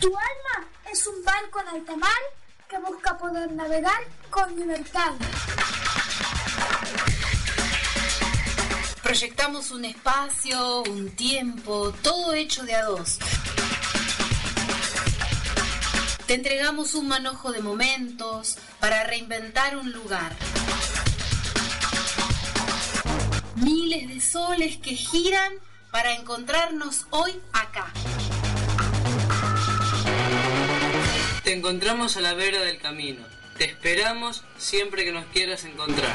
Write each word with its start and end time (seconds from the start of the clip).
Tu 0.00 0.06
alma 0.06 0.68
es 0.92 1.06
un 1.08 1.24
barco 1.24 1.60
en 1.60 1.68
alta 1.68 1.96
mar 1.96 2.22
que 2.68 2.78
busca 2.78 3.18
poder 3.18 3.50
navegar 3.52 4.00
con 4.30 4.54
libertad. 4.54 5.12
Proyectamos 9.02 9.70
un 9.72 9.84
espacio, 9.86 10.82
un 10.82 11.10
tiempo, 11.16 11.92
todo 12.02 12.32
hecho 12.34 12.62
de 12.64 12.74
a 12.74 12.84
dos. 12.84 13.18
Te 16.26 16.34
entregamos 16.34 16.94
un 16.94 17.08
manojo 17.08 17.50
de 17.50 17.60
momentos 17.60 18.58
para 18.78 19.02
reinventar 19.04 19.76
un 19.76 19.90
lugar. 19.92 20.30
Miles 23.56 24.08
de 24.08 24.20
soles 24.20 24.76
que 24.76 24.94
giran 24.94 25.54
para 25.90 26.12
encontrarnos 26.12 27.06
hoy 27.10 27.40
acá. 27.52 27.92
Te 31.48 31.54
encontramos 31.54 32.14
a 32.18 32.20
la 32.20 32.34
vera 32.34 32.60
del 32.60 32.78
camino. 32.78 33.24
Te 33.56 33.64
esperamos 33.64 34.44
siempre 34.58 35.02
que 35.02 35.12
nos 35.12 35.24
quieras 35.28 35.64
encontrar. 35.64 36.12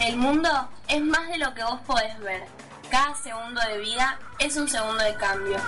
El 0.00 0.16
mundo 0.16 0.48
es 0.88 1.02
más 1.02 1.28
de 1.28 1.36
lo 1.36 1.52
que 1.52 1.62
vos 1.62 1.78
podés 1.86 2.18
ver. 2.20 2.44
Cada 2.90 3.14
segundo 3.16 3.60
de 3.68 3.80
vida 3.80 4.18
es 4.38 4.56
un 4.56 4.66
segundo 4.66 5.04
de 5.04 5.14
cambio. 5.16 5.58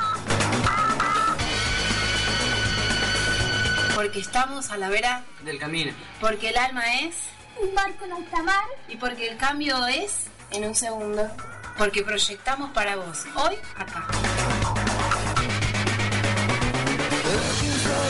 Porque 3.95 4.21
estamos 4.21 4.71
a 4.71 4.79
la 4.79 4.89
vera 4.89 5.23
Del 5.43 5.59
camino. 5.59 5.93
Porque 6.19 6.49
el 6.49 6.57
alma 6.57 6.95
es 7.03 7.15
Un 7.61 7.75
barco 7.75 8.07
en 8.07 8.13
alta 8.15 8.43
mar 8.43 8.65
y 8.89 8.97
porque 8.97 9.29
el 9.29 9.37
cambio 9.37 9.87
es 9.87 10.29
En 10.51 10.65
un 10.65 10.75
segundo. 10.75 11.31
porque 11.77 12.03
proyectamos 12.03 12.71
para 12.71 12.97
vos 12.97 13.27
hoy 13.35 13.59
acá. 13.77 14.07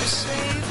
Yes. 0.05 0.64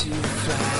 to 0.00 0.08
fly. 0.08 0.79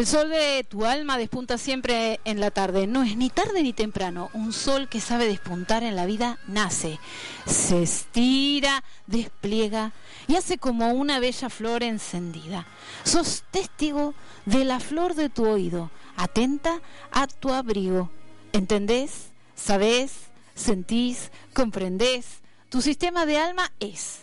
El 0.00 0.06
sol 0.06 0.30
de 0.30 0.64
tu 0.66 0.86
alma 0.86 1.18
despunta 1.18 1.58
siempre 1.58 2.20
en 2.24 2.40
la 2.40 2.50
tarde. 2.50 2.86
No 2.86 3.02
es 3.02 3.18
ni 3.18 3.28
tarde 3.28 3.62
ni 3.62 3.74
temprano. 3.74 4.30
Un 4.32 4.54
sol 4.54 4.88
que 4.88 4.98
sabe 4.98 5.26
despuntar 5.26 5.82
en 5.82 5.94
la 5.94 6.06
vida 6.06 6.38
nace, 6.46 6.98
se 7.44 7.82
estira, 7.82 8.82
despliega 9.06 9.92
y 10.26 10.36
hace 10.36 10.56
como 10.56 10.94
una 10.94 11.20
bella 11.20 11.50
flor 11.50 11.82
encendida. 11.82 12.66
Sos 13.04 13.44
testigo 13.50 14.14
de 14.46 14.64
la 14.64 14.80
flor 14.80 15.14
de 15.14 15.28
tu 15.28 15.46
oído, 15.46 15.90
atenta 16.16 16.80
a 17.12 17.26
tu 17.26 17.52
abrigo. 17.52 18.08
¿Entendés? 18.54 19.32
¿Sabés? 19.54 20.12
¿Sentís? 20.54 21.30
¿Comprendés? 21.52 22.40
Tu 22.70 22.80
sistema 22.80 23.26
de 23.26 23.36
alma 23.36 23.70
es 23.80 24.20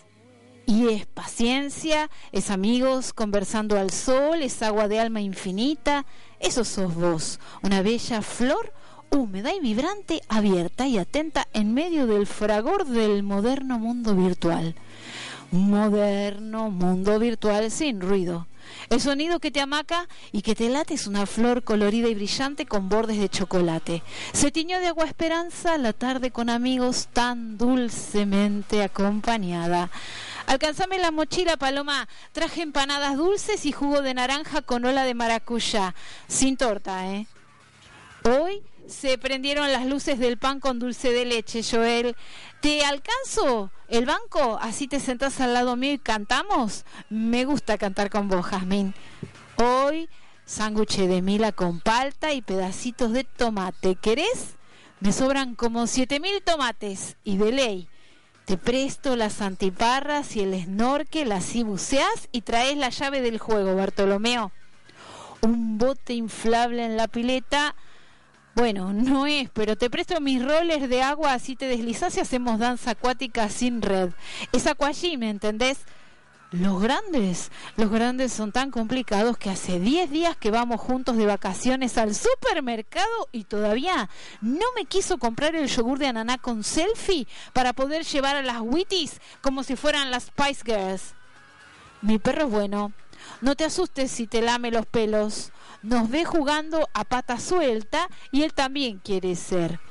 y 0.68 0.90
es 0.90 1.06
paciencia, 1.06 2.12
es 2.34 2.52
amigos 2.52 3.14
conversando 3.14 3.80
al 3.80 3.90
sol, 3.90 4.44
es 4.44 4.62
agua 4.62 4.90
de 4.90 5.00
alma 5.00 5.22
infinita. 5.22 6.06
Eso 6.40 6.66
sos 6.66 6.94
vos, 6.94 7.40
una 7.64 7.82
bella 7.82 8.22
flor 8.22 8.74
húmeda 9.10 9.54
y 9.56 9.62
vibrante, 9.62 10.22
abierta 10.28 10.86
y 10.86 10.98
atenta 10.98 11.48
en 11.54 11.74
medio 11.74 12.06
del 12.06 12.28
fragor 12.28 12.86
del 12.86 13.24
moderno 13.24 13.80
mundo 13.80 14.14
virtual. 14.14 14.76
Moderno 15.52 16.70
mundo 16.70 17.18
virtual 17.18 17.72
sin 17.72 18.02
ruido. 18.02 18.46
El 18.90 19.00
sonido 19.00 19.40
que 19.40 19.52
te 19.52 19.62
amaca 19.62 20.08
y 20.34 20.42
que 20.42 20.56
te 20.56 20.70
late 20.70 20.96
es 20.96 21.08
una 21.08 21.26
flor 21.26 21.64
colorida 21.64 22.10
y 22.10 22.16
brillante 22.16 22.66
con 22.66 22.90
bordes 22.90 23.18
de 23.18 23.30
chocolate. 23.30 24.04
Se 24.34 24.52
tiñó 24.52 24.80
de 24.80 24.88
agua 24.88 25.06
esperanza 25.06 25.78
la 25.78 25.94
tarde 25.94 26.32
con 26.32 26.50
amigos 26.50 27.08
tan 27.14 27.58
dulcemente 27.58 28.84
acompañada. 28.84 29.90
Alcanzame 30.48 30.98
la 30.98 31.12
mochila, 31.12 31.58
Paloma. 31.58 32.08
Traje 32.32 32.62
empanadas 32.62 33.18
dulces 33.18 33.66
y 33.66 33.74
jugo 33.74 34.02
de 34.02 34.14
naranja 34.14 34.62
con 34.62 34.86
ola 34.86 35.04
de 35.04 35.14
maracuyá. 35.14 35.94
Sin 36.28 36.56
torta, 36.56 37.06
¿eh? 37.12 37.28
Hoy 38.24 38.64
se 38.88 39.18
prendieron 39.18 39.70
las 39.74 39.86
luces 39.86 40.20
del 40.20 40.38
pan 40.38 40.62
con 40.62 40.80
dulce 40.80 41.12
de 41.12 41.26
leche, 41.26 41.64
Joel. 41.70 42.16
¿Te 42.62 42.86
alcanzo 42.86 43.72
el 43.90 44.06
banco? 44.06 44.58
Así 44.62 44.88
te 44.88 45.02
sentás 45.02 45.42
al 45.42 45.54
lado 45.54 45.76
mío 45.76 45.92
y 45.92 46.00
cantamos. 46.00 46.86
Me 47.10 47.44
gusta 47.44 47.78
cantar 47.78 48.10
con 48.10 48.30
vos, 48.30 48.46
Jazmín. 48.46 48.96
Hoy, 49.58 50.08
sándwich 50.46 50.96
de 50.96 51.22
mila 51.22 51.52
con 51.52 51.82
palta 51.82 52.32
y 52.32 52.42
pedacitos 52.42 53.12
de 53.12 53.26
tomate. 53.26 53.96
¿Querés? 53.96 54.56
Me 55.02 55.12
sobran 55.12 55.56
como 55.56 55.88
siete 55.88 56.22
mil 56.22 56.42
tomates 56.42 57.18
y 57.26 57.36
de 57.36 57.52
ley. 57.52 57.90
Te 58.48 58.58
presto 58.58 59.18
las 59.18 59.42
antiparras 59.42 60.38
y 60.38 60.40
el 60.40 60.58
snorkel, 60.64 61.34
así 61.34 61.64
buceás 61.64 62.30
y 62.32 62.44
traes 62.44 62.78
la 62.78 62.88
llave 62.88 63.20
del 63.20 63.40
juego, 63.40 63.76
Bartolomeo. 63.76 64.54
Un 65.42 65.78
bote 65.78 66.14
inflable 66.14 66.86
en 66.86 66.96
la 66.96 67.10
pileta. 67.10 67.76
Bueno, 68.56 68.94
no 68.94 69.28
es, 69.28 69.50
pero 69.50 69.76
te 69.76 69.90
presto 69.90 70.22
mis 70.22 70.42
rollers 70.42 70.88
de 70.88 71.02
agua, 71.02 71.34
así 71.34 71.58
te 71.58 71.68
deslizás 71.68 72.16
y 72.16 72.22
hacemos 72.22 72.58
danza 72.58 72.92
acuática 72.92 73.50
sin 73.50 73.82
red. 73.82 74.12
Es 74.54 74.64
¿me 75.18 75.30
entendés? 75.30 75.80
Los 76.52 76.82
grandes, 76.82 77.52
los 77.76 77.92
grandes 77.92 78.32
son 78.32 78.54
tan 78.54 78.72
complicados 78.72 79.38
que 79.38 79.50
hace 79.50 79.82
10 79.82 80.10
días 80.10 80.38
que 80.38 80.50
vamos 80.50 80.80
juntos 80.80 81.18
de 81.18 81.26
vacaciones 81.26 81.98
al 81.98 82.16
supermercado 82.16 83.28
y 83.34 83.44
todavía 83.44 84.10
no 84.40 84.66
me 84.74 84.86
quiso 84.86 85.18
comprar 85.18 85.56
el 85.56 85.68
yogur 85.68 86.00
de 86.00 86.08
ananá 86.08 86.38
con 86.38 86.64
selfie 86.64 87.28
para 87.52 87.74
poder 87.74 88.06
llevar 88.06 88.38
a 88.38 88.44
las 88.44 88.62
Witties 88.62 89.20
como 89.42 89.64
si 89.64 89.76
fueran 89.76 90.10
las 90.10 90.28
Spice 90.28 90.64
Girls. 90.66 91.16
Mi 92.02 92.18
perro 92.18 92.46
es 92.46 92.52
bueno. 92.52 92.94
No 93.42 93.56
te 93.56 93.66
asustes 93.66 94.10
si 94.10 94.26
te 94.26 94.42
lame 94.42 94.72
los 94.72 94.86
pelos. 94.86 95.52
Nos 95.82 96.10
ve 96.10 96.24
jugando 96.24 96.88
a 96.94 97.04
pata 97.04 97.42
suelta 97.42 98.08
y 98.32 98.44
él 98.44 98.54
también 98.54 99.00
quiere 99.00 99.36
ser. 99.36 99.82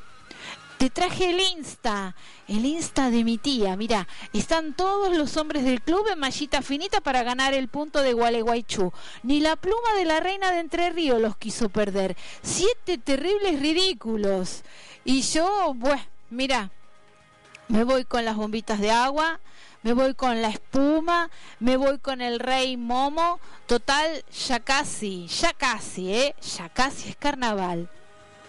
Te 0.79 0.91
traje 0.91 1.31
el 1.31 1.41
Insta, 1.41 2.15
el 2.49 2.67
Insta 2.67 3.11
de 3.11 3.25
mi 3.25 3.39
tía. 3.39 3.77
Mira, 3.77 4.07
están 4.35 4.75
todos 4.75 5.17
los 5.17 5.39
hombres 5.39 5.65
del 5.65 5.81
club 5.81 6.07
en 6.13 6.19
mallita 6.19 6.61
finita 6.61 7.01
para 7.01 7.23
ganar 7.23 7.55
el 7.55 7.69
punto 7.69 8.03
de 8.03 8.13
Gualeguaychú. 8.13 8.93
Ni 9.23 9.41
la 9.41 9.57
pluma 9.57 9.95
de 9.97 10.05
la 10.05 10.21
reina 10.21 10.51
de 10.51 10.61
Entre 10.61 10.91
Ríos 10.91 11.21
los 11.21 11.39
quiso 11.39 11.71
perder. 11.71 12.15
Siete 12.43 12.99
terribles 12.99 13.59
ridículos. 13.61 14.65
Y 15.05 15.23
yo, 15.23 15.73
bueno, 15.75 16.03
mira, 16.29 16.71
me 17.69 17.83
voy 17.83 18.05
con 18.05 18.27
las 18.27 18.37
bombitas 18.37 18.79
de 18.79 18.91
agua, 18.91 19.41
me 19.83 19.95
voy 19.95 20.15
con 20.15 20.43
la 20.43 20.49
espuma, 20.49 21.31
me 21.59 21.79
voy 21.79 21.99
con 21.99 22.21
el 22.21 22.39
rey 22.39 22.77
Momo. 22.77 23.41
Total, 23.67 24.25
ya 24.47 24.61
casi, 24.61 25.27
ya 25.29 25.55
casi, 25.55 26.13
¿eh? 26.13 26.35
Ya 26.57 26.69
casi 26.69 27.09
es 27.09 27.17
carnaval. 27.17 27.89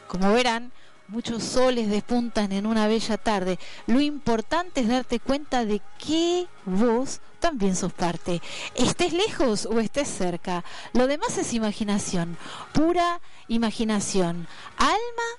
Como 0.08 0.34
verán, 0.34 0.74
muchos 1.08 1.44
soles 1.44 1.90
despuntan 1.90 2.52
en 2.52 2.66
una 2.66 2.88
bella 2.88 3.18
tarde. 3.18 3.60
Lo 3.86 4.02
importante 4.02 4.82
es 4.82 4.88
darte 4.88 5.20
cuenta 5.20 5.66
de 5.66 5.82
que 5.98 6.48
vos 6.66 7.22
también 7.40 7.76
sos 7.76 7.94
parte. 7.94 8.42
Estés 8.76 9.14
lejos 9.14 9.66
o 9.66 9.80
estés 9.80 10.08
cerca. 10.08 10.64
Lo 10.94 11.08
demás 11.08 11.38
es 11.38 11.54
imaginación, 11.54 12.38
pura 12.74 13.22
imaginación, 13.48 14.48
alma 14.78 15.30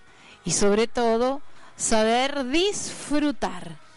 y 0.45 0.53
sobre 0.53 0.87
todo 0.87 1.43
saber 1.77 2.47
disfrutar. 2.47 3.88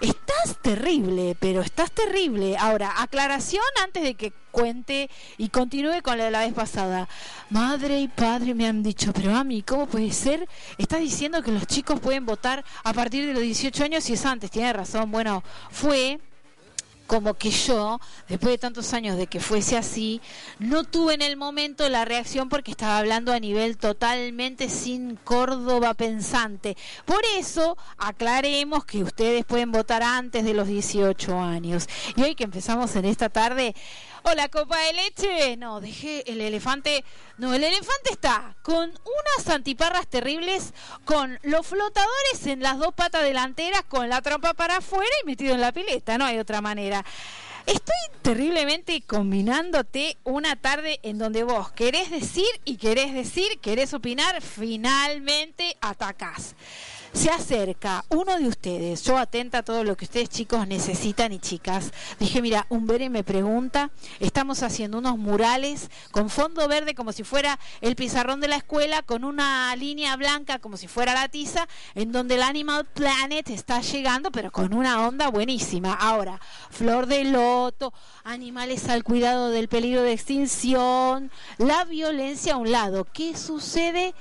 Estás 0.00 0.56
terrible, 0.62 1.36
pero 1.38 1.60
estás 1.60 1.92
terrible. 1.92 2.56
Ahora, 2.56 3.02
aclaración 3.02 3.64
antes 3.82 4.02
de 4.02 4.14
que 4.14 4.32
cuente 4.50 5.10
y 5.38 5.48
continúe 5.48 6.02
con 6.02 6.18
la 6.18 6.24
de 6.24 6.30
la 6.30 6.40
vez 6.40 6.54
pasada. 6.54 7.08
Madre 7.50 8.00
y 8.00 8.08
padre 8.08 8.54
me 8.54 8.66
han 8.66 8.82
dicho, 8.82 9.12
pero 9.12 9.34
a 9.34 9.44
mí, 9.44 9.62
¿cómo 9.62 9.86
puede 9.86 10.12
ser? 10.12 10.48
Estás 10.78 11.00
diciendo 11.00 11.42
que 11.42 11.52
los 11.52 11.66
chicos 11.66 12.00
pueden 12.00 12.26
votar 12.26 12.64
a 12.84 12.92
partir 12.92 13.26
de 13.26 13.34
los 13.34 13.42
18 13.42 13.84
años 13.84 14.08
y 14.10 14.14
es 14.14 14.24
antes. 14.24 14.50
Tiene 14.50 14.72
razón. 14.72 15.10
Bueno, 15.10 15.42
fue 15.70 16.20
como 17.10 17.34
que 17.34 17.50
yo, 17.50 17.98
después 18.28 18.52
de 18.52 18.58
tantos 18.58 18.94
años 18.94 19.16
de 19.16 19.26
que 19.26 19.40
fuese 19.40 19.76
así, 19.76 20.20
no 20.60 20.84
tuve 20.84 21.14
en 21.14 21.22
el 21.22 21.36
momento 21.36 21.88
la 21.88 22.04
reacción 22.04 22.48
porque 22.48 22.70
estaba 22.70 22.98
hablando 22.98 23.32
a 23.32 23.40
nivel 23.40 23.78
totalmente 23.78 24.68
sin 24.68 25.16
Córdoba 25.16 25.94
pensante. 25.94 26.76
Por 27.06 27.20
eso, 27.36 27.76
aclaremos 27.98 28.84
que 28.84 29.02
ustedes 29.02 29.44
pueden 29.44 29.72
votar 29.72 30.04
antes 30.04 30.44
de 30.44 30.54
los 30.54 30.68
18 30.68 31.36
años. 31.40 31.88
Y 32.14 32.22
hoy 32.22 32.36
que 32.36 32.44
empezamos 32.44 32.94
en 32.94 33.06
esta 33.06 33.28
tarde, 33.28 33.74
Hola, 34.22 34.48
copa 34.48 34.78
de 34.78 34.92
leche. 34.92 35.56
No, 35.56 35.80
dejé 35.80 36.30
el 36.30 36.42
elefante. 36.42 37.04
No, 37.38 37.54
el 37.54 37.64
elefante 37.64 38.10
está 38.10 38.54
con 38.62 38.90
unas 38.90 39.48
antiparras 39.48 40.06
terribles, 40.08 40.74
con 41.06 41.38
los 41.42 41.66
flotadores 41.66 42.46
en 42.46 42.62
las 42.62 42.78
dos 42.78 42.92
patas 42.92 43.22
delanteras, 43.22 43.82
con 43.88 44.10
la 44.10 44.20
trompa 44.20 44.52
para 44.52 44.78
afuera 44.78 45.10
y 45.22 45.26
metido 45.26 45.54
en 45.54 45.62
la 45.62 45.72
pileta. 45.72 46.18
No 46.18 46.26
hay 46.26 46.38
otra 46.38 46.60
manera. 46.60 47.02
Estoy 47.64 47.96
terriblemente 48.20 49.00
combinándote 49.02 50.18
una 50.24 50.56
tarde 50.56 51.00
en 51.02 51.18
donde 51.18 51.42
vos 51.42 51.72
querés 51.72 52.10
decir 52.10 52.48
y 52.64 52.76
querés 52.76 53.14
decir, 53.14 53.58
querés 53.60 53.94
opinar, 53.94 54.42
finalmente 54.42 55.76
atacás. 55.80 56.54
Se 57.12 57.28
acerca 57.28 58.04
uno 58.08 58.38
de 58.38 58.46
ustedes, 58.46 59.02
yo 59.02 59.18
atenta 59.18 59.58
a 59.58 59.62
todo 59.64 59.82
lo 59.82 59.96
que 59.96 60.04
ustedes 60.04 60.28
chicos 60.28 60.68
necesitan 60.68 61.32
y 61.32 61.40
chicas. 61.40 61.92
Dije, 62.20 62.40
mira, 62.40 62.66
un 62.68 62.86
bere 62.86 63.10
me 63.10 63.24
pregunta, 63.24 63.90
estamos 64.20 64.62
haciendo 64.62 64.98
unos 64.98 65.18
murales 65.18 65.90
con 66.12 66.30
fondo 66.30 66.68
verde 66.68 66.94
como 66.94 67.12
si 67.12 67.24
fuera 67.24 67.58
el 67.80 67.96
pizarrón 67.96 68.40
de 68.40 68.46
la 68.46 68.56
escuela, 68.56 69.02
con 69.02 69.24
una 69.24 69.74
línea 69.74 70.16
blanca 70.16 70.60
como 70.60 70.76
si 70.76 70.86
fuera 70.86 71.12
la 71.12 71.28
tiza, 71.28 71.66
en 71.96 72.12
donde 72.12 72.36
el 72.36 72.42
Animal 72.42 72.86
Planet 72.86 73.50
está 73.50 73.80
llegando, 73.80 74.30
pero 74.30 74.52
con 74.52 74.72
una 74.72 75.06
onda 75.06 75.28
buenísima. 75.28 75.92
Ahora, 75.92 76.40
flor 76.70 77.06
de 77.06 77.24
loto, 77.24 77.92
animales 78.22 78.88
al 78.88 79.02
cuidado 79.02 79.50
del 79.50 79.68
peligro 79.68 80.02
de 80.02 80.12
extinción, 80.12 81.32
la 81.58 81.84
violencia 81.84 82.54
a 82.54 82.58
un 82.58 82.70
lado. 82.70 83.04
¿Qué 83.12 83.36
sucede? 83.36 84.14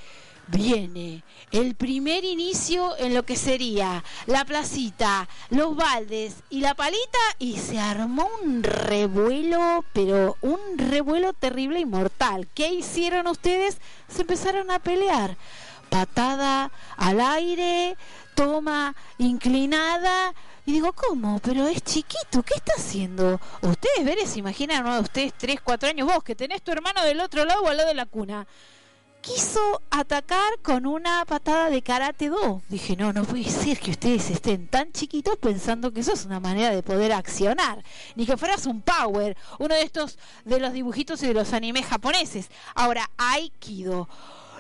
Viene 0.51 1.23
el 1.51 1.75
primer 1.75 2.23
inicio 2.23 2.97
en 2.97 3.13
lo 3.13 3.23
que 3.23 3.35
sería 3.35 4.03
la 4.25 4.45
placita, 4.45 5.27
los 5.51 5.75
baldes 5.75 6.37
y 6.49 6.61
la 6.61 6.73
palita 6.73 7.19
y 7.37 7.57
se 7.57 7.79
armó 7.79 8.27
un 8.43 8.63
revuelo, 8.63 9.85
pero 9.93 10.37
un 10.41 10.59
revuelo 10.77 11.33
terrible 11.33 11.79
y 11.79 11.85
mortal. 11.85 12.47
¿Qué 12.55 12.73
hicieron 12.73 13.27
ustedes? 13.27 13.77
Se 14.07 14.21
empezaron 14.21 14.71
a 14.71 14.79
pelear. 14.79 15.37
Patada 15.89 16.71
al 16.97 17.21
aire, 17.21 17.95
toma 18.33 18.95
inclinada. 19.19 20.33
Y 20.65 20.71
digo, 20.71 20.93
¿cómo? 20.93 21.39
Pero 21.43 21.67
es 21.67 21.83
chiquito, 21.83 22.41
¿qué 22.43 22.55
está 22.55 22.73
haciendo? 22.77 23.39
Ustedes, 23.61 24.03
veres, 24.03 24.31
se 24.31 24.39
imaginan 24.39 24.87
a 24.87 24.99
ustedes 24.99 25.33
tres, 25.37 25.61
cuatro 25.63 25.89
años, 25.89 26.07
vos 26.07 26.23
que 26.23 26.35
tenés 26.35 26.63
tu 26.63 26.71
hermano 26.71 27.03
del 27.03 27.21
otro 27.21 27.45
lado 27.45 27.61
o 27.63 27.67
al 27.67 27.77
lado 27.77 27.89
de 27.89 27.95
la 27.95 28.05
cuna 28.05 28.47
quiso 29.21 29.81
atacar 29.89 30.59
con 30.61 30.85
una 30.85 31.25
patada 31.25 31.69
de 31.69 31.81
karate 31.81 32.29
do. 32.29 32.61
Dije, 32.69 32.95
no, 32.95 33.13
no 33.13 33.23
puede 33.23 33.49
ser 33.49 33.79
que 33.79 33.91
ustedes 33.91 34.29
estén 34.29 34.67
tan 34.67 34.91
chiquitos 34.91 35.37
pensando 35.37 35.91
que 35.91 36.01
eso 36.01 36.13
es 36.13 36.25
una 36.25 36.39
manera 36.39 36.71
de 36.71 36.83
poder 36.83 37.11
accionar. 37.11 37.83
Ni 38.15 38.25
que 38.25 38.37
fueras 38.37 38.65
un 38.65 38.81
power, 38.81 39.37
uno 39.59 39.75
de 39.75 39.83
estos 39.83 40.17
de 40.45 40.59
los 40.59 40.73
dibujitos 40.73 41.21
y 41.23 41.27
de 41.27 41.33
los 41.33 41.53
animes 41.53 41.85
japoneses. 41.85 42.49
Ahora, 42.75 43.09
Aikido 43.17 44.07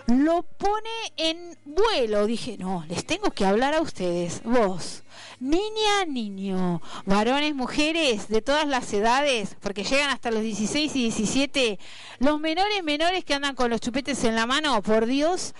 lo 0.09 0.43
pone 0.43 0.89
en 1.17 1.57
vuelo. 1.65 2.25
Dije, 2.25 2.57
no, 2.57 2.83
les 2.89 3.05
tengo 3.05 3.31
que 3.31 3.45
hablar 3.45 3.73
a 3.73 3.81
ustedes. 3.81 4.41
Vos, 4.43 5.03
niña, 5.39 6.05
niño, 6.07 6.81
varones, 7.05 7.53
mujeres, 7.55 8.27
de 8.27 8.41
todas 8.41 8.67
las 8.67 8.91
edades, 8.93 9.55
porque 9.59 9.83
llegan 9.83 10.09
hasta 10.09 10.31
los 10.31 10.41
16 10.41 10.95
y 10.95 11.03
17, 11.03 11.79
los 12.19 12.39
menores, 12.39 12.83
menores 12.83 13.23
que 13.23 13.35
andan 13.35 13.55
con 13.55 13.69
los 13.69 13.81
chupetes 13.81 14.23
en 14.23 14.35
la 14.35 14.45
mano, 14.45 14.81
por 14.81 15.05
Dios, 15.05 15.53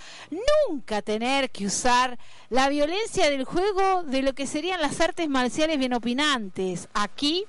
nunca 0.68 1.02
tener 1.02 1.52
que 1.52 1.66
usar 1.66 2.18
la 2.50 2.70
violencia 2.70 3.30
del 3.30 3.44
juego 3.44 4.04
de 4.04 4.24
lo 4.24 4.34
que 4.34 4.48
serían 4.48 4.82
las 4.82 5.00
artes 5.00 5.30
marciales 5.30 5.78
bien 5.78 5.94
opinantes. 5.94 6.90
Aquí 6.94 7.46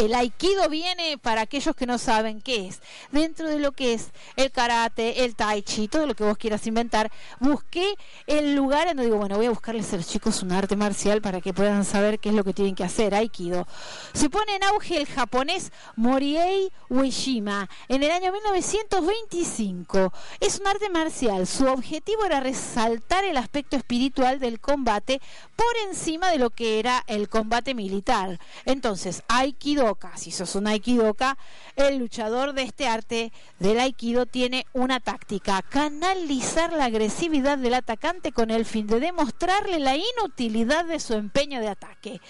el 0.00 0.14
aikido 0.14 0.68
viene 0.70 1.18
para 1.18 1.42
aquellos 1.42 1.76
que 1.76 1.86
no 1.86 1.98
saben 1.98 2.40
qué 2.40 2.68
es. 2.68 2.80
Dentro 3.12 3.48
de 3.48 3.58
lo 3.58 3.72
que 3.72 3.92
es 3.92 4.12
el 4.36 4.50
karate, 4.50 5.24
el 5.24 5.36
tai 5.36 5.62
chi, 5.62 5.88
todo 5.88 6.06
lo 6.06 6.14
que 6.14 6.24
vos 6.24 6.38
quieras 6.38 6.66
inventar, 6.66 7.12
busqué 7.38 7.94
el 8.26 8.54
lugar 8.54 8.88
donde 8.88 9.04
digo, 9.04 9.18
bueno, 9.18 9.36
voy 9.36 9.46
a 9.46 9.50
buscarles 9.50 9.92
a 9.92 9.98
los 9.98 10.08
chicos 10.08 10.42
un 10.42 10.52
arte 10.52 10.74
marcial 10.74 11.20
para 11.20 11.42
que 11.42 11.52
puedan 11.52 11.84
saber 11.84 12.18
qué 12.18 12.30
es 12.30 12.34
lo 12.34 12.44
que 12.44 12.54
tienen 12.54 12.74
que 12.74 12.84
hacer, 12.84 13.14
aikido. 13.14 13.66
Se 14.14 14.30
pone 14.30 14.56
en 14.56 14.64
auge 14.64 14.96
el 14.96 15.06
japonés 15.06 15.70
Moriei 15.96 16.72
Ueshima 16.88 17.68
en 17.88 18.02
el 18.02 18.10
año 18.10 18.32
1925. 18.32 20.12
Es 20.40 20.60
un 20.60 20.66
arte 20.66 20.88
marcial. 20.88 21.46
Su 21.46 21.66
objetivo 21.66 22.24
era 22.24 22.40
resaltar 22.40 23.24
el 23.24 23.36
aspecto 23.36 23.76
espiritual 23.76 24.40
del 24.40 24.60
combate 24.60 25.20
por 25.56 25.76
encima 25.88 26.30
de 26.30 26.38
lo 26.38 26.48
que 26.48 26.78
era 26.78 27.04
el 27.06 27.28
combate 27.28 27.74
militar. 27.74 28.40
Entonces, 28.64 29.22
aikido 29.28 29.89
Si 30.16 30.30
sos 30.30 30.54
un 30.54 30.66
aikidoka, 30.66 31.36
el 31.76 31.98
luchador 31.98 32.52
de 32.52 32.62
este 32.62 32.86
arte 32.86 33.32
del 33.58 33.80
aikido 33.80 34.26
tiene 34.26 34.66
una 34.72 35.00
táctica, 35.00 35.62
canalizar 35.62 36.72
la 36.72 36.86
agresividad 36.86 37.58
del 37.58 37.74
atacante 37.74 38.32
con 38.32 38.50
el 38.50 38.64
fin 38.64 38.86
de 38.86 39.00
demostrarle 39.00 39.78
la 39.78 39.96
inutilidad 39.96 40.84
de 40.84 41.00
su 41.00 41.14
empeño 41.14 41.60
de 41.60 41.68
ataque. 41.68 42.20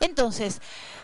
Entonces, 0.00 0.60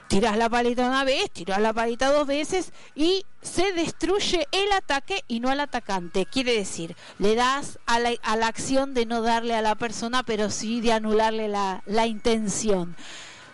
tiras 0.08 0.36
la 0.36 0.48
palita 0.48 0.86
una 0.86 1.04
vez, 1.04 1.30
tiras 1.30 1.60
la 1.60 1.72
palita 1.72 2.12
dos 2.12 2.26
veces 2.26 2.72
y 2.94 3.24
se 3.42 3.72
destruye 3.72 4.46
el 4.52 4.72
ataque 4.72 5.22
y 5.28 5.40
no 5.40 5.50
al 5.50 5.60
atacante. 5.60 6.26
Quiere 6.26 6.52
decir, 6.52 6.96
le 7.18 7.34
das 7.34 7.78
a 7.86 7.98
la, 7.98 8.12
a 8.22 8.36
la 8.36 8.46
acción 8.46 8.94
de 8.94 9.06
no 9.06 9.22
darle 9.22 9.54
a 9.54 9.62
la 9.62 9.74
persona, 9.74 10.22
pero 10.22 10.50
sí 10.50 10.80
de 10.80 10.92
anularle 10.92 11.48
la, 11.48 11.82
la 11.86 12.06
intención. 12.06 12.96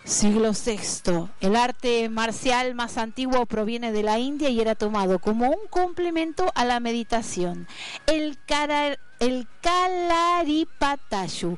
Siglo 0.04 0.50
VI. 0.52 1.28
El 1.40 1.54
arte 1.54 2.08
marcial 2.08 2.74
más 2.74 2.98
antiguo 2.98 3.46
proviene 3.46 3.92
de 3.92 4.02
la 4.02 4.18
India 4.18 4.48
y 4.48 4.60
era 4.60 4.74
tomado 4.74 5.18
como 5.20 5.48
un 5.48 5.68
complemento 5.70 6.50
a 6.54 6.64
la 6.64 6.80
meditación. 6.80 7.68
El 8.06 8.36
cara 8.46 8.98
el 9.22 9.46
Kalaripatayu 9.60 11.56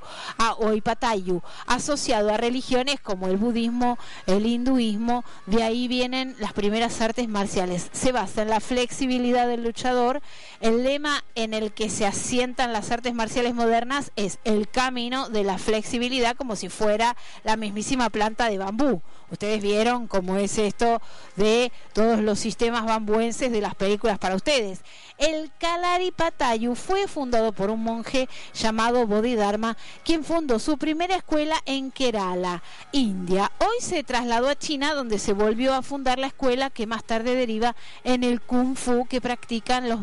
o 0.59 0.73
Ipatayu, 0.75 1.43
asociado 1.67 2.31
a 2.31 2.37
religiones 2.37 3.01
como 3.01 3.27
el 3.27 3.39
budismo, 3.39 3.99
el 4.27 4.45
hinduismo, 4.45 5.25
de 5.47 5.63
ahí 5.63 5.89
vienen 5.89 6.37
las 6.39 6.53
primeras 6.53 7.01
artes 7.01 7.27
marciales. 7.27 7.89
Se 7.93 8.13
basa 8.13 8.43
en 8.43 8.51
la 8.51 8.61
flexibilidad 8.61 9.49
del 9.49 9.65
luchador. 9.65 10.21
El 10.61 10.85
lema 10.85 11.25
en 11.35 11.55
el 11.55 11.73
que 11.73 11.89
se 11.89 12.05
asientan 12.05 12.75
las 12.75 12.91
artes 12.91 13.15
marciales 13.15 13.55
modernas 13.55 14.13
es 14.17 14.39
el 14.45 14.69
camino 14.69 15.31
de 15.31 15.45
la 15.45 15.57
flexibilidad 15.57 16.37
como 16.37 16.57
si 16.57 16.69
fuera 16.69 17.17
la 17.45 17.57
mismísima 17.57 18.11
planta 18.11 18.51
de 18.51 18.59
bambú. 18.59 19.01
Ustedes 19.35 19.61
vieron 19.61 20.07
cómo 20.07 20.37
es 20.37 20.59
esto 20.59 21.03
de 21.35 21.73
todos 21.93 22.21
los 22.21 22.39
sistemas 22.39 22.85
bambuenses 22.85 23.51
de 23.51 23.61
las 23.61 23.75
películas 23.75 24.17
para 24.21 24.37
ustedes. 24.37 24.81
El 25.19 25.51
Kalaripatayu 25.59 26.77
fue 26.77 27.09
fundado 27.09 27.53
por 27.53 27.71
un 27.71 27.83
monje 27.83 28.29
llamado 28.55 29.09
Bodhidharma, 29.09 29.77
quien 30.05 30.25
fundó 30.25 30.61
su 30.61 30.79
primera 30.79 31.17
escuela 31.17 31.61
en 31.67 31.91
Kerala, 31.91 32.63
India. 32.93 33.51
Hoy 33.59 33.81
se 33.81 34.05
trasladó 34.05 34.49
a 34.49 34.57
China, 34.57 34.95
donde 34.95 35.19
se 35.19 35.33
volvió 35.33 35.75
a 35.75 35.83
fundar 35.83 36.21
la 36.21 36.29
escuela 36.29 36.71
que 36.71 36.87
más 36.87 37.03
tarde 37.03 37.35
deriva 37.35 37.75
en 38.05 38.23
el 38.23 38.41
Kung 38.41 38.77
Fu 38.77 39.07
que 39.07 39.21
practican 39.21 39.89
los 39.89 39.99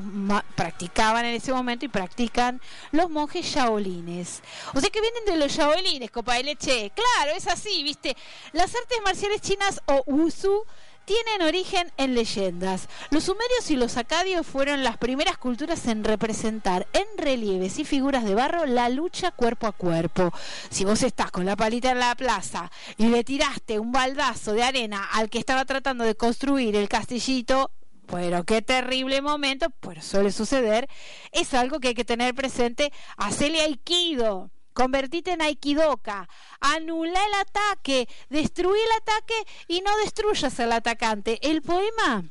practicaban 0.55 1.23
en 1.23 1.35
ese 1.35 1.53
momento 1.53 1.85
y 1.85 1.87
practican 1.87 2.59
los 2.91 3.09
monjes 3.09 3.45
shaolines. 3.45 4.41
O 4.73 4.81
sea 4.81 4.89
que 4.89 4.99
vienen 4.99 5.23
de 5.25 5.37
los 5.37 5.53
shaolines, 5.53 6.11
copa 6.11 6.35
de 6.35 6.43
leche. 6.43 6.91
Claro, 6.93 7.37
es 7.37 7.47
así, 7.47 7.81
¿viste? 7.83 8.17
Las 8.51 8.75
artes 8.75 8.97
marciales 9.05 9.20
chinas 9.41 9.81
o 9.85 10.03
Wusu 10.05 10.65
tienen 11.05 11.41
origen 11.41 11.91
en 11.97 12.15
leyendas. 12.15 12.87
Los 13.09 13.25
sumerios 13.25 13.69
y 13.69 13.75
los 13.75 13.97
acadios 13.97 14.45
fueron 14.45 14.83
las 14.83 14.97
primeras 14.97 15.37
culturas 15.37 15.87
en 15.87 16.03
representar 16.03 16.87
en 16.93 17.05
relieves 17.17 17.79
y 17.79 17.85
figuras 17.85 18.23
de 18.23 18.35
barro 18.35 18.65
la 18.65 18.89
lucha 18.89 19.31
cuerpo 19.31 19.67
a 19.67 19.71
cuerpo. 19.71 20.31
Si 20.69 20.85
vos 20.85 21.03
estás 21.03 21.31
con 21.31 21.45
la 21.45 21.55
palita 21.55 21.91
en 21.91 21.99
la 21.99 22.15
plaza 22.15 22.71
y 22.97 23.07
le 23.07 23.23
tiraste 23.23 23.79
un 23.79 23.91
baldazo 23.91 24.53
de 24.53 24.63
arena 24.63 25.03
al 25.11 25.29
que 25.29 25.39
estaba 25.39 25.65
tratando 25.65 26.03
de 26.03 26.15
construir 26.15 26.75
el 26.75 26.87
castillito, 26.87 27.71
pero 28.07 28.43
qué 28.43 28.61
terrible 28.61 29.21
momento, 29.21 29.69
pues 29.79 30.05
suele 30.05 30.31
suceder, 30.31 30.87
es 31.31 31.53
algo 31.53 31.79
que 31.79 31.89
hay 31.89 31.93
que 31.93 32.05
tener 32.05 32.35
presente. 32.35 32.91
Hacele 33.17 33.61
aikido 33.61 34.51
Convertite 34.73 35.31
en 35.31 35.41
Aikidoka, 35.41 36.27
anula 36.59 37.19
el 37.25 37.33
ataque, 37.35 38.07
destruí 38.29 38.79
el 38.79 38.91
ataque 39.01 39.33
y 39.67 39.81
no 39.81 39.95
destruyas 39.97 40.59
al 40.59 40.71
atacante. 40.71 41.39
El 41.41 41.61
poema 41.61 42.23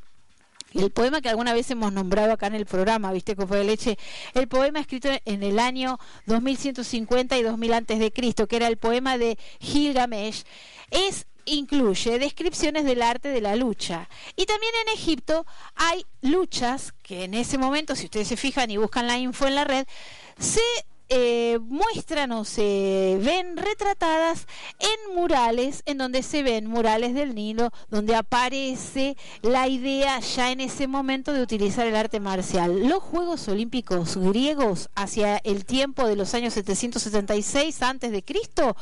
el 0.75 0.91
poema 0.91 1.21
que 1.21 1.29
alguna 1.29 1.53
vez 1.53 1.71
hemos 1.71 1.93
nombrado 1.93 2.33
acá 2.33 2.47
en 2.47 2.55
el 2.55 2.67
programa, 2.67 3.13
¿viste? 3.13 3.35
Copo 3.35 3.55
de 3.57 3.65
leche. 3.65 3.99
El 4.35 4.47
poema 4.47 4.79
escrito 4.79 5.09
en 5.25 5.43
el 5.43 5.59
año 5.59 5.99
2150 6.27 7.37
y 7.39 7.43
2000 7.43 7.73
antes 7.73 7.99
de 7.99 8.13
Cristo, 8.13 8.47
que 8.47 8.57
era 8.57 8.69
el 8.69 8.77
poema 8.77 9.19
de 9.19 9.37
Gilgamesh, 9.59 10.45
es 10.91 11.27
incluye 11.45 12.19
descripciones 12.19 12.85
del 12.85 13.03
arte 13.03 13.29
de 13.31 13.41
la 13.41 13.57
lucha. 13.57 14.09
Y 14.37 14.47
también 14.47 14.73
en 14.87 14.95
Egipto 14.95 15.47
hay 15.75 16.05
luchas 16.21 16.93
que 17.03 17.25
en 17.25 17.35
ese 17.35 17.59
momento, 17.59 17.97
si 17.97 18.05
ustedes 18.05 18.29
se 18.29 18.37
fijan 18.37 18.71
y 18.71 18.77
buscan 18.77 19.07
la 19.07 19.19
info 19.19 19.47
en 19.47 19.57
la 19.57 19.65
red, 19.65 19.87
se 20.39 20.61
eh, 21.11 21.59
muestran 21.61 22.31
o 22.33 22.45
se 22.45 23.19
ven 23.21 23.57
retratadas 23.57 24.47
en 24.79 25.15
murales, 25.15 25.83
en 25.87 25.99
donde 25.99 26.23
se 26.23 26.43
ven 26.45 26.67
murales 26.67 27.15
del 27.15 27.35
Nilo, 27.35 27.71
donde 27.91 28.15
aparece 28.15 29.17
la 29.43 29.67
idea 29.67 30.21
ya 30.21 30.53
en 30.53 30.61
ese 30.61 30.87
momento 30.87 31.33
de 31.33 31.43
utilizar 31.43 31.87
el 31.87 31.97
arte 31.97 32.21
marcial. 32.21 32.89
Los 32.89 33.03
Juegos 33.03 33.49
Olímpicos 33.49 34.17
griegos 34.17 34.89
hacia 34.95 35.39
el 35.39 35.65
tiempo 35.65 36.07
de 36.07 36.15
los 36.15 36.35
años 36.35 36.55
776 36.55 37.83
antes 37.83 38.13
de 38.13 38.23
Cristo 38.23 38.77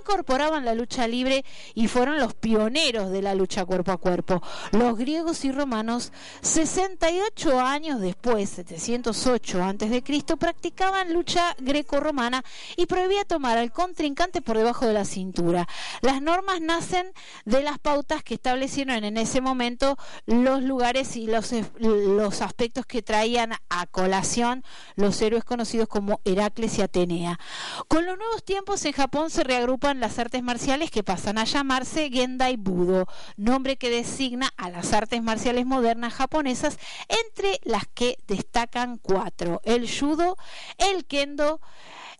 incorporaban 0.00 0.64
la 0.64 0.74
lucha 0.74 1.06
libre 1.06 1.44
y 1.74 1.88
fueron 1.88 2.18
los 2.18 2.32
pioneros 2.32 3.10
de 3.10 3.20
la 3.20 3.34
lucha 3.34 3.66
cuerpo 3.66 3.92
a 3.92 3.98
cuerpo. 3.98 4.42
Los 4.72 4.96
griegos 4.96 5.44
y 5.44 5.52
romanos 5.52 6.12
68 6.40 7.60
años 7.60 8.00
después, 8.00 8.48
708 8.50 9.62
antes 9.62 9.90
de 9.90 10.02
Cristo, 10.02 10.38
practicaban 10.38 11.12
lucha 11.12 11.54
greco-romana 11.74 12.44
y 12.76 12.86
prohibía 12.86 13.24
tomar 13.24 13.58
al 13.58 13.72
contrincante 13.72 14.40
por 14.40 14.56
debajo 14.56 14.86
de 14.86 14.92
la 14.92 15.04
cintura. 15.04 15.66
Las 16.02 16.22
normas 16.22 16.60
nacen 16.60 17.12
de 17.44 17.62
las 17.62 17.80
pautas 17.80 18.22
que 18.22 18.34
establecieron 18.34 19.02
en 19.04 19.16
ese 19.16 19.40
momento 19.40 19.96
los 20.26 20.62
lugares 20.62 21.16
y 21.16 21.26
los, 21.26 21.52
los 21.78 22.42
aspectos 22.42 22.86
que 22.86 23.02
traían 23.02 23.54
a 23.68 23.86
colación 23.86 24.62
los 24.94 25.20
héroes 25.20 25.44
conocidos 25.44 25.88
como 25.88 26.20
Heracles 26.24 26.78
y 26.78 26.82
Atenea. 26.82 27.40
Con 27.88 28.06
los 28.06 28.16
nuevos 28.16 28.44
tiempos 28.44 28.84
en 28.84 28.92
Japón 28.92 29.30
se 29.30 29.42
reagrupan 29.42 29.98
las 29.98 30.18
artes 30.18 30.42
marciales 30.42 30.90
que 30.92 31.02
pasan 31.02 31.38
a 31.38 31.44
llamarse 31.44 32.10
Gendai 32.10 32.56
Budo, 32.56 33.06
nombre 33.36 33.76
que 33.76 33.90
designa 33.90 34.50
a 34.56 34.70
las 34.70 34.92
artes 34.92 35.22
marciales 35.22 35.66
modernas 35.66 36.14
japonesas, 36.14 36.78
entre 37.08 37.58
las 37.64 37.84
que 37.92 38.16
destacan 38.28 38.98
cuatro: 38.98 39.60
el 39.64 39.90
judo, 39.90 40.36
el 40.78 41.04
kendo, 41.04 41.60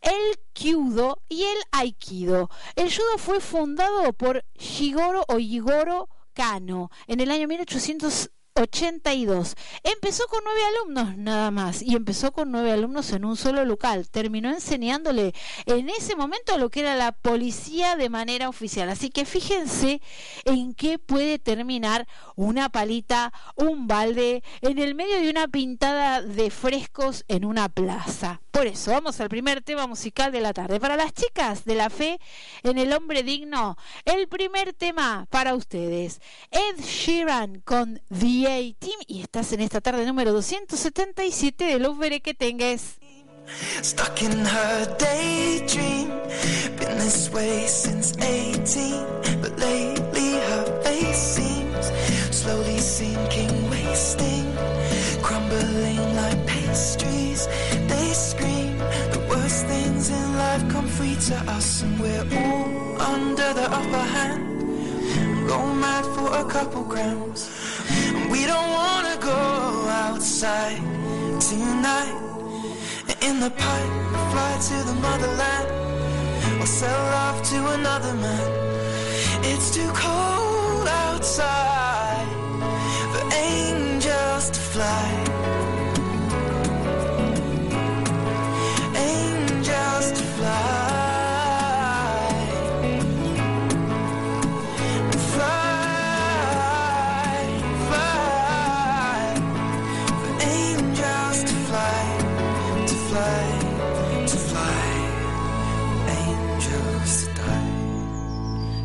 el 0.02 0.38
kyudo 0.52 1.22
y 1.28 1.42
el 1.42 1.58
aikido. 1.72 2.50
El 2.76 2.94
judo 2.94 3.18
fue 3.18 3.40
fundado 3.40 4.12
por 4.12 4.44
Shigoro 4.54 5.24
o 5.28 5.38
Yigoro 5.38 6.08
Kano 6.34 6.90
en 7.06 7.20
el 7.20 7.30
año 7.30 7.48
1800 7.48 8.30
82. 8.56 9.56
Empezó 9.82 10.26
con 10.28 10.40
nueve 10.44 10.60
alumnos 10.64 11.16
nada 11.16 11.50
más 11.50 11.82
y 11.82 11.96
empezó 11.96 12.32
con 12.32 12.52
nueve 12.52 12.70
alumnos 12.70 13.12
en 13.12 13.24
un 13.24 13.36
solo 13.36 13.64
local. 13.64 14.08
Terminó 14.08 14.48
enseñándole 14.50 15.34
en 15.66 15.88
ese 15.88 16.14
momento 16.14 16.56
lo 16.56 16.70
que 16.70 16.80
era 16.80 16.94
la 16.94 17.12
policía 17.12 17.96
de 17.96 18.10
manera 18.10 18.48
oficial. 18.48 18.88
Así 18.90 19.10
que 19.10 19.24
fíjense 19.24 20.00
en 20.44 20.74
qué 20.74 21.00
puede 21.00 21.40
terminar 21.40 22.06
una 22.36 22.68
palita, 22.68 23.32
un 23.56 23.88
balde, 23.88 24.44
en 24.60 24.78
el 24.78 24.94
medio 24.94 25.20
de 25.20 25.30
una 25.30 25.48
pintada 25.48 26.22
de 26.22 26.50
frescos 26.50 27.24
en 27.26 27.44
una 27.44 27.68
plaza. 27.68 28.43
Por 28.54 28.68
eso, 28.68 28.92
vamos 28.92 29.20
al 29.20 29.28
primer 29.28 29.62
tema 29.62 29.88
musical 29.88 30.30
de 30.30 30.40
la 30.40 30.52
tarde. 30.52 30.78
Para 30.78 30.96
las 30.96 31.12
chicas 31.12 31.64
de 31.64 31.74
la 31.74 31.90
fe 31.90 32.20
en 32.62 32.78
el 32.78 32.92
hombre 32.92 33.24
digno, 33.24 33.76
el 34.04 34.28
primer 34.28 34.72
tema 34.72 35.26
para 35.28 35.56
ustedes. 35.56 36.20
Ed 36.52 36.80
Sheeran 36.80 37.62
con 37.62 38.00
The 38.16 38.76
Team 38.78 39.00
y 39.08 39.22
estás 39.22 39.52
en 39.52 39.60
esta 39.60 39.80
tarde 39.80 40.06
número 40.06 40.32
277 40.32 41.64
de 41.64 41.78
Love 41.80 41.98
Veré 41.98 42.20
que 42.20 42.32
tengas. 42.32 43.00
Stuck 43.82 44.22
in 44.22 44.46
her 44.46 44.86
daydream, 44.98 46.10
been 46.78 46.96
this 46.98 47.28
way 47.32 47.66
since 47.66 48.16
18, 48.18 49.04
but 49.42 49.58
lately 49.58 50.34
her 50.34 50.80
face 50.84 51.18
seems 51.18 51.90
slowly 52.30 52.78
sinking, 52.78 53.68
wasting, 53.68 54.46
crumbling 55.22 56.14
like 56.14 56.46
pastries. 56.46 57.48
Things 60.04 60.22
in 60.22 60.36
life 60.36 60.68
come 60.68 60.86
free 60.86 61.16
to 61.28 61.36
us, 61.52 61.82
and 61.82 61.98
we're 61.98 62.26
all 62.38 63.00
under 63.00 63.54
the 63.54 63.66
upper 63.70 64.04
hand. 64.16 65.48
Go 65.48 65.72
mad 65.74 66.04
for 66.14 66.28
a 66.42 66.44
couple 66.44 66.82
grams. 66.82 67.48
And 68.14 68.30
we 68.30 68.44
don't 68.46 68.70
wanna 68.80 69.16
go 69.18 69.40
outside 70.04 70.82
tonight. 71.40 72.20
In 73.22 73.40
the 73.40 73.50
pipe, 73.50 73.92
fly 74.32 74.52
to 74.68 74.76
the 74.90 74.96
motherland, 75.06 75.68
or 76.60 76.66
sell 76.66 77.06
off 77.24 77.42
to 77.50 77.58
another 77.78 78.12
man. 78.14 78.48
It's 79.42 79.74
too 79.74 79.90
cold 79.94 80.86
outside 80.86 81.83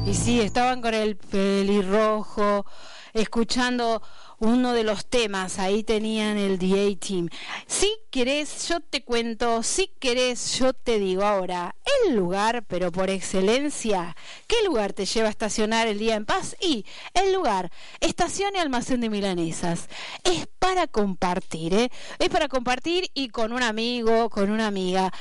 Y 0.10 0.16
sí, 0.16 0.42
estaban 0.42 0.82
con 0.82 0.96
el 0.96 1.18
pelirrojo, 1.18 2.66
escuchando 3.13 4.01
uno 4.39 4.74
de 4.74 4.84
los 4.84 5.06
temas, 5.06 5.60
ahí 5.60 5.84
tenían 5.84 6.36
el 6.36 6.58
DA 6.58 6.98
Team. 7.00 7.30
Si 7.68 7.96
querés, 8.10 8.68
yo 8.68 8.80
te 8.80 9.04
cuento, 9.04 9.62
si 9.62 9.92
querés, 10.00 10.58
yo 10.58 10.74
te 10.74 10.98
digo 10.98 11.22
ahora, 11.25 11.75
el 12.04 12.16
lugar, 12.16 12.66
pero 12.68 12.92
por 12.92 13.12
excelencia, 13.12 14.16
¿qué 14.48 14.56
lugar 14.66 14.94
te 14.94 15.06
lleva 15.06 15.28
a 15.28 15.30
estacionar 15.30 15.88
el 15.88 16.00
día 16.00 16.16
en 16.16 16.25
paz? 16.25 16.56
Y 16.60 16.88
el 17.13 17.32
lugar, 17.32 17.72
estación 18.00 18.56
y 18.56 18.58
almacén 18.58 19.01
de 19.01 19.12
milanesas. 19.12 19.89
Es 20.24 20.48
para 20.58 20.88
compartir, 20.88 21.75
¿eh? 21.75 21.92
Es 22.18 22.30
para 22.30 22.48
compartir 22.48 23.12
y 23.13 23.30
con 23.30 23.54
un 23.54 23.62
amigo, 23.62 24.32
con 24.32 24.50
una 24.50 24.66
amiga. 24.66 25.13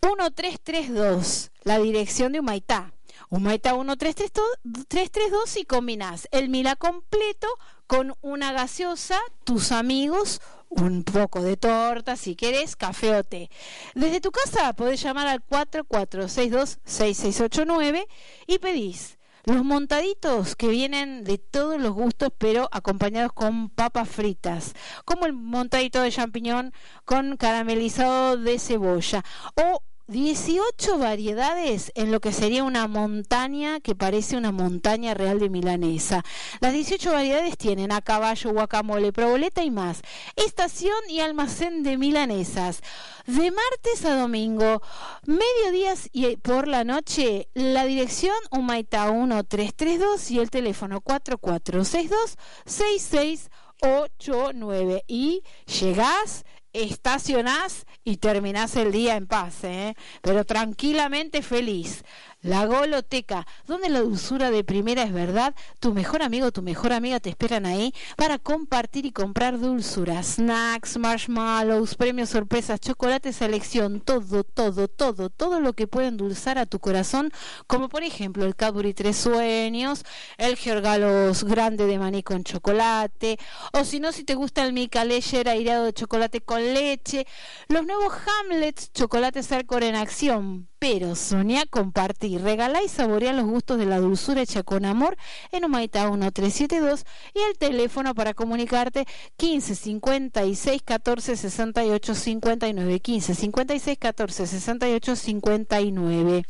1332, 0.00 1.50
la 1.64 1.80
dirección 1.80 2.30
de 2.30 2.38
Humaitá. 2.38 2.92
Humaitá 3.30 3.74
1332 3.74 5.58
y 5.58 5.66
combinás 5.66 6.28
el 6.30 6.48
Mila 6.48 6.76
completo 6.76 7.46
con 7.86 8.14
una 8.22 8.52
gaseosa, 8.52 9.20
tus 9.44 9.70
amigos, 9.70 10.40
un 10.70 11.04
poco 11.04 11.42
de 11.42 11.58
torta, 11.58 12.16
si 12.16 12.36
querés, 12.36 12.74
café 12.74 13.16
o 13.16 13.24
té. 13.24 13.50
Desde 13.94 14.22
tu 14.22 14.30
casa 14.30 14.72
podés 14.72 15.02
llamar 15.02 15.28
al 15.28 15.46
4462-6689 15.46 18.06
y 18.46 18.58
pedís 18.60 19.18
los 19.44 19.62
montaditos 19.62 20.56
que 20.56 20.68
vienen 20.68 21.22
de 21.24 21.36
todos 21.36 21.78
los 21.80 21.92
gustos, 21.92 22.30
pero 22.36 22.68
acompañados 22.72 23.34
con 23.34 23.68
papas 23.68 24.08
fritas, 24.08 24.74
como 25.04 25.26
el 25.26 25.34
montadito 25.34 26.00
de 26.00 26.12
champiñón 26.12 26.72
con 27.04 27.36
caramelizado 27.36 28.38
de 28.38 28.58
cebolla 28.58 29.22
o 29.54 29.82
18 30.08 30.96
variedades 30.96 31.92
en 31.94 32.10
lo 32.10 32.20
que 32.20 32.32
sería 32.32 32.64
una 32.64 32.88
montaña 32.88 33.78
que 33.80 33.94
parece 33.94 34.38
una 34.38 34.52
montaña 34.52 35.12
real 35.12 35.38
de 35.38 35.50
milanesa. 35.50 36.24
Las 36.60 36.72
18 36.72 37.12
variedades 37.12 37.58
tienen 37.58 37.92
a 37.92 38.00
caballo, 38.00 38.52
guacamole, 38.52 39.12
proboleta 39.12 39.62
y 39.62 39.70
más. 39.70 40.00
Estación 40.34 40.96
y 41.10 41.20
almacén 41.20 41.82
de 41.82 41.98
milanesas. 41.98 42.80
De 43.26 43.50
martes 43.50 44.06
a 44.06 44.16
domingo, 44.16 44.80
mediodías 45.26 46.08
y 46.10 46.38
por 46.38 46.68
la 46.68 46.84
noche, 46.84 47.50
la 47.52 47.84
dirección 47.84 48.34
Humaitá 48.50 49.12
1332 49.12 50.30
y 50.30 50.38
el 50.38 50.48
teléfono 50.48 51.02
4462 51.02 52.38
6689 52.64 55.04
y 55.06 55.42
llegás 55.66 56.46
estacionás 56.72 57.86
y 58.04 58.18
terminás 58.18 58.76
el 58.76 58.92
día 58.92 59.16
en 59.16 59.26
paz, 59.26 59.64
¿eh? 59.64 59.94
pero 60.22 60.44
tranquilamente 60.44 61.42
feliz. 61.42 62.04
La 62.42 62.66
Goloteca, 62.66 63.48
donde 63.66 63.88
la 63.88 63.98
dulzura 63.98 64.52
de 64.52 64.62
primera 64.62 65.02
es 65.02 65.12
verdad, 65.12 65.56
tu 65.80 65.92
mejor 65.92 66.22
amigo, 66.22 66.52
tu 66.52 66.62
mejor 66.62 66.92
amiga 66.92 67.18
te 67.18 67.30
esperan 67.30 67.66
ahí 67.66 67.92
para 68.16 68.38
compartir 68.38 69.06
y 69.06 69.10
comprar 69.10 69.58
dulzura, 69.58 70.22
snacks, 70.22 70.98
marshmallows, 70.98 71.96
premios 71.96 72.30
sorpresas, 72.30 72.78
chocolate 72.78 73.32
selección, 73.32 74.00
todo, 74.00 74.44
todo, 74.44 74.86
todo, 74.86 75.30
todo 75.30 75.58
lo 75.58 75.72
que 75.72 75.88
pueda 75.88 76.06
endulzar 76.06 76.58
a 76.58 76.66
tu 76.66 76.78
corazón, 76.78 77.32
como 77.66 77.88
por 77.88 78.04
ejemplo 78.04 78.44
el 78.44 78.54
Cadbury 78.54 78.94
Tres 78.94 79.16
Sueños, 79.16 80.04
el 80.36 80.54
Georgalos 80.54 81.42
grande 81.42 81.86
de 81.86 81.98
maní 81.98 82.22
con 82.22 82.44
chocolate, 82.44 83.36
o 83.72 83.84
si 83.84 83.98
no, 83.98 84.12
si 84.12 84.22
te 84.22 84.36
gusta 84.36 84.62
el 84.62 84.72
Mica 84.72 85.04
Lecher 85.04 85.48
aireado 85.48 85.86
de 85.86 85.92
chocolate 85.92 86.40
con 86.40 86.62
leche, 86.62 87.26
los 87.66 87.84
nuevos 87.84 88.14
Hamlets, 88.44 88.92
chocolate 88.92 89.42
Sarkor 89.42 89.82
en 89.82 89.96
acción, 89.96 90.68
pero 90.78 91.14
soñá 91.14 91.66
compartir, 91.66 92.42
regalá 92.42 92.82
y 92.82 92.88
saborear 92.88 93.34
los 93.34 93.46
gustos 93.46 93.78
de 93.78 93.86
la 93.86 93.98
dulzura 93.98 94.42
hecha 94.42 94.62
con 94.62 94.84
amor 94.84 95.16
en 95.52 95.64
Humaitá 95.64 96.10
1372 96.10 97.04
y 97.34 97.40
el 97.40 97.58
teléfono 97.58 98.14
para 98.14 98.34
comunicarte 98.34 99.06
15 99.36 99.74
56 99.74 100.82
14 100.82 101.36
68 101.36 102.14
59 102.14 103.00
15 103.00 103.34
56 103.34 103.98
14 103.98 104.46
68 104.46 105.16
59 105.16 106.44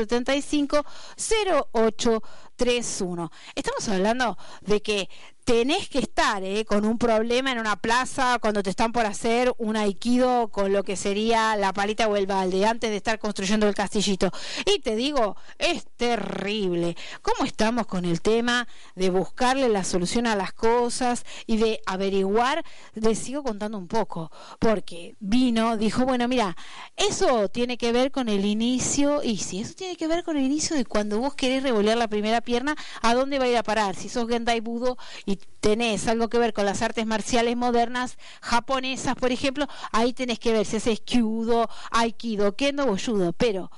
750831. 2.61 3.31
Estamos 3.55 3.89
hablando 3.89 4.37
de 4.61 4.81
que 4.81 5.09
tenés 5.43 5.89
que 5.89 5.99
estar 5.99 6.43
eh, 6.43 6.65
con 6.65 6.85
un 6.85 6.97
problema 6.97 7.51
en 7.51 7.59
una 7.59 7.75
plaza 7.75 8.37
cuando 8.39 8.61
te 8.61 8.69
están 8.69 8.91
por 8.91 9.05
hacer 9.05 9.53
un 9.57 9.75
aikido 9.75 10.49
con 10.49 10.71
lo 10.71 10.83
que 10.83 10.95
sería 10.95 11.55
la 11.55 11.73
palita 11.73 12.07
o 12.07 12.15
el 12.15 12.27
balde 12.27 12.65
antes 12.65 12.89
de 12.89 12.97
estar 12.97 13.19
construyendo 13.19 13.67
el 13.67 13.75
castillito. 13.75 14.31
Y 14.65 14.79
te 14.79 14.95
digo, 14.95 15.35
es 15.57 15.85
terrible. 15.97 16.95
¿Cómo 17.21 17.45
estamos 17.45 17.87
con 17.87 18.05
el 18.05 18.21
tema 18.21 18.67
de 18.95 19.09
buscarle 19.09 19.67
la 19.69 19.83
solución 19.83 20.27
a 20.27 20.35
las 20.35 20.53
cosas 20.53 21.25
y 21.47 21.57
de 21.57 21.81
averiguar? 21.85 22.63
Les 22.93 23.19
sigo 23.19 23.43
contando 23.43 23.77
un 23.77 23.87
poco, 23.87 24.31
porque 24.59 25.15
vino, 25.19 25.77
dijo, 25.77 26.05
bueno, 26.05 26.27
mira, 26.27 26.55
eso 26.95 27.49
tiene 27.49 27.77
que 27.77 27.91
ver 27.91 28.11
con 28.11 28.29
el 28.29 28.45
inicio, 28.45 29.23
y 29.23 29.37
si 29.37 29.61
eso 29.61 29.73
tiene 29.73 29.95
que 29.95 30.07
ver 30.07 30.23
con 30.23 30.37
el 30.37 30.43
inicio 30.43 30.75
de 30.75 30.85
cuando 30.85 31.19
vos 31.19 31.33
querés 31.35 31.63
revolear 31.63 31.97
la 31.97 32.07
primera 32.07 32.41
pierna, 32.51 32.75
¿a 33.01 33.13
dónde 33.13 33.39
va 33.39 33.45
a 33.45 33.47
ir 33.47 33.55
a 33.55 33.63
parar? 33.63 33.95
Si 33.95 34.09
sos 34.09 34.27
Gendai 34.27 34.59
Budo 34.59 34.97
y 35.25 35.37
tenés 35.61 36.09
algo 36.09 36.27
que 36.27 36.37
ver 36.37 36.51
con 36.51 36.65
las 36.65 36.81
artes 36.81 37.05
marciales 37.05 37.55
modernas 37.55 38.17
japonesas, 38.41 39.15
por 39.15 39.31
ejemplo, 39.31 39.67
ahí 39.93 40.11
tenés 40.11 40.37
que 40.37 40.51
ver 40.51 40.65
si 40.65 40.75
haces 40.75 40.99
kyudo, 40.99 41.69
aikido, 41.91 42.57
kendo 42.57 42.91
o 42.91 42.97
judo, 42.97 43.31
pero 43.31 43.71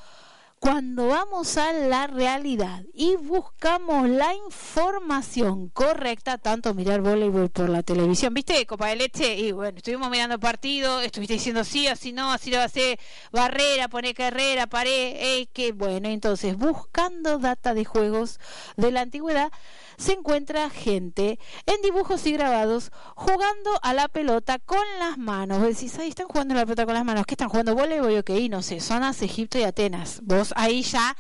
cuando 0.64 1.08
vamos 1.08 1.58
a 1.58 1.74
la 1.74 2.08
realidad 2.08 2.84
y 2.94 3.18
buscamos 3.18 4.08
la 4.08 4.34
información 4.34 5.68
correcta, 5.68 6.38
tanto 6.38 6.74
mirar 6.74 7.02
voleibol 7.02 7.50
por 7.50 7.68
la 7.68 7.84
televisión, 7.84 8.34
¿viste? 8.34 8.66
Copa 8.66 8.88
de 8.88 8.96
leche, 8.96 9.36
y 9.36 9.52
bueno, 9.52 9.76
estuvimos 9.76 10.10
mirando 10.10 10.36
el 10.36 10.40
partido, 10.40 11.02
estuviste 11.02 11.34
diciendo 11.34 11.66
sí, 11.66 11.88
así 11.88 12.14
no, 12.14 12.32
así 12.32 12.50
lo 12.50 12.62
hacer, 12.62 12.98
barrera, 13.34 13.90
pone 13.90 14.14
carrera, 14.14 14.68
pared, 14.68 15.18
eh, 15.18 15.50
qué 15.52 15.74
bueno. 15.74 16.08
Entonces, 16.08 16.56
buscando 16.56 17.40
data 17.40 17.74
de 17.74 17.84
juegos 17.84 18.40
de 18.78 18.92
la 18.94 19.02
antigüedad, 19.02 19.52
se 19.98 20.14
encuentra 20.14 20.70
gente 20.70 21.40
en 21.66 21.82
dibujos 21.82 22.26
y 22.26 22.34
grabados 22.34 22.92
jugando 23.16 23.72
a 23.82 23.94
la 23.94 24.08
pelota 24.08 24.60
con 24.60 24.84
las 25.00 25.18
manos. 25.18 25.60
Vos 25.60 25.68
decís, 25.70 25.98
ahí 26.00 26.10
están 26.10 26.28
jugando 26.28 26.54
a 26.54 26.58
la 26.58 26.66
pelota 26.66 26.86
con 26.86 26.94
las 26.94 27.06
manos. 27.06 27.26
¿Qué 27.26 27.34
están 27.34 27.50
jugando? 27.50 27.76
Voleibol, 27.76 28.18
ok, 28.18 28.30
no 28.50 28.62
sé, 28.62 28.80
zonas 28.80 29.22
Egipto 29.22 29.58
y 29.58 29.64
Atenas. 29.64 30.22
Vos 30.24 30.54
ahí 30.56 30.84
ya 30.84 31.16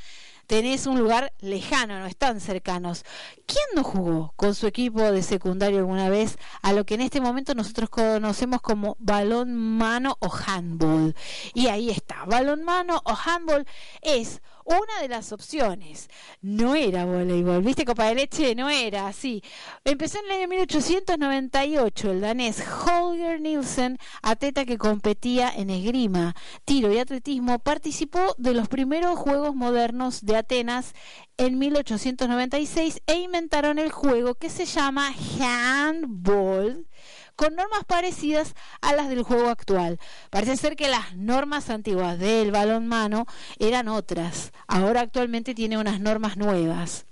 tenés 0.47 0.87
un 0.87 0.99
lugar 0.99 1.33
lejano, 1.39 1.99
no 1.99 2.05
están 2.05 2.39
cercanos. 2.39 3.05
¿Quién 3.45 3.65
no 3.75 3.83
jugó 3.83 4.33
con 4.35 4.55
su 4.55 4.67
equipo 4.67 5.01
de 5.01 5.23
secundario 5.23 5.79
alguna 5.79 6.09
vez 6.09 6.37
a 6.61 6.73
lo 6.73 6.85
que 6.85 6.95
en 6.95 7.01
este 7.01 7.21
momento 7.21 7.55
nosotros 7.55 7.89
conocemos 7.89 8.61
como 8.61 8.95
balón 8.99 9.55
mano 9.55 10.17
o 10.19 10.31
handball? 10.31 11.15
Y 11.53 11.67
ahí 11.67 11.89
está, 11.89 12.25
balón 12.25 12.63
mano 12.63 13.01
o 13.05 13.15
handball 13.25 13.65
es 14.01 14.41
una 14.65 15.01
de 15.01 15.07
las 15.07 15.31
opciones. 15.31 16.09
No 16.41 16.75
era 16.75 17.05
voleibol, 17.05 17.61
¿viste? 17.61 17.85
Copa 17.85 18.05
de 18.05 18.15
leche 18.15 18.55
no 18.55 18.69
era 18.69 19.07
así. 19.07 19.43
Empezó 19.83 20.19
en 20.19 20.25
el 20.25 20.31
año 20.31 20.47
1898 20.47 22.11
el 22.11 22.21
danés 22.21 22.63
Holger 22.85 23.41
Nielsen, 23.41 23.97
atleta 24.21 24.65
que 24.65 24.77
competía 24.77 25.49
en 25.49 25.69
esgrima, 25.69 26.35
tiro 26.65 26.91
y 26.91 26.99
atletismo, 26.99 27.59
participó 27.59 28.35
de 28.37 28.53
los 28.53 28.67
primeros 28.67 29.17
Juegos 29.17 29.55
Modernos 29.55 30.25
de 30.25 30.35
Atenas 30.35 30.93
en 31.37 31.57
1896 31.57 33.01
e 33.07 33.15
inventaron 33.15 33.79
el 33.79 33.91
juego 33.91 34.35
que 34.35 34.49
se 34.49 34.65
llama 34.65 35.13
handball 35.39 36.87
con 37.35 37.55
normas 37.55 37.83
parecidas 37.85 38.53
a 38.81 38.93
las 38.93 39.09
del 39.09 39.23
juego 39.23 39.49
actual. 39.49 39.99
Parece 40.29 40.57
ser 40.57 40.75
que 40.75 40.87
las 40.87 41.15
normas 41.15 41.69
antiguas 41.69 42.19
del 42.19 42.51
balón 42.51 42.87
mano 42.87 43.25
eran 43.59 43.87
otras. 43.87 44.51
Ahora 44.67 45.01
actualmente 45.01 45.55
tiene 45.55 45.77
unas 45.77 45.99
normas 45.99 46.37
nuevas. 46.37 47.05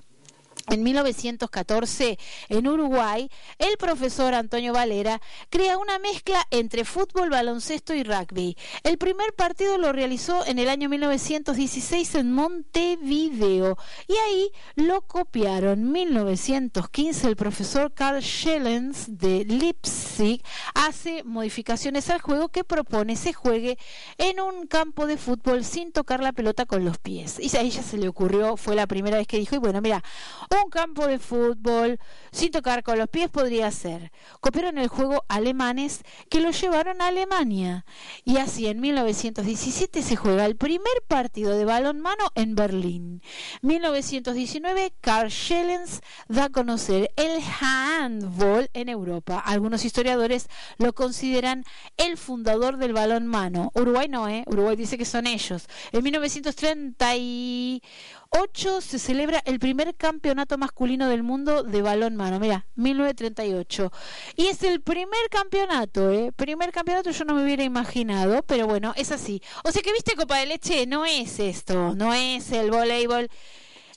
En 0.72 0.84
1914, 0.84 2.18
en 2.48 2.66
Uruguay, 2.66 3.30
el 3.58 3.76
profesor 3.76 4.34
Antonio 4.34 4.72
Valera 4.72 5.20
crea 5.50 5.78
una 5.78 6.00
mezcla 6.00 6.48
entre 6.50 6.86
fútbol, 6.86 7.30
baloncesto 7.30 7.94
y 7.94 8.04
rugby. 8.04 8.56
El 8.84 8.98
primer 8.98 9.34
partido 9.34 9.78
lo 9.78 9.92
realizó 9.92 10.46
en 10.46 10.60
el 10.60 10.70
año 10.70 10.88
1916 10.88 12.16
en 12.16 12.32
Montevideo 12.32 13.78
y 14.08 14.14
ahí 14.14 14.52
lo 14.76 15.02
copiaron. 15.02 15.92
1915, 15.92 17.28
el 17.28 17.36
profesor 17.36 17.94
Carl 17.94 18.24
Schellens 18.24 19.18
de 19.20 19.44
Leipzig 19.44 20.42
hace 20.74 21.26
modificaciones 21.26 22.10
al 22.10 22.22
juego 22.22 22.48
que 22.48 22.64
propone 22.64 23.18
se 23.18 23.34
juegue 23.34 23.78
en 24.18 24.40
un 24.40 24.68
campo 24.68 25.06
de 25.06 25.18
fútbol 25.18 25.66
sin 25.66 25.92
tocar 25.92 26.24
la 26.24 26.32
pelota 26.32 26.66
con 26.66 26.86
los 26.86 26.98
pies. 26.98 27.40
Y 27.42 27.54
a 27.58 27.60
ella 27.60 27.84
se 27.84 27.98
le 27.98 28.08
ocurrió, 28.08 28.56
fue 28.56 28.74
la 28.74 28.88
primera 28.88 29.18
vez 29.18 29.28
que 29.28 29.38
dijo, 29.38 29.56
y 29.56 29.60
bueno, 29.60 29.82
mira, 29.82 30.02
un 30.64 30.70
campo 30.70 31.08
de 31.08 31.20
fútbol 31.20 32.00
sin 32.32 32.52
tocar 32.52 32.84
con 32.84 32.98
los 32.98 33.10
pies 33.10 33.30
podría 33.30 33.72
ser. 33.72 34.12
Copiaron 34.40 34.78
el 34.78 34.88
juego 34.88 35.24
alemanes 35.28 36.04
que 36.30 36.40
lo 36.40 36.52
llevaron 36.52 37.02
a 37.02 37.08
Alemania. 37.08 37.86
Y 38.24 38.38
así 38.38 38.68
en 38.68 38.80
1917 38.80 40.02
se 40.02 40.16
juega 40.16 40.46
el 40.46 40.56
primer 40.56 41.04
partido 41.08 41.58
de 41.58 41.66
balonmano 41.66 42.32
en 42.36 42.56
Berlín. 42.56 43.22
1919 43.62 44.94
Karl 45.02 45.30
Schellens 45.30 46.02
da 46.28 46.46
a 46.46 46.50
conocer 46.50 47.12
el 47.16 47.42
handball 47.60 48.70
en 48.74 48.90
Europa. 48.90 49.40
Algunos 49.40 49.86
historiadores 49.86 50.48
lo 50.78 50.94
consideran 50.94 51.64
el 51.98 52.18
fundador 52.18 52.78
del 52.78 52.94
balonmano. 52.94 53.72
Uruguay 53.76 54.08
no, 54.08 54.28
¿eh? 54.28 54.44
Uruguay 54.48 54.76
dice 54.76 54.98
que 54.98 55.06
son 55.06 55.28
ellos. 55.28 55.68
En 55.92 56.04
1938 56.04 57.82
8 58.34 58.80
se 58.80 58.98
celebra 58.98 59.42
el 59.46 59.60
primer 59.60 59.94
campeonato 59.96 60.58
masculino 60.58 61.10
del 61.10 61.22
mundo 61.22 61.64
de 61.64 61.82
balón 61.82 62.16
mano. 62.16 62.40
Mira, 62.40 62.66
1938. 62.76 63.92
Y 64.38 64.48
es 64.48 64.64
el 64.64 64.82
primer 64.82 65.30
campeonato, 65.30 66.10
¿eh? 66.12 66.32
Primer 66.34 66.72
campeonato 66.72 67.12
yo 67.12 67.26
no 67.26 67.36
me 67.36 67.44
hubiera 67.44 67.64
imaginado, 67.64 68.42
pero 68.44 68.68
bueno, 68.68 68.94
es 68.96 69.12
así. 69.12 69.42
O 69.66 69.72
sea 69.72 69.82
que 69.82 69.92
viste 69.92 70.16
Copa 70.16 70.38
de 70.38 70.46
Leche, 70.46 70.88
no 70.88 71.06
es 71.06 71.40
esto, 71.40 71.94
no 71.94 72.14
es 72.14 72.52
el 72.54 72.72
voleibol. 72.72 73.30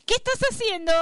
¿Qué 0.05 0.15
estás 0.15 0.41
haciendo? 0.51 0.93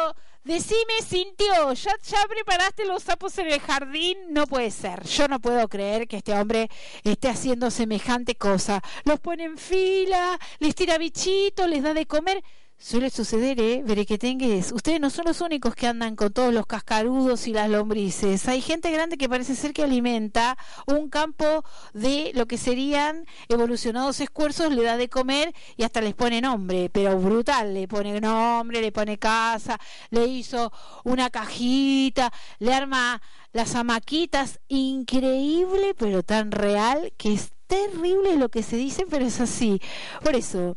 Decime, 0.45 1.01
Cintio, 1.03 1.73
¿ya, 1.73 1.92
¿ya 2.03 2.27
preparaste 2.29 2.85
los 2.85 3.05
sapos 3.05 3.38
en 3.38 3.47
el 3.47 3.61
jardín? 3.61 4.18
No 4.31 4.47
puede 4.47 4.71
ser. 4.71 5.05
Yo 5.05 5.27
no 5.29 5.40
puedo 5.40 5.68
creer 5.68 6.07
que 6.07 6.18
este 6.18 6.35
hombre 6.35 6.68
esté 7.03 7.29
haciendo 7.29 7.71
semejante 7.71 8.35
cosa. 8.35 8.83
Los 9.05 9.21
pone 9.21 9.45
en 9.45 9.57
fila, 9.57 10.38
les 10.59 10.75
tira 10.75 10.99
bichitos, 10.99 11.68
les 11.68 11.83
da 11.83 11.95
de 11.95 12.07
comer. 12.07 12.42
Suele 12.85 13.11
suceder, 13.11 13.61
¿eh? 13.61 13.81
Berequetengues. 13.87 14.73
Ustedes 14.73 14.99
no 14.99 15.09
son 15.09 15.27
los 15.27 15.40
únicos 15.40 15.77
que 15.77 15.87
andan 15.87 16.16
con 16.16 16.33
todos 16.33 16.53
los 16.53 16.66
cascarudos 16.66 17.47
y 17.47 17.53
las 17.53 17.71
lombrices. 17.71 18.49
Hay 18.49 18.61
gente 18.61 18.90
grande 18.90 19.16
que 19.16 19.29
parece 19.29 19.55
ser 19.55 19.73
que 19.73 19.85
alimenta 19.85 20.59
un 20.88 21.09
campo 21.09 21.64
de 21.95 22.33
lo 22.35 22.47
que 22.47 22.59
serían 22.59 23.25
evolucionados 23.49 24.18
esfuerzos, 24.18 24.73
le 24.73 24.83
da 24.83 24.97
de 24.97 25.09
comer 25.09 25.55
y 25.77 25.85
hasta 25.85 26.01
les 26.01 26.14
pone 26.14 26.40
nombre, 26.40 26.90
pero 26.92 27.16
brutal. 27.16 27.73
Le 27.73 27.87
pone 27.87 28.21
nombre, 28.21 28.81
le 28.81 28.90
pone 28.90 29.16
casa, 29.16 29.79
le 30.11 30.27
hizo 30.27 30.73
una 31.05 31.31
cajita, 31.31 32.33
le 32.59 32.75
arma 32.75 33.23
las 33.53 33.77
amaquitas. 33.77 34.59
Increíble, 34.66 35.95
pero 35.97 36.25
tan 36.25 36.51
real 36.51 37.12
que 37.16 37.33
es 37.33 37.53
terrible 37.68 38.37
lo 38.37 38.49
que 38.49 38.64
se 38.64 38.77
dice, 38.77 39.07
pero 39.09 39.25
es 39.25 39.40
así. 39.40 39.81
Por 40.25 40.35
eso, 40.35 40.77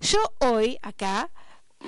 yo 0.00 0.18
hoy 0.40 0.78
acá 0.82 1.30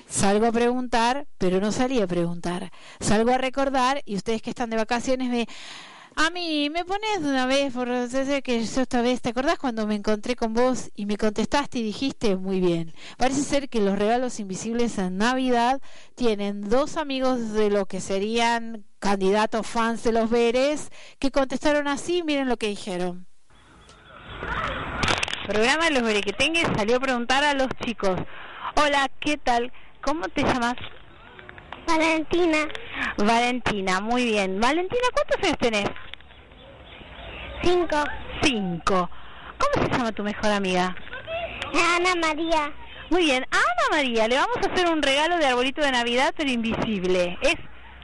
Salgo 0.09 0.47
a 0.47 0.53
preguntar, 0.53 1.27
pero 1.39 1.61
no 1.61 1.73
salí 1.73 2.01
a 2.01 2.07
preguntar. 2.07 2.71
Salgo 3.01 3.33
a 3.33 3.39
recordar 3.39 4.03
y 4.05 4.17
ustedes 4.17 4.43
que 4.43 4.51
están 4.51 4.71
de 4.71 4.77
vacaciones 4.77 5.29
me... 5.29 5.47
A 6.19 6.31
mí, 6.31 6.71
me 6.71 6.87
pones 6.87 7.19
una 7.19 7.45
vez, 7.45 7.75
por 7.75 7.89
que 8.43 8.65
yo 8.65 8.81
esta 8.81 9.03
vez, 9.03 9.21
¿te 9.21 9.29
acordás 9.29 9.59
cuando 9.59 9.87
me 9.87 9.97
encontré 9.97 10.35
con 10.35 10.55
vos 10.55 10.91
y 10.95 11.05
me 11.05 11.19
contestaste 11.19 11.81
y 11.81 11.83
dijiste 11.83 12.37
muy 12.37 12.59
bien? 12.59 12.95
Parece 13.19 13.43
ser 13.43 13.69
que 13.69 13.83
los 13.83 13.99
regalos 13.99 14.41
invisibles 14.41 14.97
en 14.97 15.19
Navidad 15.19 15.79
tienen 16.15 16.71
dos 16.71 16.97
amigos 16.97 17.53
de 17.53 17.69
lo 17.69 17.85
que 17.85 18.01
serían 18.01 18.87
candidatos 18.99 19.67
fans 19.67 20.05
de 20.05 20.13
los 20.13 20.31
Veres 20.31 20.91
que 21.19 21.31
contestaron 21.31 21.87
así, 21.87 22.23
miren 22.23 22.49
lo 22.49 22.57
que 22.57 22.69
dijeron. 22.69 23.27
programa 25.47 25.85
de 25.85 25.91
los 25.91 26.03
Berequetengues 26.03 26.67
salió 26.75 26.97
a 26.97 27.01
preguntar 27.01 27.45
a 27.45 27.53
los 27.53 27.69
chicos, 27.85 28.19
hola, 28.75 29.11
¿qué 29.21 29.37
tal? 29.37 29.71
¿Cómo 30.07 30.27
te 30.29 30.43
llamas? 30.45 30.77
Valentina. 31.85 32.59
Valentina, 33.19 34.01
muy 34.01 34.25
bien. 34.25 34.61
Valentina, 34.61 35.03
¿cuántos 35.13 35.43
años 35.43 35.59
tenés? 35.59 35.91
Cinco. 37.65 38.05
Cinco. 38.41 39.11
¿Cómo 39.59 39.85
se 39.85 39.91
llama 39.91 40.13
tu 40.13 40.23
mejor 40.23 40.53
amiga? 40.53 40.95
Ana 41.97 42.15
María. 42.21 42.73
Muy 43.11 43.25
bien, 43.25 43.45
Ana 43.51 43.89
María, 43.91 44.29
le 44.29 44.37
vamos 44.37 44.59
a 44.59 44.73
hacer 44.73 44.89
un 44.89 45.03
regalo 45.03 45.39
de 45.39 45.47
arbolito 45.47 45.81
de 45.81 45.91
Navidad, 45.91 46.33
pero 46.37 46.51
invisible. 46.51 47.37
Es 47.43 47.57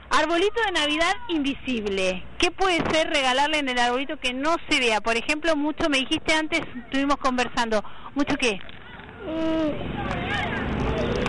arbolito 0.09 0.61
de 0.65 0.73
Navidad 0.73 1.13
invisible. 1.29 2.21
¿Qué 2.37 2.51
puede 2.51 2.83
ser 2.91 3.11
regalarle 3.11 3.59
en 3.59 3.69
el 3.69 3.79
arbolito 3.79 4.17
que 4.17 4.33
no 4.33 4.57
se 4.67 4.81
vea? 4.81 4.99
Por 4.99 5.15
ejemplo, 5.15 5.55
mucho 5.55 5.87
me 5.89 5.99
dijiste 5.99 6.33
antes, 6.33 6.63
estuvimos 6.83 7.15
conversando. 7.15 7.81
¿Mucho 8.13 8.35
qué? 8.35 8.59
Mm. 9.25 9.93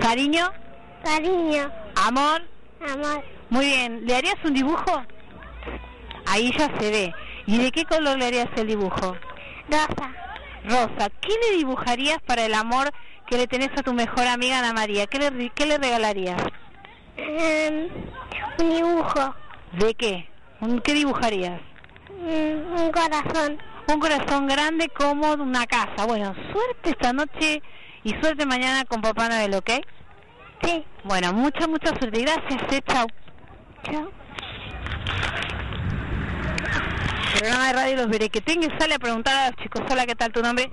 ¿Cariño? 0.00 0.63
Cariño. 1.04 1.70
¿Amor? 1.96 2.42
Amor. 2.80 3.22
Muy 3.50 3.66
bien. 3.66 4.06
¿Le 4.06 4.16
harías 4.16 4.36
un 4.44 4.54
dibujo? 4.54 5.02
Ahí 6.26 6.50
ya 6.56 6.70
se 6.78 6.90
ve. 6.90 7.14
¿Y 7.46 7.58
de 7.58 7.70
qué 7.70 7.84
color 7.84 8.18
le 8.18 8.26
harías 8.26 8.48
el 8.56 8.66
dibujo? 8.66 9.16
Rosa. 9.68 10.10
Rosa. 10.64 11.10
¿Qué 11.20 11.34
le 11.50 11.56
dibujarías 11.58 12.18
para 12.26 12.46
el 12.46 12.54
amor 12.54 12.90
que 13.26 13.36
le 13.36 13.46
tenés 13.46 13.70
a 13.76 13.82
tu 13.82 13.92
mejor 13.92 14.26
amiga 14.26 14.58
Ana 14.58 14.72
María? 14.72 15.06
¿Qué 15.06 15.18
le, 15.18 15.50
qué 15.50 15.66
le 15.66 15.78
regalarías? 15.78 16.42
Em, 17.16 17.88
un 18.58 18.70
dibujo. 18.70 19.34
¿De 19.78 19.94
qué? 19.94 20.28
¿Qué 20.82 20.94
dibujarías? 20.94 21.60
Un 22.20 22.90
corazón. 22.92 23.58
Un 23.86 24.00
corazón 24.00 24.46
grande 24.46 24.88
como 24.88 25.34
una 25.34 25.66
casa. 25.66 26.06
Bueno, 26.06 26.34
suerte 26.52 26.90
esta 26.90 27.12
noche 27.12 27.62
y 28.02 28.10
suerte 28.20 28.46
mañana 28.46 28.84
con 28.86 29.02
Papá 29.02 29.28
Noel, 29.28 29.54
¿ok? 29.54 29.70
Sí. 30.62 30.84
Bueno, 31.04 31.32
mucha, 31.32 31.66
mucha 31.66 31.88
suerte. 31.88 32.20
Gracias, 32.20 32.72
eh. 32.72 32.80
Chao. 32.86 33.06
Chao. 33.84 34.10
Programa 37.38 37.66
de 37.66 37.72
radio 37.72 37.96
Los 37.96 38.08
Berequetengues 38.08 38.70
sale 38.78 38.94
a 38.94 38.98
preguntar 38.98 39.36
a 39.36 39.50
los 39.50 39.56
chicos. 39.56 39.82
Hola, 39.90 40.06
¿qué 40.06 40.14
tal 40.14 40.32
tu 40.32 40.40
nombre? 40.40 40.70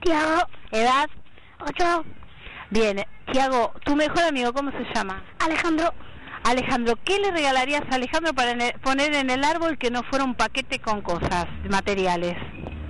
Tiago. 0.00 0.48
¿Edad? 0.70 1.08
Ocho. 1.60 2.04
Bien. 2.70 3.04
Tiago, 3.32 3.72
¿tu 3.84 3.94
mejor 3.96 4.22
amigo 4.22 4.52
cómo 4.52 4.70
se 4.70 4.84
llama? 4.94 5.22
Alejandro. 5.40 5.92
Alejandro, 6.44 6.94
¿qué 7.04 7.18
le 7.18 7.30
regalarías 7.30 7.82
a 7.90 7.96
Alejandro 7.96 8.32
para 8.32 8.54
poner 8.80 9.12
en 9.12 9.28
el 9.28 9.44
árbol 9.44 9.76
que 9.76 9.90
no 9.90 10.02
fuera 10.04 10.24
un 10.24 10.34
paquete 10.34 10.78
con 10.78 11.02
cosas, 11.02 11.46
materiales? 11.68 12.36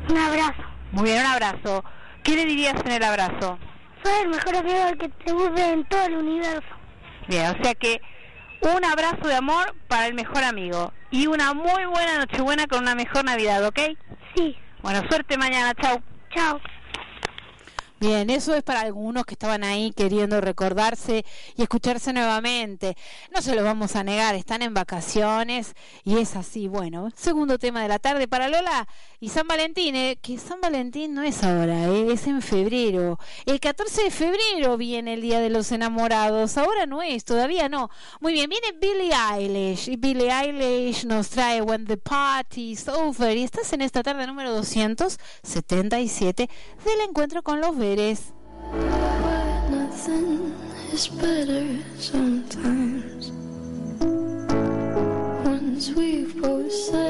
Un 0.09 0.17
abrazo. 0.17 0.63
Muy 0.93 1.05
bien, 1.05 1.21
un 1.21 1.27
abrazo. 1.27 1.85
¿Qué 2.23 2.37
le 2.37 2.45
dirías 2.45 2.75
en 2.85 2.93
el 2.93 3.03
abrazo? 3.03 3.59
Soy 4.03 4.13
el 4.23 4.29
mejor 4.29 4.57
amigo 4.57 4.79
que 4.99 5.09
te 5.09 5.33
guste 5.33 5.73
en 5.73 5.85
todo 5.87 6.05
el 6.07 6.17
universo. 6.17 6.69
Bien, 7.29 7.55
o 7.59 7.63
sea 7.63 7.75
que 7.75 8.01
un 8.61 8.85
abrazo 8.85 9.27
de 9.27 9.35
amor 9.35 9.75
para 9.89 10.07
el 10.07 10.15
mejor 10.15 10.43
amigo 10.45 10.93
y 11.11 11.27
una 11.27 11.55
muy 11.55 11.85
buena 11.87 12.19
Nochebuena 12.19 12.67
con 12.67 12.81
una 12.81 12.95
mejor 12.95 13.25
Navidad, 13.25 13.65
¿ok? 13.65 13.81
Sí. 14.35 14.57
Bueno, 14.83 15.03
suerte 15.09 15.37
mañana, 15.37 15.75
chao. 15.75 16.03
Chao. 16.35 16.61
Bien, 18.01 18.31
eso 18.31 18.55
es 18.55 18.63
para 18.63 18.83
algunos 18.83 19.27
que 19.27 19.35
estaban 19.35 19.65
ahí 19.65 19.91
queriendo 19.91 20.41
recordarse 20.41 21.25
y 21.57 21.63
escucharse 21.63 22.13
nuevamente. 22.13 22.97
No 23.35 23.43
se 23.43 23.57
lo 23.57 23.65
vamos 23.65 23.97
a 23.97 24.05
negar, 24.05 24.37
están 24.37 24.63
en 24.63 24.73
vacaciones 24.73 25.75
y 26.05 26.19
es 26.19 26.37
así. 26.37 26.69
Bueno, 26.69 27.11
segundo 27.17 27.59
tema 27.59 27.83
de 27.83 27.89
la 27.89 27.99
tarde 27.99 28.29
para 28.29 28.47
Lola 28.49 28.87
y 29.19 29.31
San 29.31 29.49
Valentín, 29.49 29.97
¿eh? 29.97 30.17
que 30.23 30.39
San 30.39 30.61
Valentín 30.61 31.13
no 31.13 31.25
es 31.25 31.43
ahora, 31.43 31.87
¿eh? 31.89 32.13
es 32.13 32.29
en 32.29 32.41
febrero. 32.41 33.19
El 33.47 33.59
14 33.59 34.05
de 34.05 34.11
febrero 34.13 34.77
viene 34.77 35.15
el 35.15 35.21
Día 35.21 35.41
de 35.41 35.51
los 35.51 35.73
Enamorados, 35.73 36.57
ahora 36.57 36.87
no 36.87 37.03
es, 37.03 37.25
todavía 37.25 37.69
no. 37.69 37.91
Muy 38.21 38.33
bien, 38.33 38.49
viene 38.49 38.79
Billie 38.81 39.13
Eilish 39.13 39.89
y 39.89 39.97
Billie 39.97 40.31
Eilish 40.31 41.05
nos 41.05 41.31
trae 41.31 41.63
When 41.63 41.85
the 41.85 41.97
Party's 41.97 42.87
Over 42.87 43.37
y 43.37 43.43
estás 43.43 43.73
en 43.73 43.81
esta 43.81 44.05
tarde 44.05 44.25
número 44.29 44.53
277 44.53 46.49
del 46.85 47.01
encuentro 47.09 47.43
con 47.43 47.61
los 47.61 47.77
Pérez. 47.89 48.21
Once 55.43 55.91
we've 55.97 56.35
both 56.43 56.71
said 56.71 57.08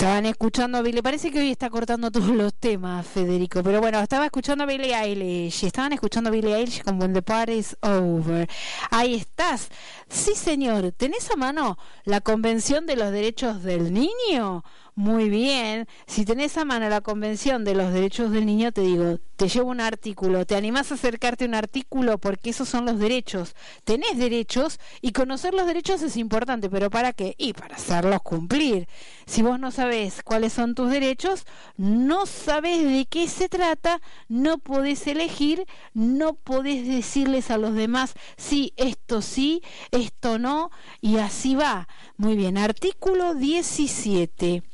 Estaban 0.00 0.26
escuchando 0.26 0.78
a 0.78 0.82
Billie, 0.82 1.02
parece 1.02 1.32
que 1.32 1.40
hoy 1.40 1.50
está 1.50 1.70
cortando 1.70 2.12
todos 2.12 2.28
los 2.28 2.54
temas, 2.54 3.04
Federico, 3.04 3.64
pero 3.64 3.80
bueno, 3.80 3.98
estaba 3.98 4.26
escuchando 4.26 4.62
a 4.62 4.66
Billie 4.68 4.94
Eilish, 4.94 5.64
estaban 5.64 5.92
escuchando 5.92 6.28
a 6.28 6.30
Billie 6.30 6.54
Eilish 6.54 6.84
con 6.84 7.00
When 7.00 7.12
the 7.12 7.20
Party's 7.20 7.76
Over. 7.82 8.48
Ahí 8.92 9.16
estás. 9.16 9.70
Sí, 10.08 10.36
señor, 10.36 10.92
¿tenés 10.92 11.28
a 11.32 11.36
mano 11.36 11.78
la 12.04 12.20
Convención 12.20 12.86
de 12.86 12.94
los 12.94 13.10
Derechos 13.10 13.64
del 13.64 13.92
Niño? 13.92 14.62
Muy 14.98 15.28
bien. 15.28 15.86
Si 16.08 16.24
tenés 16.24 16.56
a 16.56 16.64
mano 16.64 16.88
la 16.88 17.00
Convención 17.00 17.62
de 17.64 17.76
los 17.76 17.92
Derechos 17.92 18.32
del 18.32 18.46
Niño, 18.46 18.72
te 18.72 18.80
digo, 18.80 19.20
te 19.36 19.46
llevo 19.48 19.70
un 19.70 19.80
artículo. 19.80 20.44
¿Te 20.44 20.56
animás 20.56 20.90
a 20.90 20.94
acercarte 20.94 21.44
a 21.44 21.46
un 21.46 21.54
artículo? 21.54 22.18
Porque 22.18 22.50
esos 22.50 22.68
son 22.68 22.84
los 22.84 22.98
derechos. 22.98 23.54
Tenés 23.84 24.18
derechos 24.18 24.80
y 25.00 25.12
conocer 25.12 25.54
los 25.54 25.68
derechos 25.68 26.02
es 26.02 26.16
importante, 26.16 26.68
pero 26.68 26.90
¿para 26.90 27.12
qué? 27.12 27.36
Y 27.38 27.52
para 27.52 27.76
hacerlos 27.76 28.22
cumplir. 28.22 28.88
Si 29.24 29.40
vos 29.42 29.60
no 29.60 29.70
sabés 29.70 30.24
cuáles 30.24 30.52
son 30.52 30.74
tus 30.74 30.90
derechos, 30.90 31.44
no 31.76 32.26
sabés 32.26 32.82
de 32.82 33.06
qué 33.08 33.28
se 33.28 33.48
trata, 33.48 34.00
no 34.26 34.58
podés 34.58 35.06
elegir, 35.06 35.64
no 35.94 36.34
podés 36.34 36.88
decirles 36.88 37.52
a 37.52 37.58
los 37.58 37.74
demás, 37.74 38.14
sí, 38.36 38.72
esto 38.76 39.22
sí, 39.22 39.62
esto 39.92 40.40
no, 40.40 40.72
y 41.00 41.18
así 41.18 41.54
va. 41.54 41.86
Muy 42.16 42.34
bien, 42.34 42.58
artículo 42.58 43.36
17 43.36 44.64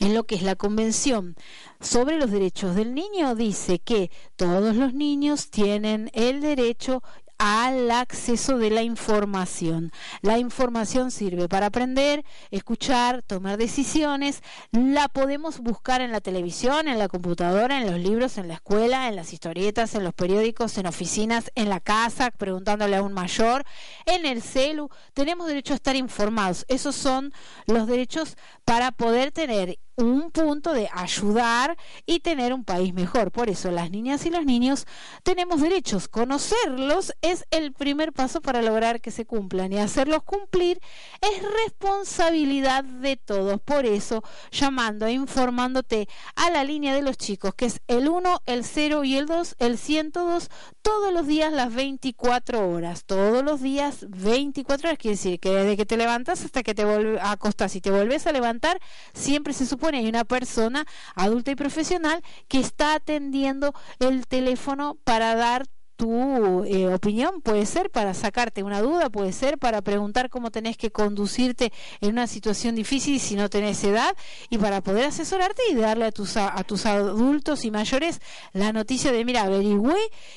en 0.00 0.14
lo 0.14 0.24
que 0.24 0.34
es 0.34 0.42
la 0.42 0.56
Convención. 0.56 1.36
Sobre 1.80 2.18
los 2.18 2.30
Derechos 2.30 2.76
del 2.76 2.94
Niño 2.94 3.34
dice 3.34 3.78
que 3.78 4.10
todos 4.36 4.76
los 4.76 4.94
niños 4.94 5.50
tienen 5.50 6.10
el 6.14 6.40
derecho 6.40 7.02
al 7.44 7.90
acceso 7.90 8.56
de 8.56 8.70
la 8.70 8.84
información. 8.84 9.90
La 10.20 10.38
información 10.38 11.10
sirve 11.10 11.48
para 11.48 11.66
aprender, 11.66 12.24
escuchar, 12.52 13.22
tomar 13.22 13.58
decisiones. 13.58 14.44
La 14.70 15.08
podemos 15.08 15.58
buscar 15.58 16.02
en 16.02 16.12
la 16.12 16.20
televisión, 16.20 16.86
en 16.86 17.00
la 17.00 17.08
computadora, 17.08 17.80
en 17.80 17.90
los 17.90 17.98
libros, 17.98 18.38
en 18.38 18.46
la 18.46 18.54
escuela, 18.54 19.08
en 19.08 19.16
las 19.16 19.32
historietas, 19.32 19.96
en 19.96 20.04
los 20.04 20.14
periódicos, 20.14 20.78
en 20.78 20.86
oficinas, 20.86 21.50
en 21.56 21.68
la 21.68 21.80
casa, 21.80 22.30
preguntándole 22.30 22.94
a 22.94 23.02
un 23.02 23.12
mayor, 23.12 23.64
en 24.06 24.24
el 24.24 24.40
celu. 24.40 24.88
Tenemos 25.12 25.48
derecho 25.48 25.72
a 25.72 25.76
estar 25.76 25.96
informados. 25.96 26.64
Esos 26.68 26.94
son 26.94 27.32
los 27.66 27.88
derechos 27.88 28.36
para 28.64 28.92
poder 28.92 29.32
tener 29.32 29.80
un 29.96 30.30
punto 30.30 30.72
de 30.72 30.88
ayudar 30.92 31.76
y 32.06 32.20
tener 32.20 32.52
un 32.52 32.64
país 32.64 32.94
mejor. 32.94 33.30
Por 33.30 33.48
eso 33.50 33.70
las 33.70 33.90
niñas 33.90 34.24
y 34.26 34.30
los 34.30 34.44
niños 34.44 34.86
tenemos 35.22 35.60
derechos. 35.60 36.08
Conocerlos 36.08 37.12
es 37.20 37.44
el 37.50 37.72
primer 37.72 38.12
paso 38.12 38.40
para 38.40 38.62
lograr 38.62 39.00
que 39.00 39.10
se 39.10 39.26
cumplan 39.26 39.72
y 39.72 39.78
hacerlos 39.78 40.22
cumplir 40.22 40.80
es 41.20 41.42
responsabilidad 41.64 42.84
de 42.84 43.16
todos. 43.16 43.60
Por 43.60 43.86
eso, 43.86 44.22
llamando 44.50 45.06
e 45.06 45.12
informándote 45.12 46.08
a 46.36 46.50
la 46.50 46.64
línea 46.64 46.94
de 46.94 47.02
los 47.02 47.16
chicos, 47.16 47.54
que 47.54 47.66
es 47.66 47.80
el 47.86 48.08
1, 48.08 48.42
el 48.46 48.64
0 48.64 49.04
y 49.04 49.16
el 49.16 49.26
2, 49.26 49.56
el 49.58 49.78
102, 49.78 50.48
todos 50.80 51.12
los 51.12 51.26
días 51.26 51.52
las 51.52 51.72
24 51.74 52.68
horas. 52.68 53.04
Todos 53.04 53.44
los 53.44 53.60
días 53.60 54.06
24 54.08 54.88
horas, 54.88 54.98
quiere 54.98 55.16
decir 55.16 55.38
que 55.38 55.50
desde 55.50 55.76
que 55.76 55.86
te 55.86 55.96
levantas 55.96 56.44
hasta 56.44 56.62
que 56.62 56.74
te 56.74 56.82
acostás 57.20 57.76
y 57.76 57.80
te 57.80 57.90
volvés 57.90 58.26
a 58.26 58.32
levantar, 58.32 58.80
siempre 59.12 59.52
se 59.52 59.66
supone 59.66 59.81
hay 59.88 60.08
una 60.08 60.24
persona 60.24 60.86
adulta 61.14 61.50
y 61.50 61.56
profesional 61.56 62.22
que 62.48 62.60
está 62.60 62.94
atendiendo 62.94 63.74
el 63.98 64.26
teléfono 64.26 64.96
para 65.04 65.34
dar 65.34 65.66
tu 66.02 66.64
eh, 66.64 66.92
opinión, 66.92 67.42
puede 67.42 67.64
ser 67.64 67.88
para 67.90 68.12
sacarte 68.12 68.64
una 68.64 68.80
duda, 68.82 69.08
puede 69.08 69.32
ser 69.32 69.58
para 69.58 69.82
preguntar 69.82 70.30
cómo 70.30 70.50
tenés 70.50 70.76
que 70.76 70.90
conducirte 70.90 71.72
en 72.00 72.10
una 72.10 72.26
situación 72.26 72.74
difícil 72.74 73.20
si 73.20 73.36
no 73.36 73.48
tenés 73.48 73.84
edad 73.84 74.16
y 74.50 74.58
para 74.58 74.80
poder 74.80 75.04
asesorarte 75.04 75.62
y 75.70 75.76
darle 75.76 76.06
a 76.06 76.10
tus, 76.10 76.36
a, 76.36 76.60
tus 76.64 76.86
adultos 76.86 77.64
y 77.64 77.70
mayores 77.70 78.20
la 78.52 78.72
noticia 78.72 79.12
de, 79.12 79.24
mira, 79.24 79.42
averigüé 79.42 79.96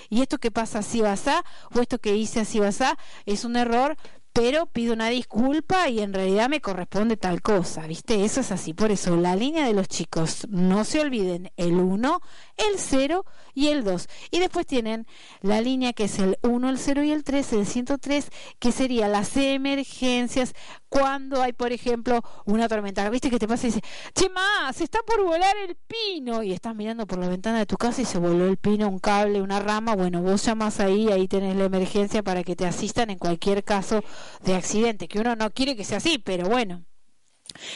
y 0.10 0.21
esto 0.21 0.38
que 0.38 0.51
pasa 0.51 0.79
así 0.79 1.01
vas 1.01 1.27
a, 1.27 1.43
o 1.73 1.79
esto 1.81 1.97
que 1.97 2.15
hice 2.15 2.41
así 2.41 2.60
vas 2.60 2.81
a, 2.81 2.97
es 3.25 3.43
un 3.43 3.55
error, 3.55 3.97
pero 4.35 4.65
pido 4.65 4.93
una 4.93 5.07
disculpa 5.07 5.87
y 5.87 6.01
en 6.01 6.11
realidad 6.11 6.49
me 6.49 6.59
corresponde 6.59 7.15
tal 7.15 7.41
cosa, 7.41 7.87
¿viste? 7.87 8.25
Eso 8.25 8.41
es 8.41 8.51
así. 8.51 8.73
Por 8.73 8.91
eso, 8.91 9.15
la 9.15 9.33
línea 9.33 9.65
de 9.65 9.73
los 9.73 9.87
chicos, 9.87 10.45
no 10.49 10.83
se 10.83 10.99
olviden, 10.99 11.53
el 11.55 11.75
1, 11.75 12.19
el 12.57 12.77
0 12.77 13.23
y 13.53 13.67
el 13.67 13.85
2. 13.85 14.09
Y 14.31 14.39
después 14.39 14.67
tienen 14.67 15.07
la 15.39 15.61
línea 15.61 15.93
que 15.93 16.03
es 16.03 16.19
el 16.19 16.37
1, 16.41 16.69
el 16.69 16.77
0 16.77 17.03
y 17.05 17.11
el 17.13 17.23
3, 17.23 17.53
el 17.53 17.65
103, 17.65 18.29
que 18.59 18.73
sería 18.73 19.07
las 19.07 19.37
emergencias 19.37 20.53
cuando 20.95 21.41
hay, 21.41 21.51
por 21.51 21.73
ejemplo, 21.73 22.21
una 22.45 22.69
tormenta. 22.69 23.10
¿Viste 23.10 23.29
que 23.29 23.38
te 23.38 23.49
pasa 23.49 23.67
y 23.67 23.71
dice, 23.71 23.81
che, 24.13 24.29
ma, 24.29 24.71
se 24.71 24.86
está 24.86 24.99
por 25.05 25.21
volar 25.25 25.53
el 25.58 25.75
pino? 25.75 26.41
Y 26.41 26.53
estás 26.53 26.73
mirando 26.73 27.05
por 27.05 27.19
la 27.19 27.27
ventana 27.27 27.60
de 27.60 27.65
tu 27.65 27.75
casa 27.75 28.01
y 28.01 28.05
se 28.05 28.17
voló 28.17 28.45
el 28.45 28.55
pino, 28.55 28.88
un 28.88 28.99
cable, 28.99 29.41
una 29.41 29.60
rama. 29.60 29.93
Bueno, 29.93 30.21
vos 30.21 30.45
llamas 30.45 30.79
ahí, 30.79 31.10
ahí 31.12 31.27
tenés 31.27 31.58
la 31.58 31.65
emergencia 31.65 32.23
para 32.23 32.43
que 32.45 32.55
te 32.55 32.65
asistan 32.65 33.10
en 33.10 33.17
cualquier 33.17 33.65
caso 33.65 34.05
de 34.45 34.55
accidente, 34.55 35.10
que 35.10 35.19
uno 35.19 35.36
no 35.36 35.51
quiere 35.51 35.75
que 35.75 35.84
sea 35.84 35.97
así, 35.97 36.17
pero 36.17 36.47
bueno. 36.47 36.86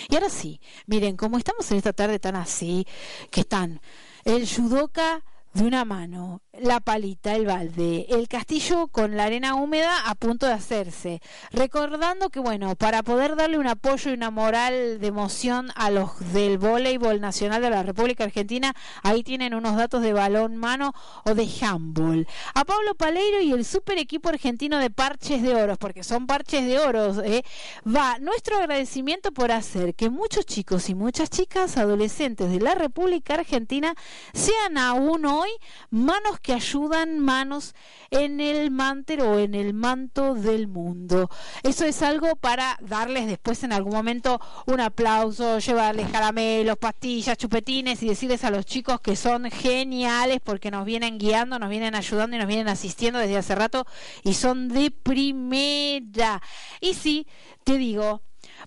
Y 0.08 0.16
ahora 0.16 0.30
sí, 0.30 0.62
miren, 0.86 1.18
como 1.18 1.38
estamos 1.38 1.70
en 1.72 1.78
esta 1.78 1.92
tarde 1.92 2.20
tan 2.20 2.38
así, 2.38 2.88
que 3.32 3.42
están 3.42 3.82
el 4.24 4.48
judoka 4.48 5.26
de 5.60 5.66
una 5.66 5.84
mano, 5.84 6.42
la 6.58 6.80
palita, 6.80 7.36
el 7.36 7.46
balde, 7.46 8.06
el 8.10 8.30
castillo 8.30 8.88
con 8.88 9.18
la 9.18 9.26
arena 9.26 9.56
húmeda 9.56 10.10
a 10.10 10.16
punto 10.16 10.46
de 10.46 10.54
hacerse. 10.54 11.22
Recordando 11.52 12.30
que, 12.30 12.40
bueno, 12.40 12.76
para 12.76 13.04
poder 13.04 13.36
darle 13.36 13.58
un 13.58 13.68
apoyo 13.68 14.10
y 14.10 14.14
una 14.14 14.32
moral 14.32 15.00
de 15.02 15.08
emoción 15.08 15.70
a 15.76 15.90
los 15.90 16.12
del 16.32 16.58
voleibol 16.58 17.20
nacional 17.20 17.62
de 17.62 17.70
la 17.70 17.84
República 17.84 18.24
Argentina, 18.24 18.74
ahí 19.04 19.22
tienen 19.22 19.54
unos 19.54 19.76
datos 19.76 20.02
de 20.02 20.14
balón 20.14 20.56
mano 20.56 20.94
o 21.26 21.34
de 21.36 21.48
handball. 21.62 22.26
A 22.54 22.64
Pablo 22.64 22.96
Paleiro 22.96 23.42
y 23.42 23.52
el 23.52 23.66
super 23.66 23.98
equipo 23.98 24.30
argentino 24.30 24.80
de 24.80 24.90
parches 24.90 25.42
de 25.42 25.56
oros, 25.56 25.78
porque 25.78 26.04
son 26.04 26.26
parches 26.26 26.66
de 26.66 26.80
oros, 26.80 27.18
¿eh? 27.18 27.44
va 27.86 28.18
nuestro 28.20 28.58
agradecimiento 28.58 29.34
por 29.34 29.52
hacer 29.52 29.94
que 29.94 30.10
muchos 30.10 30.46
chicos 30.46 30.90
y 30.90 30.96
muchas 30.96 31.30
chicas 31.30 31.76
adolescentes 31.76 32.50
de 32.50 32.62
la 32.62 32.76
República 32.76 33.34
Argentina 33.34 33.94
sean 34.34 34.78
aún 34.78 35.26
hoy 35.26 35.49
manos 35.90 36.40
que 36.40 36.54
ayudan, 36.54 37.20
manos 37.20 37.76
en 38.12 38.40
el 38.40 38.72
mantero 38.72 39.32
o 39.32 39.40
en 39.40 39.56
el 39.56 39.74
manto 39.74 40.34
del 40.36 40.68
mundo. 40.68 41.30
Eso 41.64 41.86
es 41.86 42.02
algo 42.02 42.36
para 42.36 42.78
darles 42.82 43.28
después 43.28 43.64
en 43.64 43.74
algún 43.74 43.94
momento 43.94 44.40
un 44.66 44.80
aplauso, 44.80 45.60
llevarles 45.60 46.10
caramelos, 46.10 46.78
pastillas, 46.78 47.38
chupetines 47.38 48.02
y 48.04 48.10
decirles 48.10 48.44
a 48.44 48.52
los 48.52 48.66
chicos 48.66 49.02
que 49.02 49.16
son 49.16 49.50
geniales 49.52 50.40
porque 50.44 50.72
nos 50.72 50.86
vienen 50.86 51.18
guiando, 51.18 51.60
nos 51.60 51.70
vienen 51.70 51.96
ayudando 51.96 52.36
y 52.36 52.40
nos 52.40 52.48
vienen 52.48 52.68
asistiendo 52.68 53.20
desde 53.20 53.38
hace 53.38 53.56
rato 53.56 53.86
y 54.24 54.34
son 54.34 54.70
de 54.70 54.92
primera. 54.92 56.42
Y 56.82 56.94
sí, 56.94 57.28
te 57.64 57.78
digo, 57.78 58.22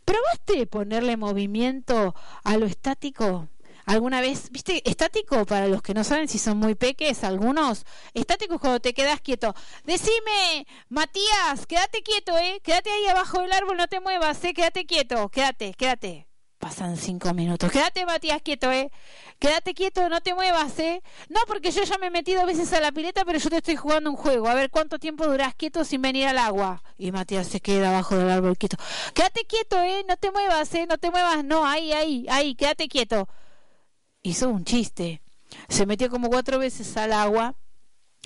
¿probaste 0.05 0.67
ponerle 0.67 1.17
movimiento 1.17 2.15
a 2.45 2.57
lo 2.57 2.67
estático? 2.67 3.49
Alguna 3.87 4.21
vez, 4.21 4.51
viste, 4.51 4.89
estático 4.89 5.45
para 5.47 5.69
los 5.69 5.83
que 5.83 5.95
no 5.95 6.05
saben 6.05 6.29
si 6.29 6.39
son 6.39 6.59
muy 6.59 6.75
peques, 6.75 7.25
algunos, 7.25 7.85
estático 8.15 8.59
cuando 8.59 8.81
te 8.81 8.95
quedas 8.95 9.21
quieto. 9.21 9.55
Decime, 9.85 10.67
Matías, 10.89 11.67
quédate 11.67 12.03
quieto, 12.03 12.37
eh, 12.39 12.61
quédate 12.63 12.91
ahí 12.91 13.07
abajo 13.09 13.41
del 13.41 13.53
árbol, 13.53 13.77
no 13.77 13.89
te 13.89 14.01
muevas, 14.01 14.43
eh, 14.45 14.55
quédate 14.55 14.87
quieto, 14.87 15.29
quédate, 15.29 15.75
quédate. 15.75 16.29
Pasan 16.63 16.97
cinco 16.97 17.35
minutos. 17.35 17.73
Quédate, 17.73 18.07
Matías, 18.07 18.41
quieto, 18.41 18.71
¿eh? 18.71 18.89
Quédate 19.41 19.75
quieto, 19.75 20.09
no 20.09 20.21
te 20.21 20.33
muevas, 20.33 20.79
¿eh? 20.79 21.03
No, 21.29 21.41
porque 21.49 21.73
yo 21.73 21.83
ya 21.83 21.99
me 21.99 22.07
he 22.07 22.11
metido 22.11 22.47
veces 22.47 22.73
a 22.73 22.81
la 22.81 22.93
pileta, 22.93 23.25
pero 23.25 23.41
yo 23.41 23.51
te 23.51 23.57
estoy 23.57 23.75
jugando 23.75 24.09
un 24.09 24.17
juego. 24.17 24.47
A 24.47 24.55
ver 24.55 24.71
cuánto 24.71 25.01
tiempo 25.01 25.27
durás 25.27 25.57
quieto 25.57 25.85
sin 25.85 26.01
venir 26.03 26.29
al 26.29 26.39
agua. 26.39 26.85
Y 26.99 27.11
Matías 27.11 27.49
se 27.49 27.59
queda 27.59 27.89
abajo 27.89 28.15
del 28.17 28.31
árbol 28.31 28.57
quieto. 28.57 28.77
Quédate 29.13 29.45
quieto, 29.45 29.83
¿eh? 29.83 30.05
No 30.09 30.17
te 30.17 30.31
muevas, 30.31 30.73
¿eh? 30.77 30.87
No 30.89 30.99
te 30.99 31.11
muevas. 31.11 31.43
No, 31.45 31.67
ahí, 31.67 31.93
ahí, 31.93 32.27
ahí, 32.29 32.55
quédate 32.55 32.87
quieto 32.87 33.27
hizo 34.23 34.49
un 34.49 34.65
chiste. 34.65 35.23
Se 35.69 35.87
metió 35.87 36.11
como 36.11 36.29
cuatro 36.29 36.59
veces 36.59 36.97
al 36.97 37.13
agua 37.13 37.55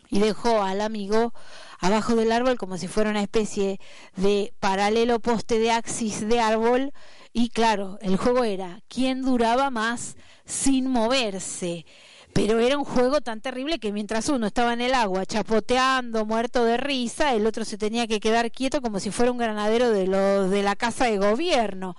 y 0.09 0.21
dejó 0.21 0.63
al 0.63 0.81
amigo 0.81 1.33
abajo 1.81 2.15
del 2.15 2.33
árbol 2.33 2.57
como 2.57 2.79
si 2.79 2.89
fuera 2.89 3.11
una 3.11 3.23
especie 3.23 3.81
de 4.17 4.55
paralelo 4.61 5.21
poste 5.21 5.59
de 5.59 5.73
axis 5.73 6.27
de 6.29 6.41
árbol 6.41 6.93
y 7.33 7.51
claro, 7.51 7.99
el 8.01 8.17
juego 8.17 8.45
era 8.45 8.81
quién 8.89 9.23
duraba 9.23 9.71
más 9.71 10.17
sin 10.45 10.89
moverse. 10.89 11.85
Pero 12.33 12.59
era 12.59 12.77
un 12.77 12.85
juego 12.85 13.23
tan 13.23 13.41
terrible 13.41 13.79
que 13.79 13.93
mientras 13.93 14.29
uno 14.29 14.47
estaba 14.47 14.75
en 14.75 14.83
el 14.83 14.93
agua 14.93 15.25
chapoteando, 15.25 16.27
muerto 16.27 16.65
de 16.65 16.77
risa, 16.77 17.33
el 17.33 17.47
otro 17.47 17.65
se 17.65 17.79
tenía 17.79 18.07
que 18.07 18.21
quedar 18.21 18.51
quieto 18.51 18.83
como 18.83 19.01
si 19.01 19.11
fuera 19.11 19.33
un 19.33 19.39
granadero 19.39 19.91
de 19.91 20.07
los 20.07 20.51
de 20.51 20.63
la 20.63 20.77
casa 20.77 21.07
de 21.07 21.17
gobierno. 21.17 21.97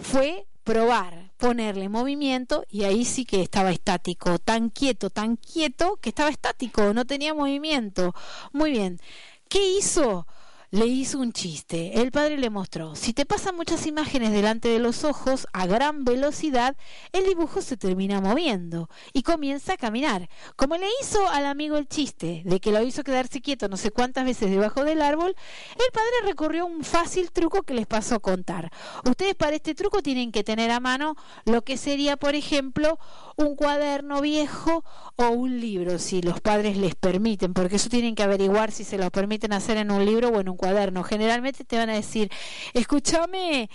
Fue 0.00 0.47
probar, 0.68 1.30
ponerle 1.38 1.88
movimiento 1.88 2.62
y 2.68 2.84
ahí 2.84 3.06
sí 3.06 3.24
que 3.24 3.40
estaba 3.40 3.70
estático, 3.70 4.38
tan 4.38 4.68
quieto, 4.68 5.08
tan 5.08 5.36
quieto 5.36 5.96
que 5.96 6.10
estaba 6.10 6.28
estático, 6.28 6.92
no 6.92 7.06
tenía 7.06 7.32
movimiento. 7.32 8.14
Muy 8.52 8.72
bien. 8.72 9.00
¿Qué 9.48 9.66
hizo? 9.66 10.26
Le 10.70 10.86
hizo 10.86 11.18
un 11.18 11.32
chiste. 11.32 12.00
El 12.00 12.10
padre 12.10 12.36
le 12.38 12.50
mostró, 12.50 12.94
si 12.94 13.12
te 13.12 13.24
pasan 13.24 13.56
muchas 13.56 13.86
imágenes 13.86 14.32
delante 14.32 14.68
de 14.68 14.78
los 14.78 15.04
ojos 15.04 15.46
a 15.52 15.66
gran 15.66 16.04
velocidad, 16.04 16.76
el 17.12 17.24
dibujo 17.24 17.62
se 17.62 17.76
termina 17.76 18.20
moviendo 18.20 18.88
y 19.12 19.22
comienza 19.22 19.74
a 19.74 19.76
caminar. 19.76 20.28
Como 20.56 20.76
le 20.76 20.86
hizo 21.00 21.26
al 21.28 21.46
amigo 21.46 21.76
el 21.78 21.88
chiste 21.88 22.42
de 22.44 22.60
que 22.60 22.72
lo 22.72 22.82
hizo 22.82 23.02
quedarse 23.02 23.40
quieto 23.40 23.68
no 23.68 23.76
sé 23.76 23.90
cuántas 23.90 24.24
veces 24.24 24.50
debajo 24.50 24.84
del 24.84 25.00
árbol, 25.00 25.34
el 25.72 25.92
padre 25.92 26.10
recorrió 26.24 26.66
un 26.66 26.84
fácil 26.84 27.30
truco 27.30 27.62
que 27.62 27.74
les 27.74 27.86
pasó 27.86 28.16
a 28.16 28.20
contar. 28.20 28.70
Ustedes 29.04 29.34
para 29.34 29.56
este 29.56 29.74
truco 29.74 30.02
tienen 30.02 30.32
que 30.32 30.44
tener 30.44 30.70
a 30.70 30.80
mano 30.80 31.16
lo 31.44 31.62
que 31.62 31.76
sería, 31.76 32.16
por 32.16 32.34
ejemplo, 32.34 32.98
un 33.38 33.54
cuaderno 33.54 34.20
viejo 34.20 34.84
o 35.16 35.28
un 35.28 35.60
libro, 35.60 35.98
si 35.98 36.20
los 36.20 36.40
padres 36.40 36.76
les 36.76 36.96
permiten, 36.96 37.54
porque 37.54 37.76
eso 37.76 37.88
tienen 37.88 38.16
que 38.16 38.24
averiguar 38.24 38.72
si 38.72 38.82
se 38.82 38.98
lo 38.98 39.10
permiten 39.10 39.52
hacer 39.52 39.76
en 39.76 39.92
un 39.92 40.04
libro 40.04 40.28
o 40.28 40.40
en 40.40 40.48
un 40.48 40.56
cuaderno. 40.56 41.04
Generalmente 41.04 41.64
te 41.64 41.78
van 41.78 41.88
a 41.88 41.94
decir, 41.94 42.30
escúchame, 42.74 43.70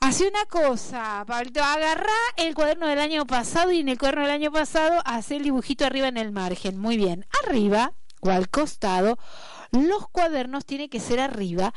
hace 0.00 0.26
una 0.26 0.44
cosa, 0.46 1.20
agarrá 1.20 2.12
el 2.36 2.54
cuaderno 2.54 2.88
del 2.88 2.98
año 2.98 3.24
pasado 3.24 3.70
y 3.70 3.80
en 3.80 3.88
el 3.88 3.98
cuaderno 3.98 4.22
del 4.22 4.32
año 4.32 4.50
pasado 4.50 5.00
hace 5.04 5.36
el 5.36 5.44
dibujito 5.44 5.86
arriba 5.86 6.08
en 6.08 6.16
el 6.16 6.32
margen. 6.32 6.76
Muy 6.76 6.96
bien, 6.96 7.24
arriba 7.44 7.92
o 8.20 8.30
al 8.30 8.48
costado, 8.48 9.16
los 9.70 10.08
cuadernos 10.08 10.66
tienen 10.66 10.88
que 10.88 10.98
ser 10.98 11.20
arriba 11.20 11.72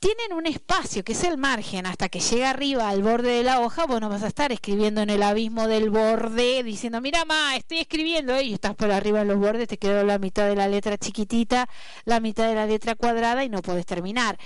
tienen 0.00 0.32
un 0.32 0.46
espacio 0.46 1.04
que 1.04 1.12
es 1.12 1.24
el 1.24 1.36
margen 1.36 1.84
hasta 1.84 2.08
que 2.08 2.20
llega 2.20 2.48
arriba 2.48 2.88
al 2.88 3.02
borde 3.02 3.32
de 3.32 3.44
la 3.44 3.60
hoja, 3.60 3.84
vos 3.84 4.00
no 4.00 4.08
vas 4.08 4.22
a 4.22 4.28
estar 4.28 4.50
escribiendo 4.50 5.02
en 5.02 5.10
el 5.10 5.22
abismo 5.22 5.68
del 5.68 5.90
borde 5.90 6.62
diciendo, 6.62 7.02
mira 7.02 7.26
ma, 7.26 7.54
estoy 7.54 7.80
escribiendo 7.80 8.40
y 8.40 8.54
estás 8.54 8.74
por 8.74 8.90
arriba 8.90 9.20
en 9.20 9.28
los 9.28 9.38
bordes, 9.38 9.68
te 9.68 9.76
quedó 9.76 10.02
la 10.02 10.18
mitad 10.18 10.48
de 10.48 10.56
la 10.56 10.68
letra 10.68 10.96
chiquitita, 10.96 11.68
la 12.06 12.18
mitad 12.18 12.48
de 12.48 12.54
la 12.54 12.66
letra 12.66 12.94
cuadrada 12.94 13.44
y 13.44 13.50
no 13.50 13.60
puedes 13.60 13.84
terminar. 13.84 14.38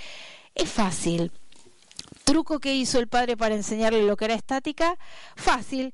Es 0.53 0.69
fácil. 0.69 1.31
Truco 2.25 2.59
que 2.59 2.75
hizo 2.75 2.99
el 2.99 3.07
padre 3.07 3.37
para 3.37 3.55
enseñarle 3.55 4.03
lo 4.03 4.17
que 4.17 4.25
era 4.25 4.33
estática, 4.33 4.97
fácil. 5.37 5.93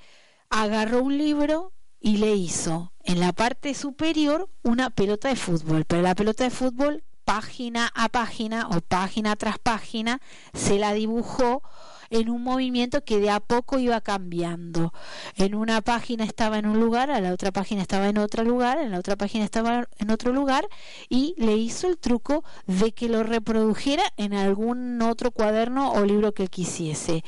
Agarró 0.49 1.03
un 1.03 1.17
libro 1.19 1.71
y 1.99 2.17
le 2.17 2.33
hizo 2.33 2.93
en 3.03 3.19
la 3.19 3.31
parte 3.31 3.75
superior 3.75 4.49
una 4.63 4.89
pelota 4.89 5.29
de 5.29 5.35
fútbol, 5.35 5.85
pero 5.85 6.01
la 6.01 6.15
pelota 6.15 6.45
de 6.45 6.49
fútbol 6.49 7.03
página 7.31 7.89
a 7.95 8.09
página 8.09 8.67
o 8.67 8.81
página 8.81 9.37
tras 9.37 9.57
página 9.57 10.19
se 10.53 10.77
la 10.79 10.91
dibujó 10.91 11.63
en 12.09 12.29
un 12.29 12.43
movimiento 12.43 13.05
que 13.05 13.21
de 13.21 13.29
a 13.29 13.39
poco 13.39 13.79
iba 13.79 14.01
cambiando. 14.01 14.91
En 15.37 15.55
una 15.55 15.79
página 15.79 16.25
estaba 16.25 16.57
en 16.57 16.65
un 16.65 16.81
lugar, 16.81 17.09
a 17.09 17.21
la 17.21 17.31
otra 17.31 17.53
página 17.53 17.83
estaba 17.83 18.09
en 18.09 18.17
otro 18.17 18.43
lugar, 18.43 18.79
en 18.79 18.91
la 18.91 18.99
otra 18.99 19.15
página 19.15 19.45
estaba 19.45 19.87
en 19.97 20.11
otro 20.11 20.33
lugar 20.33 20.67
y 21.07 21.33
le 21.37 21.55
hizo 21.55 21.87
el 21.87 21.97
truco 21.97 22.43
de 22.67 22.91
que 22.91 23.07
lo 23.07 23.23
reprodujera 23.23 24.03
en 24.17 24.33
algún 24.33 25.01
otro 25.01 25.31
cuaderno 25.31 25.93
o 25.93 26.03
libro 26.03 26.33
que 26.33 26.49
quisiese 26.49 27.23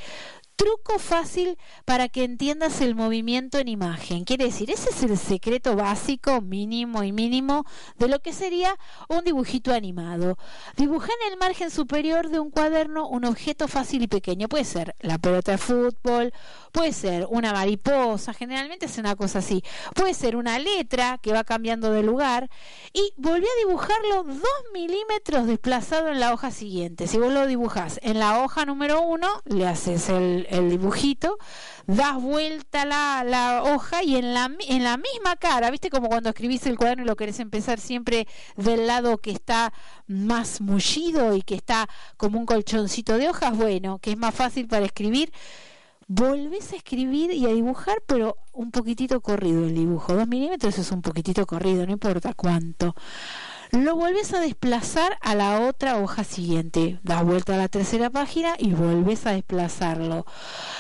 truco 0.56 1.00
fácil 1.00 1.58
para 1.86 2.10
que 2.10 2.24
entiendas 2.24 2.82
el 2.82 2.96
movimiento 2.96 3.58
en 3.58 3.68
imagen. 3.68 4.24
Quiere 4.24 4.46
decir, 4.46 4.72
ese 4.72 4.90
es 4.90 5.04
el 5.04 5.18
secreto 5.18 5.76
básico, 5.76 6.42
mínimo 6.42 7.04
y 7.04 7.12
mínimo 7.12 7.66
de 7.98 8.08
lo 8.08 8.20
que 8.20 8.34
sería 8.34 8.78
un 9.10 9.24
dibujito 9.24 9.74
animado. 9.74 10.38
Dibuja 10.78 11.10
en 11.22 11.34
el 11.34 11.40
margen 11.40 11.72
superior 11.72 12.30
de 12.30 12.40
un 12.40 12.52
cuaderno 12.52 13.08
un 13.08 13.26
objeto 13.26 13.68
fácil 13.68 14.04
y 14.04 14.08
pequeño. 14.08 14.48
Puede 14.48 14.66
ser 14.66 14.96
la 15.00 15.18
pelota 15.18 15.54
de 15.54 15.58
fútbol, 15.58 16.34
puede 16.72 16.94
ser 16.94 17.28
una 17.30 17.54
mariposa, 17.54 18.34
generalmente 18.34 18.86
es 18.86 18.98
una 18.98 19.16
cosa 19.16 19.40
así. 19.40 19.64
Puede 19.96 20.14
ser 20.14 20.36
una 20.36 20.60
letra 20.60 21.20
que 21.22 21.34
va 21.34 21.44
cambiando 21.44 21.92
de 21.92 22.04
lugar 22.04 22.50
y 22.94 23.14
volví 23.18 23.46
a 23.46 23.66
dibujarlo 23.66 24.24
dos 24.24 24.64
milímetros 24.74 25.48
desplazado 25.48 26.10
en 26.10 26.20
la 26.20 26.34
hoja 26.34 26.52
siguiente. 26.52 27.08
Si 27.08 27.18
vos 27.18 27.34
lo 27.34 27.48
dibujás 27.48 28.00
en 28.04 28.20
la 28.20 28.44
hoja 28.44 28.66
número 28.66 29.02
uno, 29.02 29.28
le 29.46 29.68
haces 29.68 30.10
el 30.10 30.43
el, 30.50 30.70
dibujito, 30.70 31.38
das 31.88 32.22
vuelta 32.22 32.86
la, 32.86 33.24
la 33.24 33.64
hoja 33.64 34.04
y 34.04 34.18
en 34.18 34.34
la, 34.34 34.52
en 34.68 34.84
la 34.84 34.98
misma 34.98 35.36
cara, 35.40 35.72
¿viste? 35.72 35.90
Como 35.90 36.10
cuando 36.10 36.30
escribís 36.30 36.66
el 36.66 36.78
cuaderno 36.78 37.04
y 37.04 37.08
lo 37.08 37.16
querés 37.16 37.40
empezar 37.40 37.80
siempre 37.80 38.28
del 38.56 38.88
lado 38.88 39.18
que 39.18 39.32
está 39.32 39.74
más 40.08 40.62
mullido 40.62 41.36
y 41.36 41.42
que 41.42 41.56
está 41.56 41.88
como 42.18 42.40
un 42.40 42.46
colchoncito 42.46 43.18
de 43.18 43.30
hojas, 43.30 43.56
bueno, 43.56 44.00
que 44.00 44.12
es 44.12 44.18
más 44.18 44.34
fácil 44.34 44.68
para 44.68 44.86
escribir 44.86 45.32
volvés 46.08 46.74
a 46.74 46.76
escribir 46.76 47.32
y 47.32 47.46
a 47.46 47.50
dibujar, 47.50 47.98
pero 48.06 48.38
un 48.52 48.72
poquitito 48.72 49.22
corrido 49.22 49.66
el 49.66 49.76
dibujo. 49.76 50.14
Dos 50.14 50.28
milímetros 50.28 50.78
es 50.78 50.92
un 50.92 51.02
poquitito 51.02 51.46
corrido, 51.46 51.86
no 51.86 51.94
importa 51.94 52.34
cuánto 52.34 52.96
lo 53.74 53.96
vuelves 53.96 54.34
a 54.34 54.40
desplazar 54.40 55.18
a 55.22 55.34
la 55.34 55.62
otra 55.62 55.98
hoja 55.98 56.24
siguiente. 56.24 57.00
Das 57.02 57.24
vuelta 57.24 57.56
a 57.56 57.58
la 57.58 57.70
tercera 57.70 58.12
página 58.12 58.54
y 58.60 58.74
vuelves 58.74 59.26
a 59.26 59.32
desplazarlo. 59.32 60.26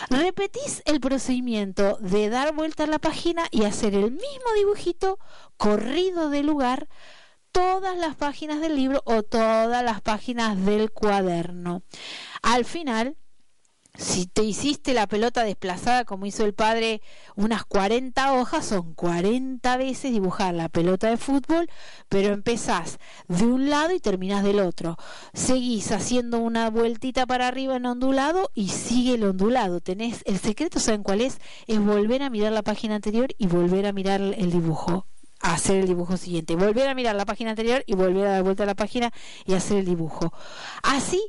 Repetís 0.10 0.84
el 0.86 0.99
procedimiento 0.99 1.97
de 2.01 2.29
dar 2.29 2.53
vuelta 2.53 2.84
a 2.84 2.88
la 2.88 2.99
página 2.99 3.45
y 3.49 3.63
hacer 3.63 3.95
el 3.95 4.12
mismo 4.12 4.53
dibujito 4.56 5.17
corrido 5.58 6.29
de 6.29 6.43
lugar 6.43 6.88
todas 7.51 7.97
las 7.97 8.15
páginas 8.15 8.62
del 8.62 8.75
libro 8.75 9.01
o 9.06 9.23
todas 9.23 9.84
las 9.84 10.01
páginas 10.01 10.63
del 10.63 10.91
cuaderno. 10.91 11.82
Al 12.43 12.63
final 12.63 13.17
si 13.95 14.25
te 14.25 14.41
hiciste 14.43 14.95
la 14.95 15.06
pelota 15.06 15.43
desplazada 15.43 16.03
como 16.03 16.25
hizo 16.25 16.45
el 16.45 16.56
padre 16.56 17.01
unas 17.36 17.63
40 17.63 18.34
hojas, 18.34 18.65
son 18.65 18.95
40 18.95 19.77
veces 19.77 20.12
dibujar 20.12 20.56
la 20.56 20.67
pelota 20.67 21.10
de 21.10 21.17
fútbol, 21.17 21.69
pero 22.10 22.34
empezás 22.34 22.97
de 23.27 23.45
un 23.45 23.69
lado 23.69 23.93
y 23.93 23.99
terminás 23.99 24.43
del 24.43 24.62
otro. 24.62 24.97
Seguís 25.34 25.91
haciendo 25.91 26.39
una 26.39 26.71
vueltita 26.71 27.27
para 27.27 27.47
arriba 27.47 27.75
en 27.75 27.86
ondulado 27.86 28.49
y 28.56 28.69
sigue 28.69 29.13
el 29.13 29.25
ondulado. 29.25 29.79
Tenés 29.79 30.23
el 30.25 30.39
secreto, 30.39 30.79
¿saben 30.79 31.03
cuál 31.03 31.21
es? 31.21 31.38
Es 31.67 31.79
volver 31.79 32.23
a 32.23 32.32
mirar 32.32 32.51
la 32.51 32.63
página 32.63 32.95
anterior 32.95 33.29
y 33.38 33.45
volver 33.45 33.86
a 33.86 33.93
mirar 33.93 34.21
el 34.21 34.51
dibujo 34.51 35.06
hacer 35.39 35.82
el 35.82 35.88
dibujo 35.88 36.15
siguiente, 36.15 36.56
volver 36.56 36.88
a 36.88 36.95
mirar 36.95 37.17
la 37.17 37.25
página 37.25 37.49
anterior 37.49 37.84
y 37.86 37.95
volver 37.95 38.27
a 38.27 38.32
dar 38.32 38.43
vuelta 38.43 38.63
a 38.63 38.65
la 38.65 38.75
página 38.75 39.12
y 39.45 39.53
hacer 39.53 39.79
el 39.79 39.86
dibujo. 39.86 40.32
Así, 40.84 41.21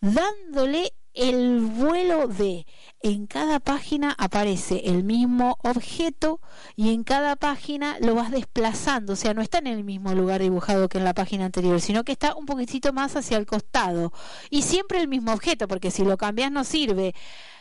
dándole 0.00 0.94
el 1.14 1.60
vuelo 1.60 2.28
de 2.28 2.66
en 3.02 3.26
cada 3.26 3.60
página 3.60 4.14
aparece 4.18 4.82
el 4.84 5.04
mismo 5.04 5.58
objeto 5.62 6.40
y 6.76 6.92
en 6.92 7.02
cada 7.02 7.36
página 7.36 7.96
lo 8.00 8.14
vas 8.14 8.30
desplazando, 8.30 9.14
o 9.14 9.16
sea, 9.16 9.34
no 9.34 9.42
está 9.42 9.58
en 9.58 9.66
el 9.66 9.84
mismo 9.84 10.14
lugar 10.14 10.42
dibujado 10.42 10.88
que 10.88 10.98
en 10.98 11.04
la 11.04 11.14
página 11.14 11.46
anterior, 11.46 11.80
sino 11.80 12.04
que 12.04 12.12
está 12.12 12.34
un 12.34 12.46
poquitito 12.46 12.92
más 12.92 13.16
hacia 13.16 13.38
el 13.38 13.46
costado 13.46 14.12
y 14.50 14.62
siempre 14.62 15.00
el 15.00 15.08
mismo 15.08 15.32
objeto, 15.32 15.66
porque 15.66 15.90
si 15.90 16.04
lo 16.04 16.16
cambias 16.16 16.52
no 16.52 16.64
sirve. 16.64 17.14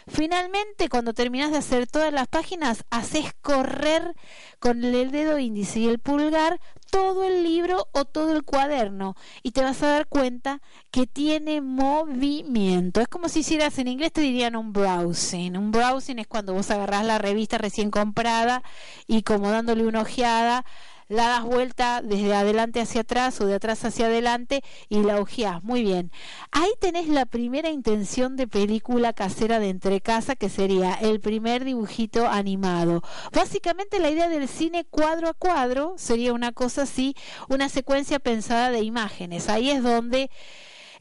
Finalmente, 0.07 0.89
cuando 0.89 1.13
terminas 1.13 1.51
de 1.51 1.57
hacer 1.57 1.87
todas 1.87 2.13
las 2.13 2.27
páginas, 2.27 2.83
haces 2.89 3.33
correr 3.41 4.15
con 4.59 4.83
el 4.83 5.11
dedo 5.11 5.39
índice 5.39 5.79
y 5.79 5.87
el 5.87 5.99
pulgar 5.99 6.59
todo 6.89 7.23
el 7.23 7.43
libro 7.43 7.87
o 7.91 8.05
todo 8.05 8.35
el 8.35 8.43
cuaderno 8.43 9.15
y 9.43 9.51
te 9.51 9.61
vas 9.61 9.83
a 9.83 9.87
dar 9.87 10.07
cuenta 10.07 10.61
que 10.91 11.05
tiene 11.07 11.61
movimiento. 11.61 13.01
Es 13.01 13.07
como 13.07 13.29
si 13.29 13.39
hicieras 13.39 13.77
en 13.79 13.87
inglés 13.87 14.11
te 14.11 14.21
dirían 14.21 14.55
un 14.55 14.73
browsing. 14.73 15.55
Un 15.55 15.71
browsing 15.71 16.19
es 16.19 16.27
cuando 16.27 16.53
vos 16.53 16.71
agarrás 16.71 17.05
la 17.05 17.17
revista 17.19 17.57
recién 17.57 17.91
comprada 17.91 18.63
y 19.07 19.23
como 19.23 19.51
dándole 19.51 19.85
una 19.85 20.01
ojeada 20.01 20.65
la 21.09 21.27
das 21.27 21.43
vuelta 21.43 22.01
desde 22.03 22.33
adelante 22.33 22.79
hacia 22.79 23.01
atrás 23.01 23.41
o 23.41 23.45
de 23.45 23.55
atrás 23.55 23.83
hacia 23.83 24.05
adelante 24.05 24.63
y 24.87 25.01
la 25.01 25.19
ojeás. 25.19 25.63
Muy 25.63 25.81
bien. 25.81 26.11
Ahí 26.51 26.69
tenés 26.79 27.07
la 27.07 27.25
primera 27.25 27.69
intención 27.69 28.35
de 28.35 28.47
película 28.47 29.11
casera 29.11 29.59
de 29.59 29.69
entrecasa 29.69 30.35
que 30.35 30.49
sería 30.49 30.93
el 30.93 31.19
primer 31.19 31.65
dibujito 31.65 32.27
animado. 32.27 33.01
Básicamente 33.33 33.99
la 33.99 34.11
idea 34.11 34.29
del 34.29 34.47
cine 34.47 34.85
cuadro 34.85 35.27
a 35.29 35.33
cuadro 35.33 35.95
sería 35.97 36.31
una 36.31 36.51
cosa 36.51 36.83
así, 36.83 37.15
una 37.49 37.69
secuencia 37.69 38.19
pensada 38.19 38.69
de 38.69 38.81
imágenes. 38.81 39.49
Ahí 39.49 39.71
es 39.71 39.81
donde 39.81 40.29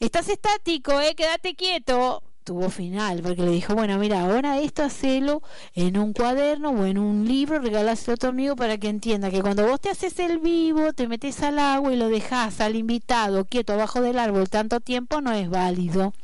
estás 0.01 0.29
estático, 0.31 1.01
eh, 1.01 1.15
quédate 1.15 1.55
quieto 1.55 2.23
tuvo 2.49 2.71
final, 2.71 3.21
porque 3.21 3.43
le 3.43 3.51
dijo, 3.51 3.75
bueno, 3.75 3.99
mira, 3.99 4.23
ahora 4.23 4.59
esto 4.59 4.83
hacelo 4.83 5.43
en 5.75 5.99
un 5.99 6.15
cuaderno 6.15 6.71
o 6.71 6.87
en 6.87 6.97
un 6.97 7.29
libro, 7.29 7.59
regaláselo 7.59 8.15
a 8.15 8.17
tu 8.17 8.27
amigo 8.27 8.57
para 8.57 8.79
que 8.79 8.89
entienda 8.89 9.31
que 9.31 9.43
cuando 9.43 9.67
vos 9.67 9.79
te 9.79 9.91
haces 9.91 10.19
el 10.19 10.39
vivo, 10.39 10.95
te 10.95 11.07
metes 11.09 11.43
al 11.43 11.59
agua 11.59 11.93
y 11.93 11.99
lo 11.99 12.09
dejas 12.09 12.63
al 12.63 12.75
invitado 12.75 13.45
quieto 13.45 13.75
abajo 13.75 14.01
del 14.01 14.19
árbol 14.19 14.49
tanto 14.49 14.81
tiempo, 14.81 15.21
no 15.21 15.33
es 15.33 15.51
válido. 15.51 16.15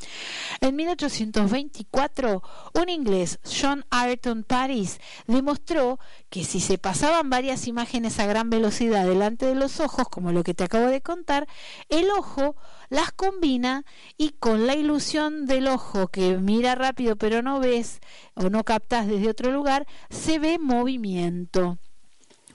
En 0.63 0.77
1824, 0.77 2.43
un 2.73 2.89
inglés, 2.89 3.39
John 3.45 3.85
Ayrton 3.91 4.45
Paris, 4.45 5.01
demostró 5.27 5.99
que 6.31 6.43
si 6.45 6.59
se 6.59 6.79
pasaban 6.79 7.29
varias 7.29 7.67
imágenes 7.67 8.19
a 8.19 8.25
gran 8.25 8.49
velocidad 8.49 9.07
delante 9.07 9.45
de 9.45 9.57
los 9.57 9.79
ojos, 9.81 10.09
como 10.09 10.33
lo 10.33 10.43
que 10.43 10.55
te 10.55 10.65
acabo 10.65 10.87
de 10.87 11.03
contar, 11.03 11.47
el 11.91 12.09
ojo 12.11 12.57
las 12.89 13.13
combina 13.13 13.85
y 14.17 14.31
con 14.31 14.67
la 14.67 14.75
ilusión 14.75 15.47
del 15.47 15.69
ojo 15.69 16.09
que 16.15 16.39
mira 16.39 16.77
rápido 16.77 17.17
pero 17.17 17.43
no 17.43 17.59
ves 17.59 17.99
o 18.35 18.49
no 18.49 18.63
captas 18.63 19.09
desde 19.09 19.29
otro 19.29 19.51
lugar, 19.51 19.85
se 20.11 20.39
ve 20.39 20.61
movimiento. 20.61 21.77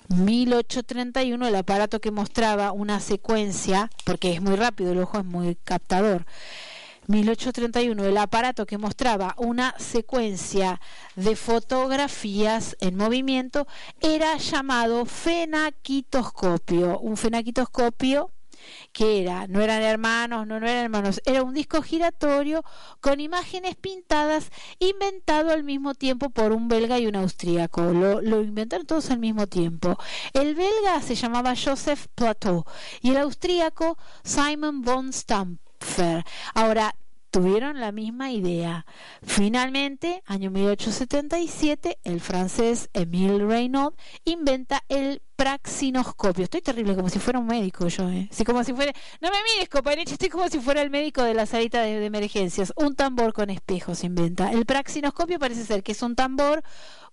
1831 0.08 1.46
el 1.46 1.56
aparato 1.56 2.00
que 2.00 2.10
mostraba 2.10 2.72
una 2.72 3.02
secuencia, 3.02 3.90
porque 4.06 4.32
es 4.32 4.42
muy 4.42 4.56
rápido, 4.56 4.94
el 4.94 5.00
ojo 5.00 5.20
es 5.20 5.26
muy 5.26 5.56
captador. 5.56 6.26
1831 7.08 8.02
el 8.06 8.18
aparato 8.18 8.66
que 8.66 8.78
mostraba 8.78 9.36
una 9.38 9.76
secuencia 9.78 10.80
de 11.18 11.36
fotografías 11.36 12.78
en 12.80 12.96
movimiento 12.96 13.68
era 14.00 14.38
llamado 14.38 15.04
fenaquitoscopio. 15.04 16.98
Un 17.00 17.18
fenaquitoscopio 17.18 18.32
que 18.92 19.22
era, 19.22 19.48
no 19.48 19.62
eran 19.62 19.82
hermanos, 19.82 20.48
no, 20.48 20.60
no 20.60 20.68
eran 20.68 20.86
hermanos, 20.86 21.22
era 21.26 21.44
un 21.44 21.54
disco 21.54 21.82
giratorio 21.82 22.64
con 23.02 23.20
imágenes 23.20 23.76
pintadas 23.76 24.50
inventado 24.80 25.52
al 25.52 25.64
mismo 25.64 25.94
tiempo 25.94 26.30
por 26.30 26.52
un 26.52 26.68
belga 26.68 27.00
y 27.00 27.08
un 27.08 27.16
austríaco. 27.16 27.82
Lo, 27.82 28.22
lo 28.22 28.42
inventaron 28.42 28.86
todos 28.86 29.12
al 29.12 29.20
mismo 29.20 29.48
tiempo. 29.48 29.98
El 30.34 30.56
belga 30.56 31.02
se 31.02 31.16
llamaba 31.16 31.54
Joseph 31.56 32.08
Plateau 32.16 32.66
y 33.02 33.12
el 33.12 33.18
austríaco 33.18 33.98
Simon 34.24 34.82
von 34.82 35.14
Stampfer. 35.14 36.26
Ahora, 36.54 36.96
tuvieron 37.32 37.80
la 37.80 37.92
misma 37.92 38.32
idea. 38.32 38.86
Finalmente, 39.22 40.24
año 40.26 40.52
1877, 40.52 42.00
el 42.04 42.22
francés 42.22 42.90
Émile 42.94 43.46
Reynaud 43.46 43.94
inventa 44.26 44.84
el 44.90 45.22
praxinoscopio. 45.40 46.44
Estoy 46.44 46.62
terrible, 46.62 46.98
como 46.98 47.08
si 47.08 47.18
fuera 47.18 47.40
un 47.40 47.48
médico 47.48 47.88
yo, 47.88 48.10
¿eh? 48.10 48.28
como 48.46 48.62
si 48.66 48.74
fuera... 48.74 48.92
No 49.22 49.30
me 49.30 49.38
mires, 49.44 49.70
compañero, 49.70 50.12
estoy 50.12 50.28
como 50.28 50.50
si 50.50 50.60
fuera 50.60 50.82
el 50.82 50.90
médico 50.90 51.24
de 51.24 51.34
la 51.34 51.46
salita 51.46 51.82
de, 51.82 51.98
de 51.98 52.06
emergencias. 52.08 52.74
Un 52.76 52.94
tambor 52.94 53.32
con 53.32 53.50
espejos 53.50 54.04
inventa. 54.04 54.52
El 54.52 54.66
praxinoscopio 54.66 55.40
parece 55.40 55.64
ser 55.64 55.82
que 55.82 55.94
es 55.94 56.02
un 56.02 56.18
tambor 56.18 56.62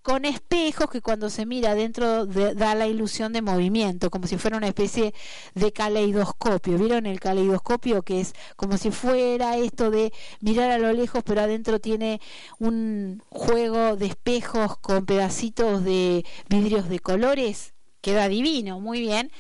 con 0.02 0.24
espejos 0.24 0.90
que 0.90 1.00
cuando 1.00 1.30
se 1.30 1.46
mira 1.46 1.76
dentro 1.76 2.26
de, 2.26 2.54
da 2.54 2.74
la 2.74 2.88
ilusión 2.88 3.32
de 3.32 3.42
movimiento, 3.42 4.10
como 4.10 4.26
si 4.26 4.38
fuera 4.38 4.56
una 4.56 4.66
especie 4.66 5.14
de 5.54 5.72
caleidoscopio. 5.72 6.78
¿Vieron 6.78 7.06
el 7.06 7.20
caleidoscopio? 7.20 8.02
Que 8.02 8.20
es 8.22 8.32
como 8.56 8.76
si 8.76 8.90
fuera 8.90 9.56
esto 9.56 9.92
de 9.92 10.12
mirar 10.40 10.72
a 10.72 10.78
lo 10.78 10.92
lejos, 10.92 11.22
pero 11.24 11.42
adentro 11.42 11.80
tiene 11.80 12.20
un 12.58 13.22
juego 13.28 13.94
de 13.94 14.06
espejos 14.06 14.78
con 14.78 15.06
pedacitos 15.06 15.84
de 15.84 16.24
vidrios 16.48 16.88
de 16.88 16.98
colores. 16.98 17.75
Queda 18.06 18.28
divino, 18.28 18.78
muy 18.78 19.00
bien. 19.00 19.32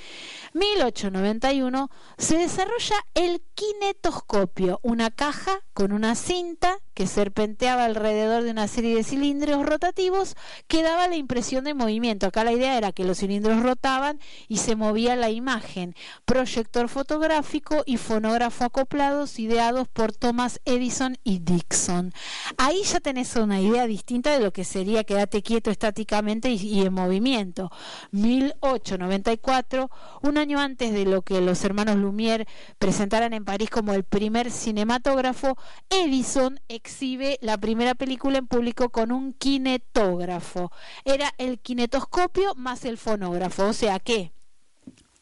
1891 0.56 1.90
se 2.16 2.38
desarrolla 2.38 2.96
el 3.14 3.42
kinetoscopio, 3.54 4.80
una 4.82 5.10
caja 5.10 5.60
con 5.74 5.92
una 5.92 6.14
cinta 6.14 6.78
que 6.94 7.06
serpenteaba 7.06 7.84
alrededor 7.84 8.42
de 8.42 8.50
una 8.52 8.66
serie 8.68 8.96
de 8.96 9.04
cilindros 9.04 9.66
rotativos 9.66 10.34
que 10.66 10.82
daba 10.82 11.08
la 11.08 11.16
impresión 11.16 11.64
de 11.64 11.74
movimiento. 11.74 12.26
Acá 12.26 12.42
la 12.42 12.52
idea 12.52 12.78
era 12.78 12.92
que 12.92 13.04
los 13.04 13.18
cilindros 13.18 13.62
rotaban 13.62 14.18
y 14.48 14.56
se 14.56 14.76
movía 14.76 15.14
la 15.14 15.28
imagen. 15.28 15.94
Proyector 16.24 16.88
fotográfico 16.88 17.82
y 17.84 17.98
fonógrafo 17.98 18.64
acoplados 18.64 19.38
ideados 19.38 19.88
por 19.88 20.14
Thomas 20.14 20.60
Edison 20.64 21.18
y 21.22 21.40
Dixon. 21.40 22.14
Ahí 22.56 22.82
ya 22.84 23.00
tenés 23.00 23.36
una 23.36 23.60
idea 23.60 23.86
distinta 23.86 24.32
de 24.32 24.40
lo 24.40 24.54
que 24.54 24.64
sería 24.64 25.04
quedarte 25.04 25.42
quieto 25.42 25.70
estáticamente 25.70 26.48
y, 26.50 26.56
y 26.56 26.80
en 26.80 26.94
movimiento. 26.94 27.70
1894, 28.12 29.90
un 30.22 30.38
año 30.38 30.45
antes 30.54 30.92
de 30.92 31.04
lo 31.04 31.22
que 31.22 31.40
los 31.40 31.64
hermanos 31.64 31.96
Lumière 31.96 32.46
presentaran 32.78 33.32
en 33.32 33.44
París 33.44 33.70
como 33.70 33.92
el 33.92 34.04
primer 34.04 34.50
cinematógrafo, 34.50 35.56
Edison 35.90 36.60
exhibe 36.68 37.38
la 37.42 37.58
primera 37.58 37.94
película 37.94 38.38
en 38.38 38.46
público 38.46 38.90
con 38.90 39.12
un 39.12 39.32
kinetógrafo. 39.32 40.70
Era 41.04 41.32
el 41.38 41.58
kinetoscopio 41.58 42.54
más 42.54 42.84
el 42.84 42.98
fonógrafo, 42.98 43.64
o 43.66 43.72
sea 43.72 43.98
que 43.98 44.35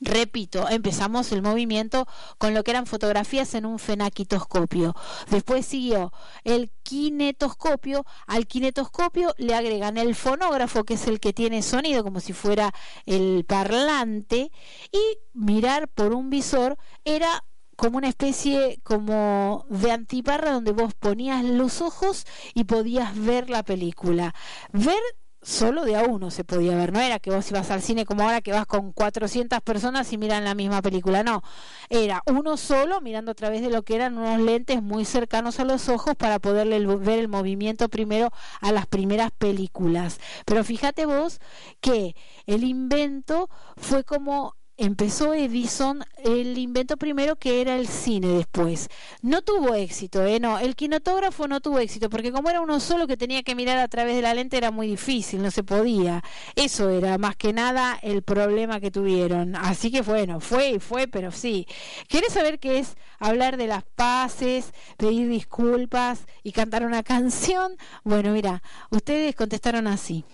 Repito, 0.05 0.69
empezamos 0.69 1.33
el 1.33 1.41
movimiento 1.41 2.07
con 2.37 2.53
lo 2.53 2.63
que 2.63 2.73
eran 2.73 2.85
fotografías 2.85 3.55
en 3.55 3.65
un 3.65 3.79
fenaquitoscopio. 3.79 4.95
Después 5.31 5.65
siguió 5.65 6.13
el 6.45 6.71
kinetoscopio. 6.83 8.05
Al 8.27 8.47
kinetoscopio 8.47 9.35
le 9.39 9.55
agregan 9.55 9.97
el 9.97 10.15
fonógrafo, 10.15 10.85
que 10.85 10.95
es 10.95 11.07
el 11.07 11.21
que 11.21 11.33
tiene 11.33 11.63
sonido, 11.63 12.05
como 12.05 12.21
si 12.21 12.35
fuera 12.35 12.75
el 13.07 13.47
parlante. 13.47 14.53
Y 14.93 15.19
mirar 15.33 15.89
por 15.89 16.13
un 16.13 16.29
visor 16.29 16.77
era 17.07 17.43
como 17.77 17.97
una 17.97 18.09
especie 18.09 18.81
como 18.83 19.65
de 19.71 19.91
antiparra 19.91 20.53
donde 20.53 20.73
vos 20.73 20.93
ponías 20.93 21.43
los 21.43 21.81
ojos 21.81 22.27
y 22.53 22.65
podías 22.65 23.19
ver 23.19 23.49
la 23.49 23.63
película. 23.63 24.35
Ver 24.73 25.01
solo 25.45 25.85
de 25.85 25.95
a 25.95 26.05
uno 26.05 26.31
se 26.31 26.43
podía 26.43 26.75
ver, 26.75 26.93
no 26.93 27.01
era 27.01 27.19
que 27.19 27.31
vos 27.31 27.49
ibas 27.51 27.71
al 27.71 27.83
cine 27.83 28.07
como 28.07 28.23
ahora 28.23 28.41
que 28.41 28.51
vas 28.51 28.67
con 28.67 28.93
400 28.93 29.61
personas 29.61 30.13
y 30.13 30.19
miran 30.19 30.45
la 30.45 30.55
misma 30.55 30.81
película, 30.83 31.23
no, 31.23 31.43
era 31.91 32.23
uno 32.27 32.57
solo 32.57 33.01
mirando 33.01 33.31
a 33.31 33.35
través 33.35 33.61
de 33.61 33.71
lo 33.71 33.83
que 33.83 33.95
eran 33.95 34.17
unos 34.17 34.41
lentes 34.41 34.83
muy 34.83 35.05
cercanos 35.05 35.61
a 35.61 35.65
los 35.65 35.89
ojos 35.89 36.15
para 36.17 36.39
poderle 36.39 36.85
ver 36.97 37.19
el 37.19 37.29
movimiento 37.29 37.89
primero 37.89 38.31
a 38.61 38.73
las 38.73 38.87
primeras 38.87 39.31
películas. 39.33 40.19
Pero 40.47 40.65
fíjate 40.65 41.07
vos 41.07 41.41
que 41.81 42.17
el 42.47 42.65
invento 42.65 43.51
fue 43.77 44.03
como 44.03 44.57
empezó 44.77 45.35
Edison 45.35 46.05
el 46.25 46.59
invento 46.59 46.97
primero 46.97 47.37
que 47.37 47.61
era 47.61 47.77
el 47.77 47.87
cine 47.87 48.29
después. 48.29 48.89
No 49.23 49.43
tuvo 49.43 49.75
éxito, 49.75 50.25
¿eh? 50.25 50.41
No, 50.41 50.59
el 50.59 50.75
kinetógrafo 50.75 51.47
no 51.49 51.61
tuvo 51.61 51.79
éxito 51.79 52.11
porque 52.11 52.33
como 52.33 52.51
era 52.51 52.61
uno 52.61 52.81
solo 52.81 53.07
que 53.07 53.17
tenía 53.17 53.43
que 53.43 53.55
mirar 53.55 53.79
a 53.79 53.89
través 53.89 54.17
de 54.17 54.23
la 54.23 54.35
lente 54.35 54.57
era 54.57 54.71
muy 54.71 54.89
difícil, 54.89 55.43
no 55.43 55.51
se 55.51 55.63
podía. 55.63 56.23
Eso 56.57 56.91
era 56.91 57.19
más 57.19 57.37
que 57.37 57.53
nada 57.53 57.99
el 58.03 58.23
problema 58.23 58.81
que 58.81 58.91
tuvieron. 58.91 59.57
Así 59.57 59.91
que 59.91 60.03
bueno, 60.03 60.41
fue 60.41 60.71
y 60.71 60.79
fue, 60.79 61.07
pero 61.09 61.31
sí. 61.31 61.67
¿Quieres 62.09 62.33
saber 62.33 62.59
qué 62.59 62.79
es 62.79 62.97
hablar 63.19 63.57
de 63.57 63.67
las 63.67 63.85
paces, 63.85 64.73
pedir 64.97 65.29
disculpas 65.29 66.27
y 66.43 66.53
cantar 66.53 66.85
una 66.85 67.03
canción? 67.03 67.77
Bueno, 68.03 68.33
mira, 68.33 68.63
ustedes 68.91 69.35
contestaron 69.35 69.87
así 69.87 70.25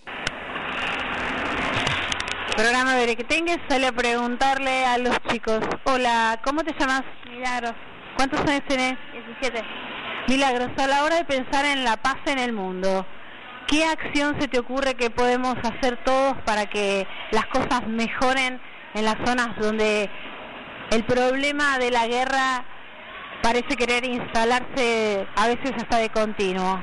programa 2.56 2.94
de 2.94 3.00
Berequetengue 3.00 3.60
sale 3.68 3.86
a 3.86 3.92
preguntarle 3.92 4.84
a 4.84 4.98
los 4.98 5.16
chicos, 5.28 5.60
hola, 5.84 6.40
¿cómo 6.44 6.62
te 6.62 6.74
llamas? 6.78 7.02
Milagros. 7.30 7.72
¿Cuántos 8.16 8.40
años 8.40 8.62
tenés? 8.66 8.96
17. 9.12 9.62
Milagros, 10.28 10.70
a 10.76 10.86
la 10.86 11.04
hora 11.04 11.16
de 11.16 11.24
pensar 11.24 11.64
en 11.64 11.84
la 11.84 11.96
paz 11.96 12.16
en 12.26 12.38
el 12.38 12.52
mundo, 12.52 13.06
¿qué 13.66 13.84
acción 13.84 14.40
se 14.40 14.48
te 14.48 14.58
ocurre 14.58 14.94
que 14.94 15.10
podemos 15.10 15.56
hacer 15.62 15.98
todos 16.04 16.36
para 16.44 16.66
que 16.66 17.06
las 17.30 17.46
cosas 17.46 17.86
mejoren 17.86 18.60
en 18.94 19.04
las 19.04 19.16
zonas 19.24 19.56
donde 19.58 20.10
el 20.90 21.04
problema 21.04 21.78
de 21.78 21.90
la 21.90 22.06
guerra 22.06 22.64
parece 23.42 23.76
querer 23.76 24.04
instalarse 24.04 25.26
a 25.36 25.46
veces 25.46 25.72
hasta 25.76 25.98
de 25.98 26.10
continuo? 26.10 26.80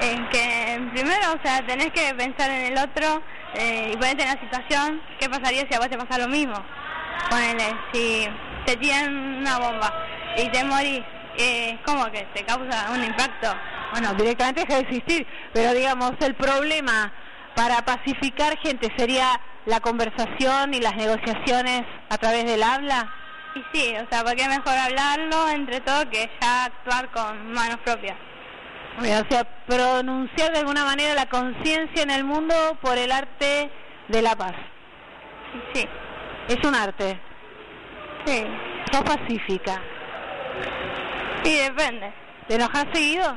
En 0.00 0.28
que 0.30 0.90
primero, 0.92 1.34
o 1.34 1.46
sea, 1.46 1.64
tenés 1.64 1.92
que 1.92 2.14
pensar 2.14 2.50
en 2.50 2.72
el 2.72 2.78
otro 2.78 3.22
eh, 3.54 3.90
y 3.92 3.96
ponerte 3.96 4.22
en 4.22 4.28
la 4.28 4.40
situación, 4.40 5.02
¿qué 5.20 5.28
pasaría 5.28 5.66
si 5.68 5.74
a 5.74 5.78
vos 5.78 5.88
te 5.88 5.98
pasa 5.98 6.18
lo 6.18 6.28
mismo? 6.28 6.54
Ponele, 7.28 7.76
si 7.92 8.26
te 8.66 8.76
tiran 8.76 9.14
una 9.38 9.58
bomba 9.58 9.92
y 10.36 10.48
te 10.48 10.64
morís, 10.64 11.02
eh, 11.36 11.78
¿cómo 11.84 12.10
que 12.10 12.26
te 12.34 12.44
causa 12.44 12.90
un 12.92 13.04
impacto? 13.04 13.54
Bueno, 13.92 14.14
directamente 14.14 14.62
deja 14.62 14.76
de 14.76 14.80
existir, 14.80 15.26
pero 15.52 15.74
digamos, 15.74 16.12
el 16.20 16.34
problema 16.34 17.12
para 17.54 17.84
pacificar 17.84 18.56
gente 18.58 18.90
sería 18.96 19.40
la 19.66 19.80
conversación 19.80 20.74
y 20.74 20.80
las 20.80 20.96
negociaciones 20.96 21.82
a 22.08 22.18
través 22.18 22.44
del 22.44 22.62
habla. 22.62 23.12
Y 23.54 23.62
sí, 23.72 23.94
o 23.96 24.06
sea, 24.10 24.24
porque 24.24 24.42
es 24.42 24.48
mejor 24.48 24.72
hablarlo 24.72 25.48
entre 25.50 25.80
todo 25.80 26.08
que 26.08 26.30
ya 26.40 26.64
actuar 26.64 27.10
con 27.10 27.52
manos 27.52 27.78
propias. 27.84 28.16
O 29.00 29.04
sea, 29.30 29.44
pronunciar 29.66 30.52
de 30.52 30.58
alguna 30.60 30.84
manera 30.84 31.14
la 31.14 31.26
conciencia 31.26 32.02
en 32.02 32.10
el 32.10 32.24
mundo 32.24 32.54
por 32.80 32.96
el 32.98 33.10
arte 33.10 33.70
de 34.08 34.22
la 34.22 34.36
paz. 34.36 34.52
Sí. 35.74 35.88
Es 36.48 36.62
un 36.64 36.74
arte. 36.74 37.18
Sí. 38.26 38.44
Sos 38.92 39.02
pacífica. 39.02 39.80
Sí, 41.42 41.56
depende. 41.56 42.12
¿Te 42.46 42.54
enojas 42.54 42.86
seguido? 42.92 43.36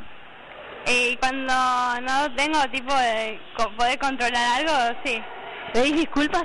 Y 0.88 1.16
cuando 1.18 1.54
no 2.02 2.36
tengo 2.36 2.60
tipo 2.72 2.94
de 2.94 3.40
co- 3.58 3.72
poder 3.76 3.98
controlar 3.98 4.60
algo, 4.62 5.00
sí. 5.04 5.22
¿Pedís 5.74 5.96
disculpas? 5.96 6.44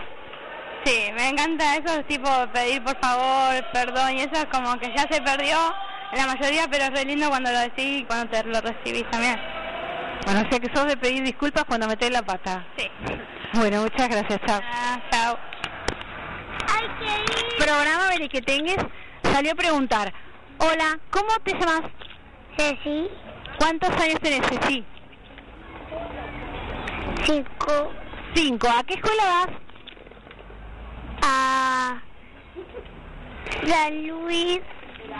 Sí, 0.84 1.10
me 1.14 1.28
encanta 1.28 1.76
eso, 1.76 2.02
tipo 2.04 2.28
pedir 2.54 2.82
por 2.82 2.98
favor, 3.00 3.62
perdón, 3.72 4.16
y 4.16 4.20
eso 4.20 4.32
es 4.32 4.46
como 4.46 4.78
que 4.78 4.90
ya 4.96 5.02
se 5.10 5.20
perdió 5.20 5.58
la 6.16 6.26
mayoría, 6.26 6.66
pero 6.70 6.84
es 6.84 6.90
re 6.90 7.04
lindo 7.04 7.28
cuando 7.28 7.50
lo 7.52 7.58
decís 7.60 8.00
y 8.00 8.04
cuando 8.04 8.28
te 8.30 8.42
lo 8.44 8.60
recibís 8.60 9.08
también. 9.10 9.38
Bueno, 10.24 10.42
o 10.46 10.50
sea 10.50 10.60
que 10.60 10.74
sos 10.74 10.86
de 10.86 10.96
pedir 10.96 11.22
disculpas 11.24 11.64
cuando 11.64 11.86
metés 11.88 12.10
la 12.10 12.22
pata. 12.22 12.64
Sí. 12.76 12.88
Bueno, 13.54 13.82
muchas 13.82 14.08
gracias, 14.08 14.40
chao. 14.46 14.60
Ah, 14.62 15.00
chao. 15.10 15.38
Hay 16.74 16.88
que 16.98 17.04
ir. 17.04 17.56
Programa 17.66 18.08
Berequetengues 18.10 18.76
salió 19.22 19.52
a 19.52 19.54
preguntar, 19.54 20.12
hola, 20.58 20.98
¿cómo 21.10 21.28
te 21.44 21.52
llamas? 21.52 21.82
Ceci, 22.56 23.08
¿Cuántos 23.58 23.90
años 23.90 24.20
tenés, 24.20 24.42
Ceci? 24.48 24.84
cinco, 27.24 27.92
Cinco. 28.34 28.68
¿A 28.68 28.82
qué 28.84 28.94
escuela 28.94 29.22
vas? 29.24 29.48
a 31.22 32.00
San 33.66 34.06
Luis, 34.06 34.60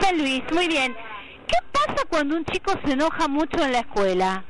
San 0.00 0.18
Luis, 0.18 0.42
muy 0.52 0.68
bien. 0.68 0.96
¿Qué 1.46 1.56
pasa 1.72 2.04
cuando 2.08 2.36
un 2.36 2.44
chico 2.44 2.72
se 2.84 2.92
enoja 2.92 3.28
mucho 3.28 3.62
en 3.64 3.72
la 3.72 3.80
escuela? 3.80 4.44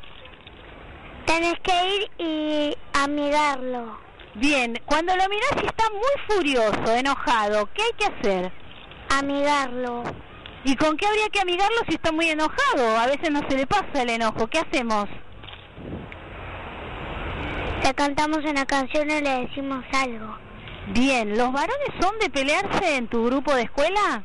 tenés 1.30 1.54
que 1.60 1.96
ir 1.96 2.10
y 2.18 2.76
amigarlo. 2.92 3.98
Bien, 4.34 4.80
cuando 4.84 5.14
lo 5.14 5.28
miras 5.28 5.62
y 5.62 5.66
está 5.66 5.84
muy 5.90 6.36
furioso, 6.36 6.92
enojado, 6.92 7.68
¿qué 7.72 7.82
hay 7.82 7.92
que 7.98 8.06
hacer? 8.06 8.52
Amigarlo. 9.10 10.02
¿Y 10.64 10.74
con 10.74 10.96
qué 10.96 11.06
habría 11.06 11.28
que 11.28 11.40
amigarlo 11.40 11.78
si 11.88 11.94
está 11.94 12.10
muy 12.10 12.28
enojado? 12.28 12.98
A 12.98 13.06
veces 13.06 13.30
no 13.30 13.40
se 13.48 13.56
le 13.56 13.66
pasa 13.66 14.02
el 14.02 14.10
enojo. 14.10 14.48
¿Qué 14.48 14.58
hacemos? 14.58 15.06
Le 17.84 17.94
cantamos 17.94 18.38
una 18.38 18.66
canción 18.66 19.08
y 19.10 19.20
le 19.20 19.46
decimos 19.46 19.84
algo. 19.92 20.36
Bien, 20.88 21.36
¿los 21.36 21.52
varones 21.52 21.90
son 22.00 22.18
de 22.18 22.28
pelearse 22.28 22.96
en 22.96 23.06
tu 23.06 23.24
grupo 23.24 23.54
de 23.54 23.62
escuela? 23.62 24.24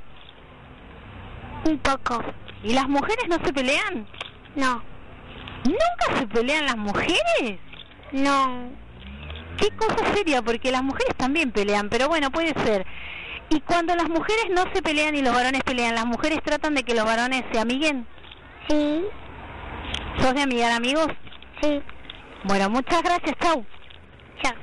Un 1.65 1.77
poco. 1.79 2.21
¿Y 2.63 2.73
las 2.73 2.87
mujeres 2.87 3.25
no 3.27 3.37
se 3.45 3.53
pelean? 3.53 4.07
No, 4.55 4.81
¿Nunca 5.65 6.19
se 6.19 6.27
pelean 6.27 6.65
las 6.65 6.77
mujeres? 6.77 7.59
no. 8.11 8.69
Qué 9.57 9.69
cosa 9.71 10.13
seria, 10.13 10.41
porque 10.41 10.69
las 10.69 10.83
mujeres 10.83 11.15
también 11.15 11.51
pelean, 11.51 11.89
pero 11.89 12.09
bueno, 12.09 12.29
puede 12.29 12.53
ser. 12.65 12.85
Y 13.49 13.61
cuando 13.61 13.95
las 13.95 14.09
mujeres 14.09 14.47
no 14.53 14.63
se 14.73 14.81
pelean 14.81 15.15
y 15.15 15.21
los 15.21 15.33
varones 15.33 15.63
pelean, 15.63 15.95
¿las 15.95 16.05
mujeres 16.05 16.39
tratan 16.43 16.75
de 16.75 16.83
que 16.83 16.93
los 16.93 17.05
varones 17.05 17.43
se 17.53 17.59
amiguen? 17.59 18.05
Sí, 18.67 19.05
¿Sos 20.19 20.33
de 20.33 20.41
amigar 20.41 20.71
amigos? 20.73 21.07
sí. 21.61 21.81
Bueno, 22.43 22.69
muchas 22.69 23.01
gracias, 23.01 23.33
chau. 23.41 23.65
Chao. 24.43 24.53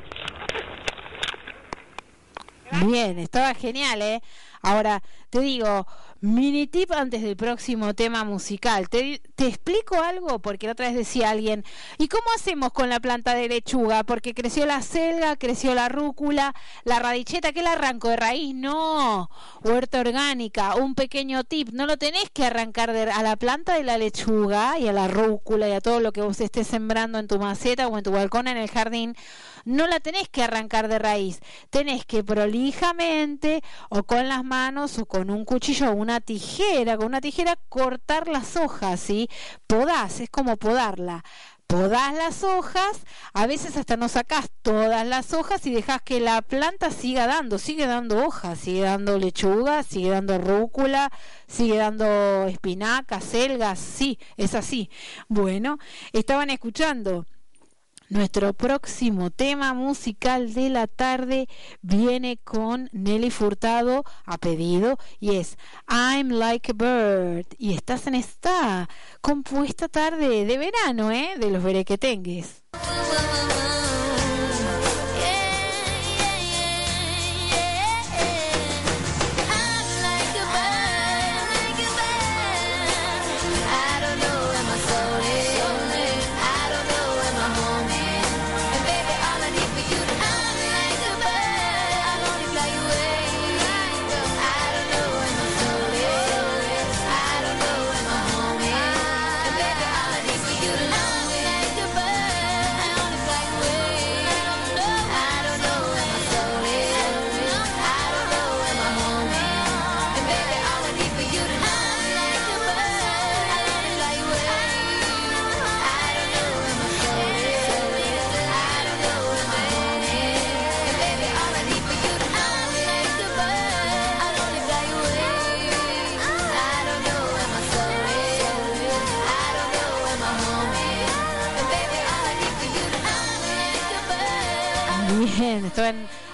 Bien, 2.87 3.19
estaba 3.19 3.55
genial, 3.55 4.03
¿eh? 4.03 4.21
Ahora, 4.63 5.03
te 5.31 5.41
digo, 5.41 5.87
mini 6.23 6.69
tip 6.69 6.93
antes 6.93 7.21
del 7.21 7.37
próximo 7.37 7.95
tema 7.95 8.25
musical. 8.25 8.89
Te, 8.89 9.21
te 9.35 9.49
explico 9.49 10.01
algo, 10.01 10.39
porque 10.39 10.67
la 10.67 10.73
otra 10.73 10.87
vez 10.87 10.97
decía 10.97 11.31
alguien, 11.31 11.65
¿y 11.99 12.07
cómo 12.07 12.25
hacemos 12.37 12.73
con 12.73 12.89
la 12.89 13.01
planta 13.01 13.35
de 13.35 13.49
lechuga? 13.49 14.05
Porque 14.05 14.33
creció 14.33 14.65
la 14.65 14.83
selga, 14.83 15.37
creció 15.37 15.75
la 15.75 15.89
rúcula, 15.89 16.55
la 16.85 17.01
radicheta, 17.01 17.53
¿qué 17.53 17.63
la 17.63 17.73
arranco 17.73 18.09
de 18.09 18.17
raíz? 18.17 18.55
No, 18.55 19.31
huerta 19.65 19.99
orgánica, 19.99 20.77
un 20.77 20.95
pequeño 20.95 21.43
tip, 21.43 21.71
no 21.73 21.87
lo 21.87 21.97
tenés 21.97 22.31
que 22.31 22.47
arrancar 22.47 22.93
de, 22.93 23.11
a 23.11 23.23
la 23.25 23.35
planta 23.35 23.75
de 23.75 23.83
la 23.83 23.99
lechuga 23.99 24.79
y 24.79 24.87
a 24.87 24.93
la 24.93 25.09
rúcula 25.09 25.69
y 25.69 25.73
a 25.73 25.81
todo 25.81 25.99
lo 25.99 26.13
que 26.13 26.23
vos 26.23 26.41
estés 26.41 26.69
sembrando 26.69 27.19
en 27.19 27.27
tu 27.27 27.41
maceta 27.41 27.89
o 27.89 27.99
en 27.99 28.05
tu 28.05 28.13
balcón 28.13 28.47
en 28.47 28.59
el 28.59 28.71
jardín 28.71 29.17
no 29.65 29.87
la 29.87 30.01
tenés 30.01 30.29
que 30.29 30.43
arrancar 30.43 30.89
de 30.89 30.99
raíz, 30.99 31.41
tenés 31.71 32.05
que 32.05 32.25
prolijamente 32.25 33.63
o 33.91 34.03
con 34.05 34.29
las 34.29 34.45
manos 34.45 34.99
o 34.99 35.07
con 35.07 35.31
un 35.31 35.45
cuchillo 35.45 35.91
o 35.91 35.95
una 35.95 36.21
tijera, 36.21 36.97
con 36.97 37.07
una 37.07 37.21
tijera 37.21 37.57
cortar 37.69 38.29
las 38.29 38.57
hojas, 38.57 39.01
¿sí? 39.01 39.29
Podás, 39.67 40.21
es 40.21 40.31
como 40.31 40.57
podarla. 40.57 41.25
Podás 41.73 42.13
las 42.13 42.45
hojas, 42.45 43.01
a 43.33 43.47
veces 43.47 43.79
hasta 43.79 43.97
no 43.97 44.11
sacás 44.11 44.51
todas 44.61 45.07
las 45.07 45.33
hojas 45.33 45.65
y 45.67 45.73
dejás 45.73 46.03
que 46.03 46.21
la 46.21 46.43
planta 46.43 46.91
siga 46.91 47.27
dando, 47.27 47.59
sigue 47.59 47.87
dando 47.87 48.27
hojas, 48.27 48.59
sigue 48.59 48.83
dando 48.83 49.19
lechuga, 49.19 49.83
sigue 49.83 50.11
dando 50.11 50.37
rúcula, 50.37 51.11
sigue 51.47 51.79
dando 51.79 52.47
espinacas, 52.47 53.25
selgas, 53.25 53.79
sí, 53.79 54.19
es 54.37 54.55
así. 54.55 54.91
Bueno, 55.29 55.79
estaban 56.13 56.51
escuchando 56.51 57.25
nuestro 58.13 58.53
próximo 58.53 59.31
tema 59.31 59.73
musical 59.73 60.53
de 60.53 60.69
la 60.69 60.87
tarde 60.87 61.49
viene 61.81 62.37
con 62.45 62.91
Nelly 62.93 63.31
Furtado 63.31 64.05
a 64.27 64.37
pedido 64.37 64.99
y 65.19 65.37
es 65.37 65.57
I'm 65.89 66.29
Like 66.29 66.73
a 66.73 66.75
Bird 66.75 67.47
y 67.57 67.73
estás 67.73 68.07
en 68.07 68.15
esta 68.15 68.89
compuesta 69.23 69.89
tarde 69.89 70.45
de 70.45 70.59
verano, 70.59 71.11
¿eh? 71.11 71.37
De 71.39 71.51
los 71.51 71.63
berequetengues. 71.63 72.63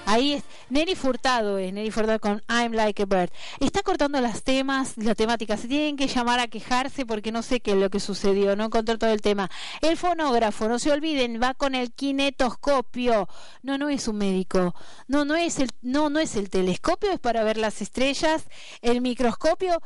Ahí 0.05 0.33
es 0.33 0.45
Nelly 0.69 0.97
Furtado, 0.97 1.59
es 1.59 1.95
Furtado 1.95 2.19
con 2.19 2.43
I'm 2.49 2.73
Like 2.73 3.03
a 3.03 3.07
Bird. 3.07 3.31
Está 3.61 3.83
cortando 3.83 4.21
las 4.21 4.43
temas, 4.43 4.97
la 4.97 5.15
temática. 5.15 5.57
Se 5.57 5.69
tienen 5.69 5.97
que 5.97 6.09
llamar 6.09 6.41
a 6.41 6.49
quejarse 6.49 7.07
porque 7.07 7.31
no 7.31 7.43
sé 7.43 7.61
qué 7.61 7.73
es 7.73 7.77
lo 7.77 7.89
que 7.89 8.01
sucedió, 8.01 8.57
no 8.57 8.65
encontré 8.65 8.99
todo 8.99 9.11
el 9.11 9.21
tema. 9.21 9.51
El 9.81 9.97
fonógrafo, 9.97 10.69
no 10.69 10.79
se 10.79 10.91
olviden, 10.91 11.41
va 11.41 11.55
con 11.55 11.75
el 11.75 11.93
kinetoscopio. 11.93 13.29
No, 13.63 13.79
no 13.79 13.89
es 13.89 14.09
un 14.09 14.17
médico. 14.17 14.75
No, 15.07 15.25
no 15.25 15.37
es 15.37 15.59
el, 15.61 15.69
no, 15.83 16.11
no 16.11 16.19
es 16.19 16.35
el 16.37 16.51
telescopio, 16.51 17.13
es 17.13 17.21
para 17.21 17.45
ver 17.45 17.59
las 17.59 17.81
estrellas. 17.81 18.45
El 18.83 19.01
microscopio. 19.01 19.81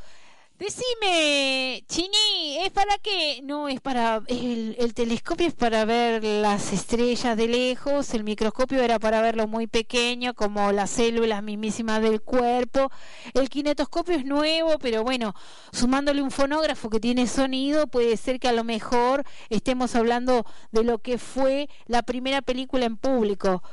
Decime, 0.63 1.85
Chini, 1.89 2.59
¿es 2.65 2.71
para 2.71 2.97
qué? 2.99 3.41
No, 3.43 3.67
es 3.67 3.81
para. 3.81 4.23
El, 4.29 4.77
el 4.79 4.95
telescopio 4.95 5.49
es 5.49 5.55
para 5.55 5.85
ver 5.85 6.23
las 6.23 6.73
estrellas 6.73 7.37
de 7.37 7.49
lejos, 7.49 8.15
el 8.15 8.23
microscopio 8.23 8.81
era 8.81 9.01
para 9.01 9.21
verlo 9.21 9.49
muy 9.49 9.67
pequeño, 9.67 10.35
como 10.35 10.71
las 10.71 10.91
células 10.91 11.43
mismísimas 11.43 12.01
del 12.01 12.23
cuerpo. 12.23 12.93
El 13.35 13.51
kinetoscopio 13.51 14.15
es 14.15 14.25
nuevo, 14.25 14.79
pero 14.79 15.03
bueno, 15.03 15.35
sumándole 15.73 16.23
un 16.23 16.31
fonógrafo 16.31 16.91
que 16.91 17.01
tiene 17.01 17.27
sonido, 17.27 17.89
puede 17.89 18.17
ser 18.17 18.39
que 18.39 18.47
a 18.47 18.53
lo 18.53 18.63
mejor 18.63 19.25
estemos 19.49 19.97
hablando 19.97 20.47
de 20.71 20.85
lo 20.85 20.99
que 20.99 21.19
fue 21.19 21.69
la 21.87 22.03
primera 22.05 22.41
película 22.41 22.87
en 22.87 22.99
público. 22.99 23.65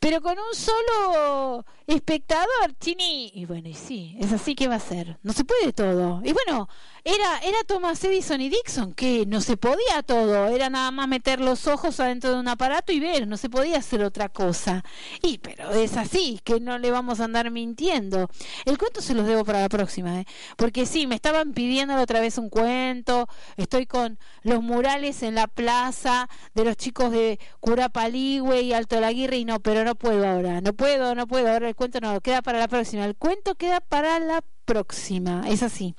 Pero 0.00 0.22
con 0.22 0.38
un 0.38 0.54
solo 0.54 1.66
espectador, 1.94 2.74
Chini. 2.80 3.32
Y 3.34 3.44
bueno, 3.46 3.68
y 3.68 3.74
sí, 3.74 4.16
es 4.18 4.32
así 4.32 4.54
que 4.54 4.68
va 4.68 4.76
a 4.76 4.80
ser. 4.80 5.18
No 5.22 5.32
se 5.32 5.44
puede 5.44 5.72
todo. 5.72 6.20
Y 6.24 6.32
bueno, 6.32 6.68
era, 7.04 7.38
era 7.38 7.58
Thomas 7.66 8.02
Edison 8.04 8.40
y 8.40 8.48
Dixon, 8.48 8.92
que 8.92 9.24
no 9.26 9.40
se 9.40 9.56
podía 9.56 10.02
todo. 10.04 10.48
Era 10.48 10.70
nada 10.70 10.90
más 10.90 11.08
meter 11.08 11.40
los 11.40 11.66
ojos 11.66 11.98
adentro 12.00 12.30
de 12.30 12.40
un 12.40 12.48
aparato 12.48 12.92
y 12.92 13.00
ver, 13.00 13.26
no 13.26 13.36
se 13.36 13.48
podía 13.48 13.78
hacer 13.78 14.02
otra 14.02 14.28
cosa. 14.28 14.84
Y 15.22 15.38
pero 15.38 15.70
es 15.70 15.96
así, 15.96 16.40
que 16.44 16.60
no 16.60 16.78
le 16.78 16.90
vamos 16.90 17.20
a 17.20 17.24
andar 17.24 17.50
mintiendo. 17.50 18.28
El 18.64 18.78
cuento 18.78 19.00
se 19.00 19.14
los 19.14 19.26
debo 19.26 19.44
para 19.44 19.60
la 19.60 19.68
próxima, 19.68 20.20
¿eh? 20.20 20.26
porque 20.56 20.86
sí, 20.86 21.06
me 21.06 21.14
estaban 21.14 21.52
pidiendo 21.52 21.94
otra 22.00 22.20
vez 22.20 22.38
un 22.38 22.50
cuento. 22.50 23.28
Estoy 23.56 23.86
con 23.86 24.18
los 24.42 24.62
murales 24.62 25.22
en 25.22 25.34
la 25.34 25.46
plaza 25.46 26.28
de 26.54 26.64
los 26.64 26.76
chicos 26.76 27.10
de 27.12 27.38
Cura 27.60 27.88
Paligüe 27.88 28.62
y 28.62 28.72
Alto 28.72 29.00
Laguirre 29.00 29.38
y 29.38 29.44
no, 29.44 29.60
pero 29.60 29.84
no 29.84 29.94
puedo 29.94 30.28
ahora. 30.28 30.60
No 30.60 30.72
puedo, 30.72 31.14
no 31.14 31.26
puedo. 31.26 31.50
Ahora 31.50 31.68
el 31.68 31.74
cuento 31.80 31.98
no, 31.98 32.20
queda 32.20 32.42
para 32.42 32.58
la 32.58 32.68
próxima. 32.68 33.06
El 33.06 33.16
cuento 33.16 33.54
queda 33.54 33.80
para 33.80 34.18
la 34.20 34.44
próxima. 34.66 35.44
Es 35.48 35.62
así. 35.62 35.94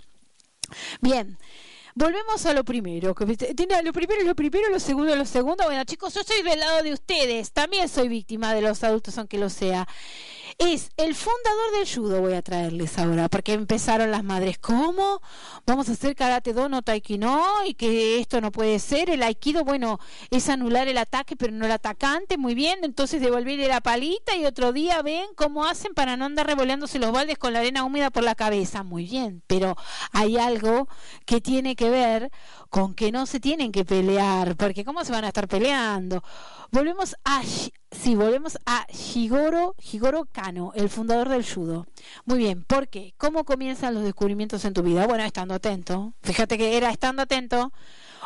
Bien. 1.01 1.39
Volvemos 1.95 2.45
a 2.45 2.53
lo 2.53 2.63
primero. 2.63 3.09
Lo 3.09 3.15
primero, 3.15 4.23
lo 4.23 4.35
primero, 4.35 4.69
lo 4.69 4.79
segundo, 4.79 5.15
lo 5.15 5.25
segundo. 5.25 5.65
Bueno, 5.65 5.83
chicos, 5.83 6.13
yo 6.13 6.21
soy 6.23 6.43
del 6.43 6.59
lado 6.59 6.83
de 6.83 6.93
ustedes. 6.93 7.51
También 7.51 7.89
soy 7.89 8.09
víctima 8.09 8.53
de 8.53 8.61
los 8.61 8.83
adultos, 8.83 9.17
aunque 9.17 9.39
lo 9.39 9.49
sea 9.49 9.87
es 10.57 10.89
el 10.97 11.15
fundador 11.15 11.71
del 11.77 11.87
judo, 11.87 12.21
voy 12.21 12.33
a 12.33 12.41
traerles 12.41 12.97
ahora, 12.97 13.29
porque 13.29 13.53
empezaron 13.53 14.11
las 14.11 14.23
madres, 14.23 14.57
¿cómo? 14.57 15.21
Vamos 15.65 15.89
a 15.89 15.93
hacer 15.93 16.15
karate 16.15 16.53
do, 16.53 16.69
no 16.69 16.81
y 17.65 17.73
que 17.73 18.19
esto 18.19 18.41
no 18.41 18.51
puede 18.51 18.79
ser, 18.79 19.09
el 19.09 19.23
aikido, 19.23 19.63
bueno, 19.63 19.99
es 20.29 20.49
anular 20.49 20.87
el 20.87 20.97
ataque, 20.97 21.35
pero 21.35 21.53
no 21.53 21.65
el 21.65 21.71
atacante, 21.71 22.37
muy 22.37 22.55
bien, 22.55 22.79
entonces 22.83 23.21
devolverle 23.21 23.67
la 23.67 23.81
palita 23.81 24.35
y 24.35 24.45
otro 24.45 24.73
día 24.73 25.01
ven 25.01 25.27
cómo 25.35 25.65
hacen 25.65 25.93
para 25.93 26.17
no 26.17 26.25
andar 26.25 26.47
revoleándose 26.47 26.99
los 26.99 27.11
baldes 27.11 27.37
con 27.37 27.53
la 27.53 27.59
arena 27.59 27.83
húmeda 27.83 28.09
por 28.09 28.23
la 28.23 28.35
cabeza, 28.35 28.83
muy 28.83 29.05
bien, 29.05 29.43
pero 29.47 29.75
hay 30.11 30.37
algo 30.37 30.87
que 31.25 31.41
tiene 31.41 31.75
que 31.75 31.89
ver 31.89 32.31
con 32.69 32.93
que 32.95 33.11
no 33.11 33.25
se 33.25 33.39
tienen 33.39 33.71
que 33.71 33.85
pelear, 33.85 34.55
porque 34.55 34.85
¿cómo 34.85 35.03
se 35.05 35.11
van 35.11 35.25
a 35.25 35.27
estar 35.29 35.47
peleando? 35.47 36.23
Volvemos 36.71 37.15
a, 37.25 37.41
sí, 37.91 38.15
volvemos 38.15 38.57
a 38.65 38.87
Higoro, 39.13 39.75
Higoro 39.91 40.25
Kano, 40.31 40.71
el 40.75 40.89
fundador 40.89 41.29
del 41.29 41.45
judo. 41.45 41.85
Muy 42.25 42.39
bien, 42.39 42.63
¿por 42.63 42.87
qué? 42.87 43.13
¿Cómo 43.17 43.43
comienzan 43.43 43.93
los 43.93 44.03
descubrimientos 44.03 44.65
en 44.65 44.73
tu 44.73 44.81
vida? 44.81 45.05
Bueno, 45.07 45.23
estando 45.23 45.53
atento. 45.53 46.13
Fíjate 46.23 46.57
que 46.57 46.77
era 46.77 46.89
estando 46.89 47.21
atento, 47.21 47.71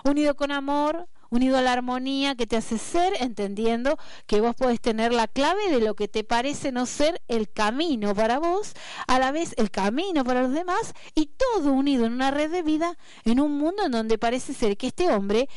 unido 0.03 0.36
con 0.36 0.51
amor, 0.51 1.07
unido 1.30 1.57
a 1.57 1.61
la 1.61 1.73
armonía 1.73 2.36
que 2.36 2.47
te 2.47 2.57
hace 2.57 2.78
ser, 2.78 3.13
entendiendo 3.19 3.97
que 4.26 4.41
vos 4.41 4.55
podés 4.55 4.82
tener 4.82 5.13
la 5.13 5.28
clave 5.28 5.69
de 5.69 5.80
lo 5.80 5.95
que 5.95 6.07
te 6.07 6.23
parece 6.23 6.71
no 6.71 6.86
ser 6.86 7.21
el 7.28 7.49
camino 7.49 8.15
para 8.15 8.39
vos, 8.39 8.73
a 9.07 9.19
la 9.19 9.32
vez 9.32 9.53
el 9.57 9.71
camino 9.71 10.23
para 10.23 10.41
los 10.41 10.51
demás, 10.51 10.93
y 11.13 11.28
todo 11.28 11.71
unido 11.71 12.05
en 12.05 12.13
una 12.13 12.32
red 12.32 12.51
de 12.51 12.63
vida, 12.63 12.97
en 13.23 13.39
un 13.39 13.57
mundo 13.57 13.86
en 13.86 13.91
donde 13.91 14.17
parece 14.17 14.53
ser 14.53 14.78
que 14.78 14.88
este 14.88 15.11
hombre, 15.11 15.49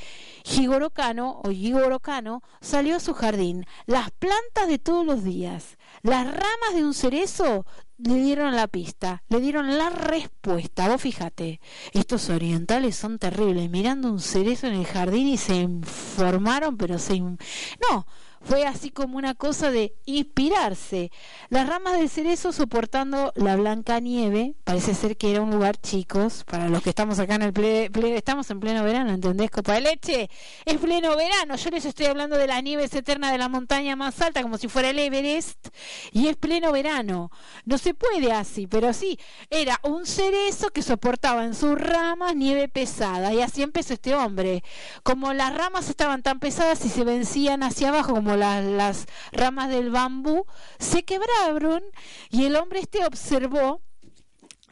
Higoro 0.45 0.91
Kano, 0.91 1.41
o 1.45 1.51
Higoro 1.51 2.01
Kano, 2.01 2.43
salió 2.61 2.97
a 2.97 3.01
su 3.01 3.15
jardín, 3.15 3.67
las 3.87 4.11
plantas 4.11 4.69
de 4.69 4.79
todos 4.79 5.07
los 5.07 5.25
días, 5.25 5.78
las 6.03 6.27
ramas 6.27 6.75
de 6.75 6.85
un 6.85 6.95
cerezo 6.95 7.67
le 7.99 8.15
dieron 8.15 8.55
la 8.55 8.69
pista, 8.69 9.25
le 9.29 9.41
dieron 9.41 9.77
la 9.77 9.91
respuesta. 9.91 10.89
Vos 10.89 11.03
fíjate, 11.03 11.61
estos 11.93 12.31
orientales 12.31 12.97
son 12.97 13.19
terribles, 13.19 13.69
mirando 13.71 14.11
un 14.11 14.21
cerezo 14.21 14.69
en 14.69 14.75
el 14.75 14.87
jardín 14.87 15.29
y 15.29 15.37
se 15.37 15.57
informaron, 15.57 16.77
pero 16.77 16.99
se... 16.99 17.19
No, 17.19 18.07
fue 18.43 18.67
así 18.67 18.91
como 18.91 19.19
una 19.19 19.35
cosa 19.35 19.71
de 19.71 19.95
inspirarse. 20.05 21.11
Las 21.49 21.69
ramas 21.69 21.99
del 21.99 22.09
cerezo 22.09 22.53
soportando 22.53 23.33
la 23.37 23.57
blanca 23.57 24.01
nieve, 24.01 24.55
parece 24.65 24.95
ser 24.95 25.17
que 25.17 25.31
era 25.31 25.43
un 25.43 25.51
lugar, 25.51 25.77
chicos, 25.79 26.45
para 26.45 26.69
los 26.69 26.83
que 26.83 26.91
estamos 26.91 27.19
acá 27.19 27.35
en 27.35 27.43
el 27.43 27.53
ple, 27.53 27.91
estamos 28.17 28.51
en 28.51 28.61
pleno 28.61 28.85
verano, 28.85 29.13
¿entendés? 29.13 29.51
Copa 29.51 29.75
de 29.75 29.81
leche, 29.83 30.31
es 30.65 30.77
pleno 30.79 31.17
verano, 31.17 31.57
yo 31.57 31.71
les 31.71 31.85
estoy 31.85 32.07
hablando 32.07 32.37
de 32.37 32.47
la 32.47 32.61
nieve 32.61 32.85
eterna 32.85 33.31
de 33.33 33.39
la 33.39 33.49
montaña 33.49 33.97
más 33.97 34.21
alta, 34.21 34.43
como 34.43 34.59
si 34.59 34.69
fuera 34.69 34.91
el 34.91 34.99
Everest, 34.99 35.69
y 36.13 36.29
es 36.29 36.37
pleno 36.37 36.73
verano. 36.73 37.31
No 37.65 37.79
se 37.79 37.95
puede 37.95 38.33
así, 38.33 38.67
pero 38.67 38.93
sí, 38.93 39.19
era 39.51 39.79
un 39.83 40.07
cerezo 40.07 40.71
que 40.71 40.83
soportaba 40.83 41.45
en 41.45 41.55
sus 41.55 41.79
ramas 41.79 42.35
nieve 42.35 42.69
pesada, 42.69 43.33
y 43.33 43.41
así 43.41 43.63
empezó 43.63 43.95
este 43.95 44.15
hombre. 44.15 44.63
Como 45.03 45.33
las 45.33 45.55
ramas 45.55 45.89
estaban 45.89 46.23
tan 46.23 46.41
pesadas 46.41 46.85
y 46.85 46.89
se 46.89 47.05
vencían 47.05 47.63
hacia 47.63 47.89
abajo, 47.89 48.15
como 48.15 48.37
las 48.39 49.07
ramas 49.33 49.69
del 49.69 49.91
bambú, 49.91 50.45
se 50.79 51.05
quebraron 51.05 51.83
y 52.31 52.45
el 52.45 52.57
hombre 52.57 52.81
este 52.81 53.05
observó, 53.05 53.81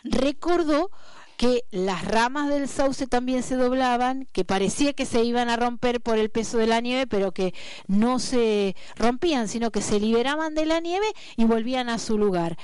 recordó 0.04 0.90
que 1.36 1.64
las 1.70 2.04
ramas 2.04 2.48
del 2.48 2.68
sauce 2.68 3.06
también 3.06 3.42
se 3.42 3.56
doblaban, 3.56 4.26
que 4.32 4.44
parecía 4.44 4.94
que 4.94 5.04
se 5.04 5.22
iban 5.22 5.48
a 5.48 5.56
romper 5.56 6.00
por 6.00 6.18
el 6.18 6.30
peso 6.30 6.58
de 6.58 6.66
la 6.66 6.80
nieve, 6.80 7.06
pero 7.06 7.32
que 7.32 7.54
no 7.86 8.18
se 8.18 8.74
rompían, 8.96 9.48
sino 9.48 9.70
que 9.70 9.82
se 9.82 10.00
liberaban 10.00 10.54
de 10.54 10.66
la 10.66 10.80
nieve 10.80 11.06
y 11.36 11.44
volvían 11.44 11.88
a 11.88 11.98
su 11.98 12.16
lugar. 12.16 12.56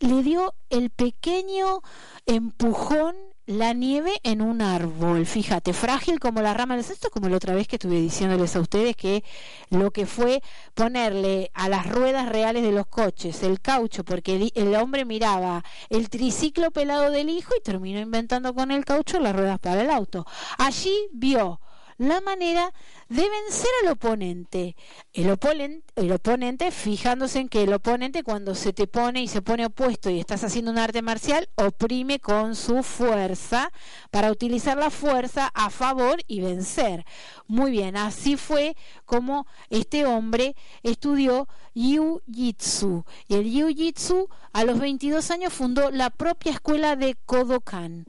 Le 0.00 0.22
dio 0.22 0.54
el 0.70 0.90
pequeño 0.90 1.82
empujón 2.26 3.14
la 3.46 3.72
nieve 3.72 4.12
en 4.24 4.42
un 4.42 4.60
árbol, 4.60 5.24
fíjate, 5.24 5.72
frágil 5.72 6.18
como 6.18 6.42
la 6.42 6.52
rama 6.52 6.74
del 6.74 6.84
cesto, 6.84 7.10
como 7.10 7.28
la 7.28 7.36
otra 7.36 7.54
vez 7.54 7.68
que 7.68 7.76
estuve 7.76 8.00
diciéndoles 8.00 8.56
a 8.56 8.60
ustedes 8.60 8.96
que 8.96 9.22
lo 9.70 9.92
que 9.92 10.04
fue 10.04 10.42
ponerle 10.74 11.52
a 11.54 11.68
las 11.68 11.86
ruedas 11.86 12.28
reales 12.28 12.64
de 12.64 12.72
los 12.72 12.86
coches 12.86 13.44
el 13.44 13.60
caucho, 13.60 14.04
porque 14.04 14.50
el, 14.54 14.74
hombre 14.74 15.04
miraba 15.04 15.64
el 15.90 16.10
triciclo 16.10 16.72
pelado 16.72 17.12
del 17.12 17.30
hijo 17.30 17.54
y 17.56 17.62
terminó 17.62 18.00
inventando 18.00 18.52
con 18.52 18.72
el 18.72 18.84
caucho 18.84 19.20
las 19.20 19.34
ruedas 19.34 19.60
para 19.60 19.82
el 19.82 19.90
auto. 19.90 20.26
Allí 20.58 21.08
vio 21.12 21.60
la 21.98 22.20
manera 22.20 22.72
de 23.08 23.22
vencer 23.28 23.70
al 23.82 23.92
oponente. 23.92 24.76
El, 25.12 25.30
oponente. 25.30 26.70
fijándose 26.70 27.40
en 27.40 27.48
que 27.48 27.62
el 27.62 27.72
oponente 27.72 28.22
cuando 28.22 28.54
se 28.54 28.72
te 28.72 28.86
pone 28.86 29.22
y 29.22 29.28
se 29.28 29.42
pone 29.42 29.66
opuesto 29.66 30.10
y 30.10 30.20
estás 30.20 30.44
haciendo 30.44 30.70
un 30.70 30.78
arte 30.78 31.02
marcial, 31.02 31.48
oprime 31.54 32.18
con 32.18 32.54
su 32.54 32.82
fuerza 32.82 33.72
para 34.10 34.30
utilizar 34.30 34.76
la 34.76 34.90
fuerza 34.90 35.50
a 35.54 35.70
favor 35.70 36.20
y 36.26 36.40
vencer. 36.40 37.04
Muy 37.46 37.70
bien, 37.70 37.96
así 37.96 38.36
fue 38.36 38.76
como 39.04 39.46
este 39.70 40.04
hombre 40.06 40.56
estudió 40.82 41.48
Jiu-Jitsu. 41.74 43.04
Y 43.28 43.34
el 43.34 43.44
Jiu-Jitsu 43.44 44.28
a 44.52 44.64
los 44.64 44.78
22 44.78 45.30
años 45.30 45.52
fundó 45.52 45.90
la 45.90 46.10
propia 46.10 46.52
escuela 46.52 46.96
de 46.96 47.14
Kodokan 47.26 48.06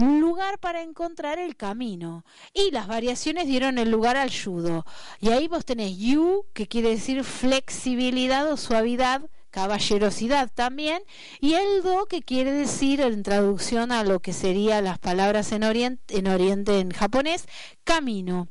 lugar 0.00 0.58
para 0.58 0.82
encontrar 0.82 1.38
el 1.38 1.56
camino. 1.56 2.24
Y 2.52 2.70
las 2.70 2.86
variaciones 2.86 3.46
dieron 3.46 3.78
el 3.78 3.90
lugar 3.90 4.16
al 4.16 4.30
judo. 4.30 4.84
Y 5.20 5.30
ahí 5.30 5.48
vos 5.48 5.64
tenés 5.64 5.98
yu, 5.98 6.46
que 6.52 6.66
quiere 6.66 6.90
decir 6.90 7.24
flexibilidad 7.24 8.50
o 8.50 8.56
suavidad, 8.56 9.22
caballerosidad 9.50 10.50
también, 10.52 11.02
y 11.40 11.54
el 11.54 11.82
do, 11.82 12.06
que 12.06 12.22
quiere 12.22 12.52
decir, 12.52 13.00
en 13.00 13.22
traducción 13.22 13.92
a 13.92 14.04
lo 14.04 14.20
que 14.20 14.32
serían 14.32 14.84
las 14.84 14.98
palabras 14.98 15.52
en 15.52 15.64
oriente, 15.64 16.18
en 16.18 16.28
oriente 16.28 16.78
en 16.78 16.90
japonés, 16.90 17.46
camino 17.84 18.48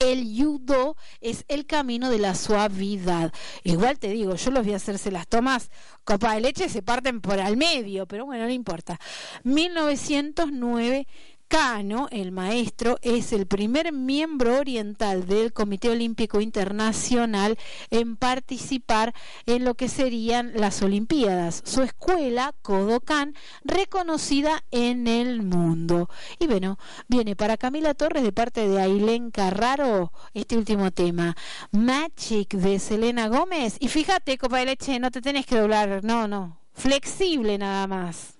el 0.00 0.34
yudo 0.34 0.96
es 1.20 1.44
el 1.48 1.66
camino 1.66 2.10
de 2.10 2.18
la 2.18 2.34
suavidad. 2.34 3.32
Igual 3.62 3.98
te 3.98 4.08
digo, 4.08 4.34
yo 4.34 4.50
los 4.50 4.64
voy 4.64 4.72
a 4.72 4.76
hacerse 4.76 5.10
las 5.10 5.28
tomas 5.28 5.70
copa 6.04 6.34
de 6.34 6.40
leche, 6.40 6.68
se 6.68 6.82
parten 6.82 7.20
por 7.20 7.38
al 7.38 7.56
medio, 7.56 8.06
pero 8.06 8.24
bueno, 8.26 8.44
no 8.44 8.50
importa. 8.50 8.98
1909 9.44 11.06
Cano, 11.50 12.06
el 12.12 12.30
maestro, 12.30 12.96
es 13.02 13.32
el 13.32 13.48
primer 13.48 13.92
miembro 13.92 14.56
oriental 14.56 15.26
del 15.26 15.52
Comité 15.52 15.88
Olímpico 15.88 16.40
Internacional 16.40 17.58
en 17.90 18.14
participar 18.14 19.12
en 19.46 19.64
lo 19.64 19.74
que 19.74 19.88
serían 19.88 20.52
las 20.54 20.80
Olimpiadas. 20.80 21.60
Su 21.64 21.82
escuela, 21.82 22.54
Kodokan, 22.62 23.34
reconocida 23.64 24.62
en 24.70 25.08
el 25.08 25.42
mundo. 25.42 26.08
Y 26.38 26.46
bueno, 26.46 26.78
viene 27.08 27.34
para 27.34 27.56
Camila 27.56 27.94
Torres 27.94 28.22
de 28.22 28.30
parte 28.30 28.68
de 28.68 28.80
Ailén 28.80 29.32
Carraro 29.32 30.12
este 30.34 30.56
último 30.56 30.92
tema. 30.92 31.36
Magic 31.72 32.54
de 32.54 32.78
Selena 32.78 33.26
Gómez. 33.26 33.76
Y 33.80 33.88
fíjate, 33.88 34.38
copa 34.38 34.58
de 34.58 34.66
leche, 34.66 35.00
no 35.00 35.10
te 35.10 35.20
tenés 35.20 35.46
que 35.46 35.58
doblar, 35.58 36.04
no, 36.04 36.28
no. 36.28 36.60
Flexible 36.74 37.58
nada 37.58 37.88
más. 37.88 38.38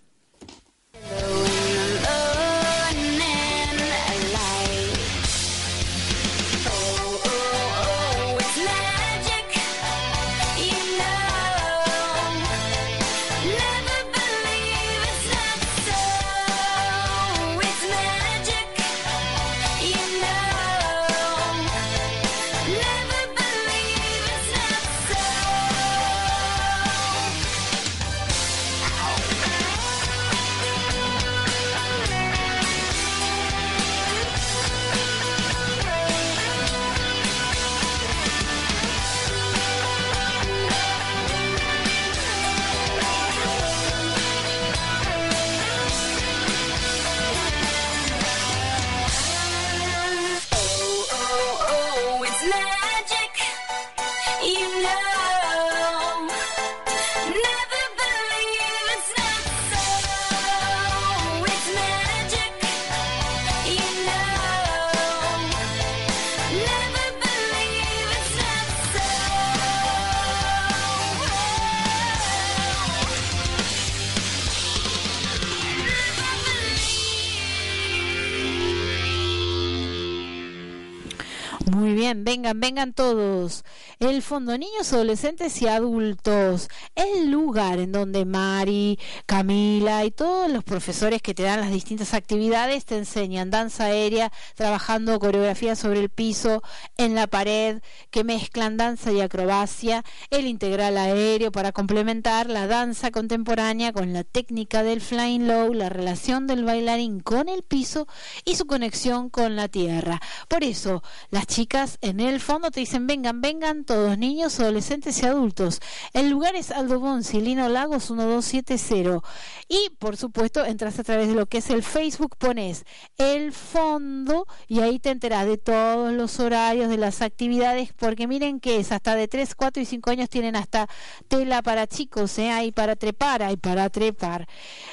Vengan, 82.55 82.93
todos. 82.93 83.65
El 84.01 84.23
Fondo 84.23 84.57
Niños, 84.57 84.95
Adolescentes 84.95 85.61
y 85.61 85.69
Adultos. 85.69 86.71
El 86.95 87.31
lugar 87.31 87.79
en 87.79 87.93
donde 87.93 88.25
Mari, 88.25 88.99
Camila 89.27 90.07
y 90.07 90.11
todos 90.11 90.51
los 90.51 90.65
profesores 90.65 91.21
que 91.21 91.35
te 91.35 91.43
dan 91.43 91.61
las 91.61 91.71
distintas 91.71 92.15
actividades 92.15 92.87
te 92.87 92.97
enseñan 92.97 93.51
danza 93.51 93.85
aérea, 93.85 94.33
trabajando 94.55 95.21
coreografía 95.21 95.77
sobre 95.77 96.01
el 96.01 96.09
piso, 96.09 96.63
en 96.97 97.15
la 97.15 97.27
pared, 97.27 97.83
que 98.11 98.25
mezclan 98.25 98.79
danza 98.79 99.13
y 99.13 99.21
acrobacia, 99.21 100.03
el 100.31 100.47
integral 100.47 100.97
aéreo 100.97 101.53
para 101.53 101.73
complementar 101.73 102.49
la 102.49 102.67
danza 102.67 103.11
contemporánea 103.11 103.93
con 103.93 104.15
la 104.15 104.25
técnica 104.25 104.83
del 104.83 105.03
flying 105.03 105.47
low, 105.47 105.75
la 105.75 105.91
relación 105.91 106.47
del 106.47 106.65
bailarín 106.65 107.21
con 107.21 107.51
el 107.51 107.63
piso 107.63 108.09
y 108.47 108.57
su 108.57 108.65
conexión 108.65 109.29
con 109.29 109.57
la 109.57 109.69
tierra. 109.69 110.23
Por 110.49 110.65
eso, 110.65 111.03
las 111.29 111.47
chicas 111.47 111.99
en 112.01 112.21
el 112.21 112.41
fondo 112.41 112.71
te 112.71 112.81
dicen, 112.81 113.07
vengan, 113.07 113.43
vengan 113.43 113.85
todos, 113.91 114.17
niños, 114.19 114.61
adolescentes 114.61 115.21
y 115.21 115.27
adultos. 115.27 115.81
El 116.13 116.31
lugar 116.31 116.55
es 116.55 116.71
Aldo 116.71 117.01
Bonzi, 117.01 117.41
Lino 117.41 117.69
Lagos 117.69 118.09
1270. 118.09 119.19
Y, 119.67 119.91
por 119.99 120.17
supuesto, 120.17 120.65
entras 120.65 121.01
a 121.01 121.03
través 121.03 121.27
de 121.27 121.35
lo 121.35 121.47
que 121.47 121.59
es 121.59 121.71
el 121.71 121.83
Facebook, 121.83 122.37
pones 122.39 122.85
el 123.19 123.53
fondo 123.53 124.47
y 124.69 124.79
ahí 124.79 125.01
te 125.01 125.11
enteras 125.11 125.45
de 125.45 125.59
todos 125.59 126.13
los 126.13 126.39
horarios 126.39 126.89
de 126.89 126.99
las 126.99 127.21
actividades, 127.21 127.93
porque 127.93 128.29
miren 128.29 128.61
que 128.61 128.77
es 128.77 128.93
hasta 128.93 129.17
de 129.17 129.27
3, 129.27 129.57
4 129.57 129.83
y 129.83 129.87
5 129.87 130.11
años 130.11 130.29
tienen 130.29 130.55
hasta 130.55 130.89
tela 131.27 131.61
para 131.61 131.89
chicos, 131.89 132.39
¿eh? 132.39 132.53
hay 132.53 132.71
para 132.71 132.95
trepar, 132.95 133.43
hay 133.43 133.57
para 133.57 133.91
trepar. 133.91 134.47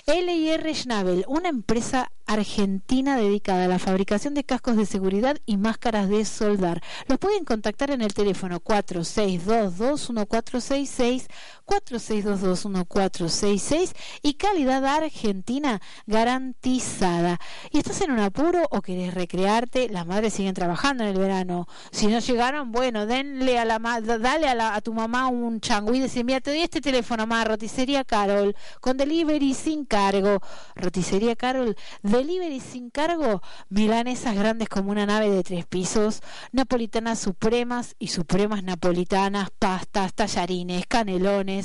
LIR 0.07 0.73
Schnabel, 0.73 1.23
una 1.27 1.49
empresa 1.49 2.11
argentina 2.27 3.17
dedicada 3.17 3.65
a 3.65 3.67
la 3.67 3.79
fabricación 3.79 4.33
de 4.33 4.43
cascos 4.43 4.77
de 4.77 4.85
seguridad 4.85 5.37
y 5.45 5.57
máscaras 5.57 6.09
de 6.09 6.25
soldar. 6.25 6.81
Los 7.07 7.17
pueden 7.17 7.45
contactar 7.45 7.91
en 7.91 8.01
el 8.01 8.13
teléfono 8.13 8.59
4622-1466, 8.61 11.27
4622-1466 11.67 13.93
y 14.21 14.35
calidad 14.35 14.85
argentina 14.85 15.81
garantizada. 16.05 17.39
¿Y 17.71 17.79
estás 17.79 17.99
en 18.01 18.11
un 18.11 18.19
apuro 18.19 18.63
o 18.71 18.81
querés 18.81 19.13
recrearte? 19.13 19.89
Las 19.89 20.07
madres 20.07 20.33
siguen 20.33 20.53
trabajando 20.53 21.03
en 21.03 21.09
el 21.09 21.17
verano. 21.17 21.67
Si 21.91 22.07
no 22.07 22.19
llegaron, 22.19 22.71
bueno, 22.71 23.05
denle 23.05 23.59
a 23.59 23.65
la 23.65 23.79
dale 23.79 24.47
a, 24.47 24.55
la, 24.55 24.75
a 24.75 24.81
tu 24.81 24.93
mamá 24.93 25.27
un 25.27 25.59
changüí 25.59 25.97
y 25.97 26.01
decir, 26.01 26.23
mira, 26.25 26.41
te 26.41 26.51
doy 26.51 26.61
este 26.61 26.81
teléfono 26.81 27.27
más, 27.27 27.47
roticería 27.47 28.03
Carol, 28.03 28.55
con 28.79 28.97
delivery 28.97 29.53
sin 29.53 29.85
cargo. 29.85 30.39
Roticería 30.75 31.35
Carol, 31.35 31.75
delivery 32.01 32.59
sin 32.59 32.89
cargo, 32.89 33.41
milanesas 33.69 34.35
grandes 34.35 34.69
como 34.69 34.91
una 34.91 35.05
nave 35.05 35.29
de 35.29 35.43
tres 35.43 35.65
pisos, 35.65 36.21
napolitanas 36.51 37.19
supremas 37.19 37.95
y 37.99 38.07
supremas 38.07 38.63
napolitanas, 38.63 39.49
pastas, 39.57 40.13
tallarines, 40.13 40.85
canelones, 40.87 41.56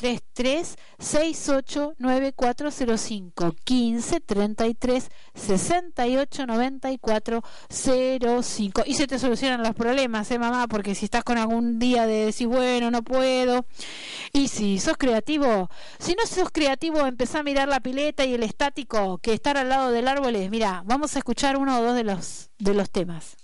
1533 0.00 0.76
689405 0.98 3.54
1533 3.68 5.10
6894 5.34 7.42
05 8.42 8.82
y 8.86 8.94
se 8.94 9.06
te 9.06 9.18
solucionan 9.18 9.62
los 9.62 9.74
problemas, 9.74 10.30
eh 10.30 10.38
mamá, 10.38 10.68
porque 10.68 10.94
si 10.94 11.06
estás 11.06 11.24
con 11.24 11.38
algún 11.38 11.78
día 11.78 12.06
de 12.06 12.26
decir, 12.26 12.46
bueno, 12.46 12.90
no 12.90 13.02
puedo, 13.02 13.66
y 14.32 14.48
si 14.48 14.78
sos 14.78 14.96
creativo, 14.96 15.68
si 15.98 16.14
no 16.14 16.26
sos 16.26 16.50
creativo, 16.50 17.06
empezá 17.06 17.40
a 17.40 17.42
mirar 17.42 17.68
la 17.68 17.80
pileta 17.80 18.24
y 18.24 18.34
el 18.34 18.42
estático 18.42 19.18
que 19.18 19.32
estar 19.32 19.56
al 19.56 19.68
lado 19.68 19.90
del 19.90 20.08
árbol 20.08 20.36
es, 20.36 20.50
mira, 20.50 20.82
vamos 20.86 21.16
a 21.16 21.18
escuchar 21.18 21.56
uno 21.56 21.78
o 21.78 21.82
dos 21.82 21.94
de 21.94 22.04
los, 22.04 22.50
de 22.58 22.74
los 22.74 22.90
temas. 22.90 23.36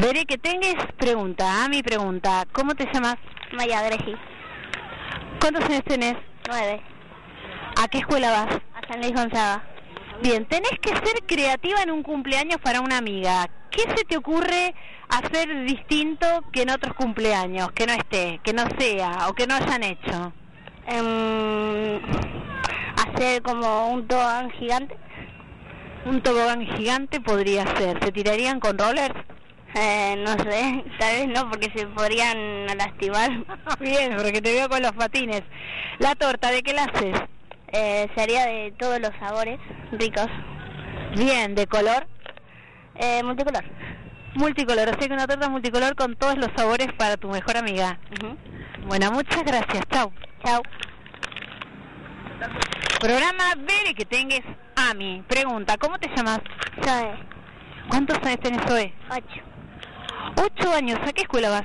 Veré 0.00 0.26
que 0.26 0.38
tengas 0.38 0.76
pregunta, 0.96 1.64
a 1.64 1.68
mi 1.68 1.82
pregunta, 1.82 2.44
¿cómo 2.52 2.72
te 2.76 2.86
llamas? 2.92 3.16
María 3.50 3.82
Gregi. 3.82 4.14
¿Cuántos 5.40 5.64
años 5.64 5.82
tenés? 5.88 6.14
Nueve. 6.46 6.80
¿A 7.82 7.88
qué 7.88 7.98
escuela 7.98 8.30
vas? 8.30 8.60
A 8.76 8.86
San 8.86 9.00
Luis 9.00 9.12
Gonzaga. 9.12 9.64
Bien, 10.22 10.46
tenés 10.46 10.78
que 10.80 10.90
ser 10.90 11.24
creativa 11.26 11.82
en 11.82 11.90
un 11.90 12.04
cumpleaños 12.04 12.60
para 12.60 12.80
una 12.80 12.98
amiga. 12.98 13.48
¿Qué 13.72 13.82
se 13.96 14.04
te 14.04 14.16
ocurre 14.16 14.72
hacer 15.08 15.64
distinto 15.64 16.44
que 16.52 16.62
en 16.62 16.70
otros 16.70 16.94
cumpleaños? 16.94 17.72
Que 17.72 17.86
no 17.86 17.94
esté, 17.94 18.40
que 18.44 18.52
no 18.52 18.66
sea 18.78 19.26
o 19.28 19.34
que 19.34 19.48
no 19.48 19.56
hayan 19.56 19.82
hecho. 19.82 20.32
Em, 20.86 22.00
hacer 23.04 23.42
como 23.42 23.88
un 23.88 24.06
tobogán 24.06 24.50
gigante. 24.52 24.96
Un 26.04 26.22
tobogán 26.22 26.64
gigante 26.76 27.20
podría 27.20 27.66
ser. 27.76 27.98
¿Se 28.04 28.12
tirarían 28.12 28.60
con 28.60 28.78
rollers? 28.78 29.37
Eh, 29.80 30.16
no 30.16 30.32
sé, 30.32 30.84
tal 30.98 31.14
vez 31.14 31.28
no, 31.28 31.48
porque 31.48 31.70
se 31.72 31.86
podrían 31.86 32.66
lastimar. 32.66 33.30
Bien, 33.80 34.16
porque 34.16 34.42
te 34.42 34.52
veo 34.52 34.68
con 34.68 34.82
los 34.82 34.90
patines. 34.92 35.42
La 36.00 36.16
torta, 36.16 36.50
¿de 36.50 36.62
qué 36.62 36.72
la 36.72 36.84
haces? 36.84 37.16
Eh, 37.72 38.08
sería 38.16 38.46
de 38.46 38.72
todos 38.76 38.98
los 39.00 39.10
sabores 39.20 39.60
ricos. 39.92 40.26
Bien, 41.16 41.54
¿de 41.54 41.66
color? 41.68 42.08
Eh, 42.96 43.22
multicolor. 43.22 43.64
Multicolor, 44.34 44.88
o 44.88 44.98
sea 44.98 45.08
que 45.08 45.14
una 45.14 45.28
torta 45.28 45.48
multicolor 45.48 45.94
con 45.94 46.16
todos 46.16 46.36
los 46.38 46.48
sabores 46.56 46.88
para 46.94 47.16
tu 47.16 47.28
mejor 47.28 47.56
amiga. 47.56 48.00
Bueno, 48.86 49.12
muchas 49.12 49.44
gracias. 49.44 49.84
Chao. 49.92 50.12
Chao. 50.44 50.62
Programa 53.00 53.54
Bere 53.56 53.94
que 53.94 54.04
tengas 54.04 54.42
a 54.74 54.92
mí. 54.94 55.22
Pregunta, 55.28 55.76
¿cómo 55.78 55.98
te 55.98 56.08
llamas? 56.16 56.40
Soy 56.82 57.10
¿Cuántos 57.88 58.18
años 58.18 58.40
tenés 58.40 58.70
hoy? 58.70 58.92
ocho. 59.10 59.47
Ocho 60.36 60.72
años. 60.72 60.98
¿A 61.06 61.12
qué 61.12 61.22
escuela 61.22 61.50
vas? 61.50 61.64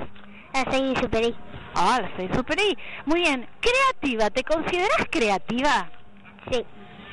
La 0.52 0.70
seguí 0.70 0.94
superí. 0.96 1.34
Ah, 1.74 1.98
la 2.00 2.10
seis 2.16 2.30
superí. 2.34 2.76
Muy 3.06 3.20
bien. 3.20 3.48
Creativa, 3.60 4.30
¿te 4.30 4.44
consideras 4.44 5.06
creativa? 5.10 5.90
Sí. 6.50 6.64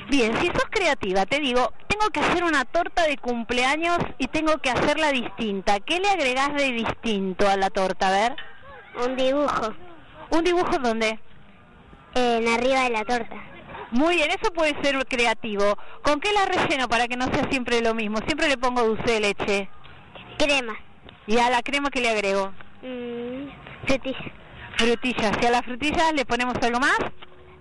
Bien, 0.08 0.36
si 0.40 0.46
sos 0.48 0.66
creativa, 0.70 1.26
te 1.26 1.38
digo, 1.38 1.72
tengo 1.88 2.10
que 2.10 2.20
hacer 2.20 2.44
una 2.44 2.64
torta 2.64 3.04
de 3.04 3.16
cumpleaños 3.16 3.98
y 4.18 4.26
tengo 4.28 4.58
que 4.58 4.70
hacerla 4.70 5.12
distinta. 5.12 5.80
¿Qué 5.80 6.00
le 6.00 6.10
agregás 6.10 6.54
de 6.54 6.72
distinto 6.72 7.48
a 7.48 7.56
la 7.56 7.70
torta? 7.70 8.08
A 8.08 8.10
ver. 8.10 8.36
Un 9.04 9.16
dibujo 9.16 9.74
¿Un 10.30 10.44
dibujo 10.44 10.78
dónde? 10.78 11.18
en 12.14 12.48
arriba 12.48 12.82
de 12.82 12.90
la 12.90 13.04
torta. 13.04 13.36
Muy 13.90 14.16
bien, 14.16 14.30
eso 14.30 14.52
puede 14.52 14.74
ser 14.82 15.06
creativo. 15.06 15.78
¿Con 16.02 16.20
qué 16.20 16.32
la 16.32 16.46
relleno 16.46 16.88
para 16.88 17.08
que 17.08 17.16
no 17.16 17.26
sea 17.26 17.48
siempre 17.50 17.80
lo 17.80 17.94
mismo? 17.94 18.18
Siempre 18.26 18.48
le 18.48 18.58
pongo 18.58 18.82
dulce 18.82 19.12
de 19.12 19.20
leche. 19.20 19.68
Crema. 20.38 20.74
¿Y 21.26 21.38
a 21.38 21.50
la 21.50 21.62
crema 21.62 21.90
que 21.90 22.00
le 22.00 22.10
agrego? 22.10 22.52
Mm, 22.82 23.48
frutilla. 23.86 24.32
Frutillas. 24.76 25.32
¿Y 25.40 25.46
a 25.46 25.50
las 25.50 25.62
frutillas 25.62 26.12
le 26.14 26.24
ponemos 26.24 26.54
algo 26.62 26.80
más? 26.80 26.98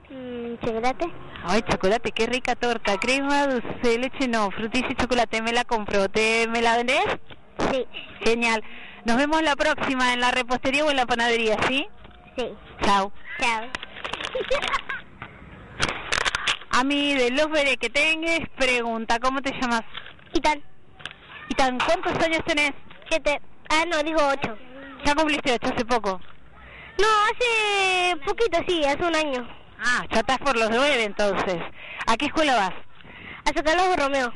Mm, 0.09 0.55
chocolate. 0.65 1.05
Ay, 1.43 1.61
chocolate, 1.69 2.11
qué 2.11 2.25
rica 2.25 2.55
torta. 2.55 2.97
Crema, 2.97 3.47
dulce 3.47 3.67
de 3.83 3.99
leche, 3.99 4.27
no. 4.27 4.49
Frutilla 4.51 4.87
y 4.89 4.95
chocolate, 4.95 5.41
me 5.41 5.53
la 5.53 5.63
compro. 5.63 6.09
¿Te 6.09 6.47
me 6.47 6.61
la 6.61 6.77
vendés? 6.77 7.05
Sí. 7.71 7.85
Genial. 8.23 8.63
Nos 9.05 9.17
vemos 9.17 9.41
la 9.41 9.55
próxima 9.55 10.13
en 10.13 10.19
la 10.21 10.31
repostería 10.31 10.85
o 10.85 10.89
en 10.89 10.97
la 10.97 11.05
panadería, 11.05 11.57
¿sí? 11.67 11.87
Sí. 12.37 12.47
Chao. 12.81 13.11
Chao. 13.39 13.67
A 16.71 16.83
mí, 16.83 17.13
de 17.13 17.31
los 17.31 17.49
veré 17.49 17.77
que 17.77 17.89
tengas, 17.89 18.39
pregunta, 18.57 19.19
¿cómo 19.19 19.41
te 19.41 19.51
llamas? 19.51 19.81
¿Y 20.33 20.39
tan 21.55 21.77
cuántos 21.79 22.13
años 22.23 22.41
tenés? 22.45 22.71
Siete. 23.09 23.41
Ah, 23.73 23.85
no, 23.87 24.03
digo 24.03 24.19
ocho. 24.21 24.57
Ya 25.05 25.15
cumpliste 25.15 25.53
ocho 25.53 25.73
hace 25.73 25.85
poco. 25.85 26.19
No, 26.99 27.07
hace 27.29 28.17
poquito, 28.25 28.59
sí, 28.67 28.83
hace 28.83 29.01
un 29.01 29.15
año. 29.15 29.47
Ah, 29.79 30.05
ya 30.11 30.19
estás 30.19 30.39
por 30.39 30.57
los 30.57 30.69
nueve 30.69 31.05
entonces. 31.05 31.57
¿A 32.05 32.17
qué 32.17 32.25
escuela 32.25 32.55
vas? 32.55 32.73
A 33.45 33.63
Carlos 33.63 33.95
Romeo. 33.95 34.33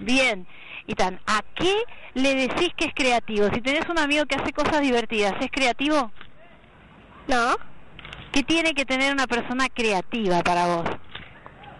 Bien. 0.00 0.46
Y 0.86 0.94
tan, 0.94 1.18
¿a 1.26 1.42
qué 1.54 1.82
le 2.12 2.34
decís 2.34 2.68
que 2.76 2.86
es 2.86 2.94
creativo? 2.94 3.48
Si 3.54 3.62
tenés 3.62 3.88
un 3.88 3.98
amigo 3.98 4.26
que 4.26 4.36
hace 4.36 4.52
cosas 4.52 4.82
divertidas, 4.82 5.34
¿es 5.40 5.50
creativo? 5.50 6.12
No. 7.26 7.56
¿Qué 8.32 8.42
tiene 8.42 8.74
que 8.74 8.84
tener 8.84 9.14
una 9.14 9.26
persona 9.26 9.68
creativa 9.70 10.42
para 10.42 10.66
vos? 10.66 10.88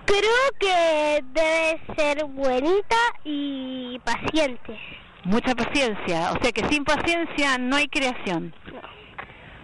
Creo 0.07 0.51
que 0.59 1.23
debe 1.33 1.81
ser 1.97 2.25
buenita 2.25 2.97
y 3.25 3.99
paciente. 3.99 4.79
Mucha 5.25 5.55
paciencia, 5.55 6.33
o 6.33 6.43
sea 6.43 6.53
que 6.53 6.67
sin 6.69 6.85
paciencia 6.85 7.59
no 7.59 7.77
hay 7.77 7.89
creación. 7.89 8.55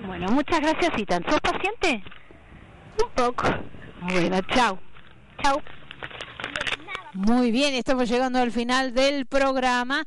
Bueno, 0.07 0.29
muchas 0.29 0.61
gracias, 0.61 0.99
Itan. 0.99 1.25
¿Sos 1.29 1.41
paciente? 1.41 2.03
Un 3.03 3.11
poco. 3.15 3.47
Bueno, 4.03 4.41
chao. 4.55 4.79
Chao. 5.43 5.63
Muy 7.15 7.53
bien, 7.53 7.75
estamos 7.75 8.09
llegando 8.09 8.41
al 8.41 8.51
final 8.51 8.93
del 8.93 9.27
programa, 9.27 10.03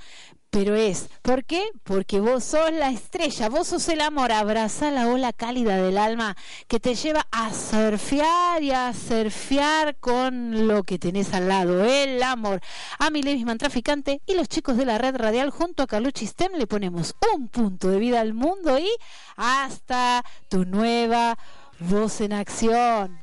pero 0.49 0.75
es, 0.75 1.09
¿por 1.21 1.43
qué? 1.43 1.63
Porque 1.83 2.19
vos 2.19 2.43
sos 2.43 2.71
la 2.71 2.89
estrella, 2.89 3.49
vos 3.49 3.67
sos 3.67 3.87
el 3.89 4.01
amor, 4.01 4.31
abraza 4.31 4.91
la 4.91 5.07
ola 5.07 5.33
cálida 5.33 5.77
del 5.77 5.97
alma 5.97 6.37
que 6.67 6.79
te 6.79 6.95
lleva 6.95 7.27
a 7.31 7.53
surfear 7.53 8.63
y 8.63 8.71
a 8.71 8.93
surfear 8.93 9.97
con 9.97 10.67
lo 10.67 10.83
que 10.83 10.99
tenés 10.99 11.33
al 11.33 11.49
lado, 11.49 11.83
el 11.83 12.23
amor. 12.23 12.61
A 12.97 13.09
mi 13.09 13.21
Levisman 13.21 13.57
Traficante 13.57 14.21
y 14.25 14.35
los 14.35 14.47
chicos 14.47 14.77
de 14.77 14.85
la 14.85 14.97
red 14.97 15.15
radial 15.17 15.49
junto 15.49 15.83
a 15.83 15.87
Carlucci 15.87 16.25
STEM 16.25 16.53
le 16.53 16.67
ponemos 16.67 17.15
un 17.33 17.49
punto 17.49 17.89
de 17.89 17.99
vida 17.99 18.21
al 18.21 18.33
mundo 18.33 18.79
y 18.79 18.89
hasta 19.35 20.23
tu 20.47 20.65
nueva 20.65 21.37
voz 21.79 22.21
en 22.21 22.33
acción. 22.33 23.19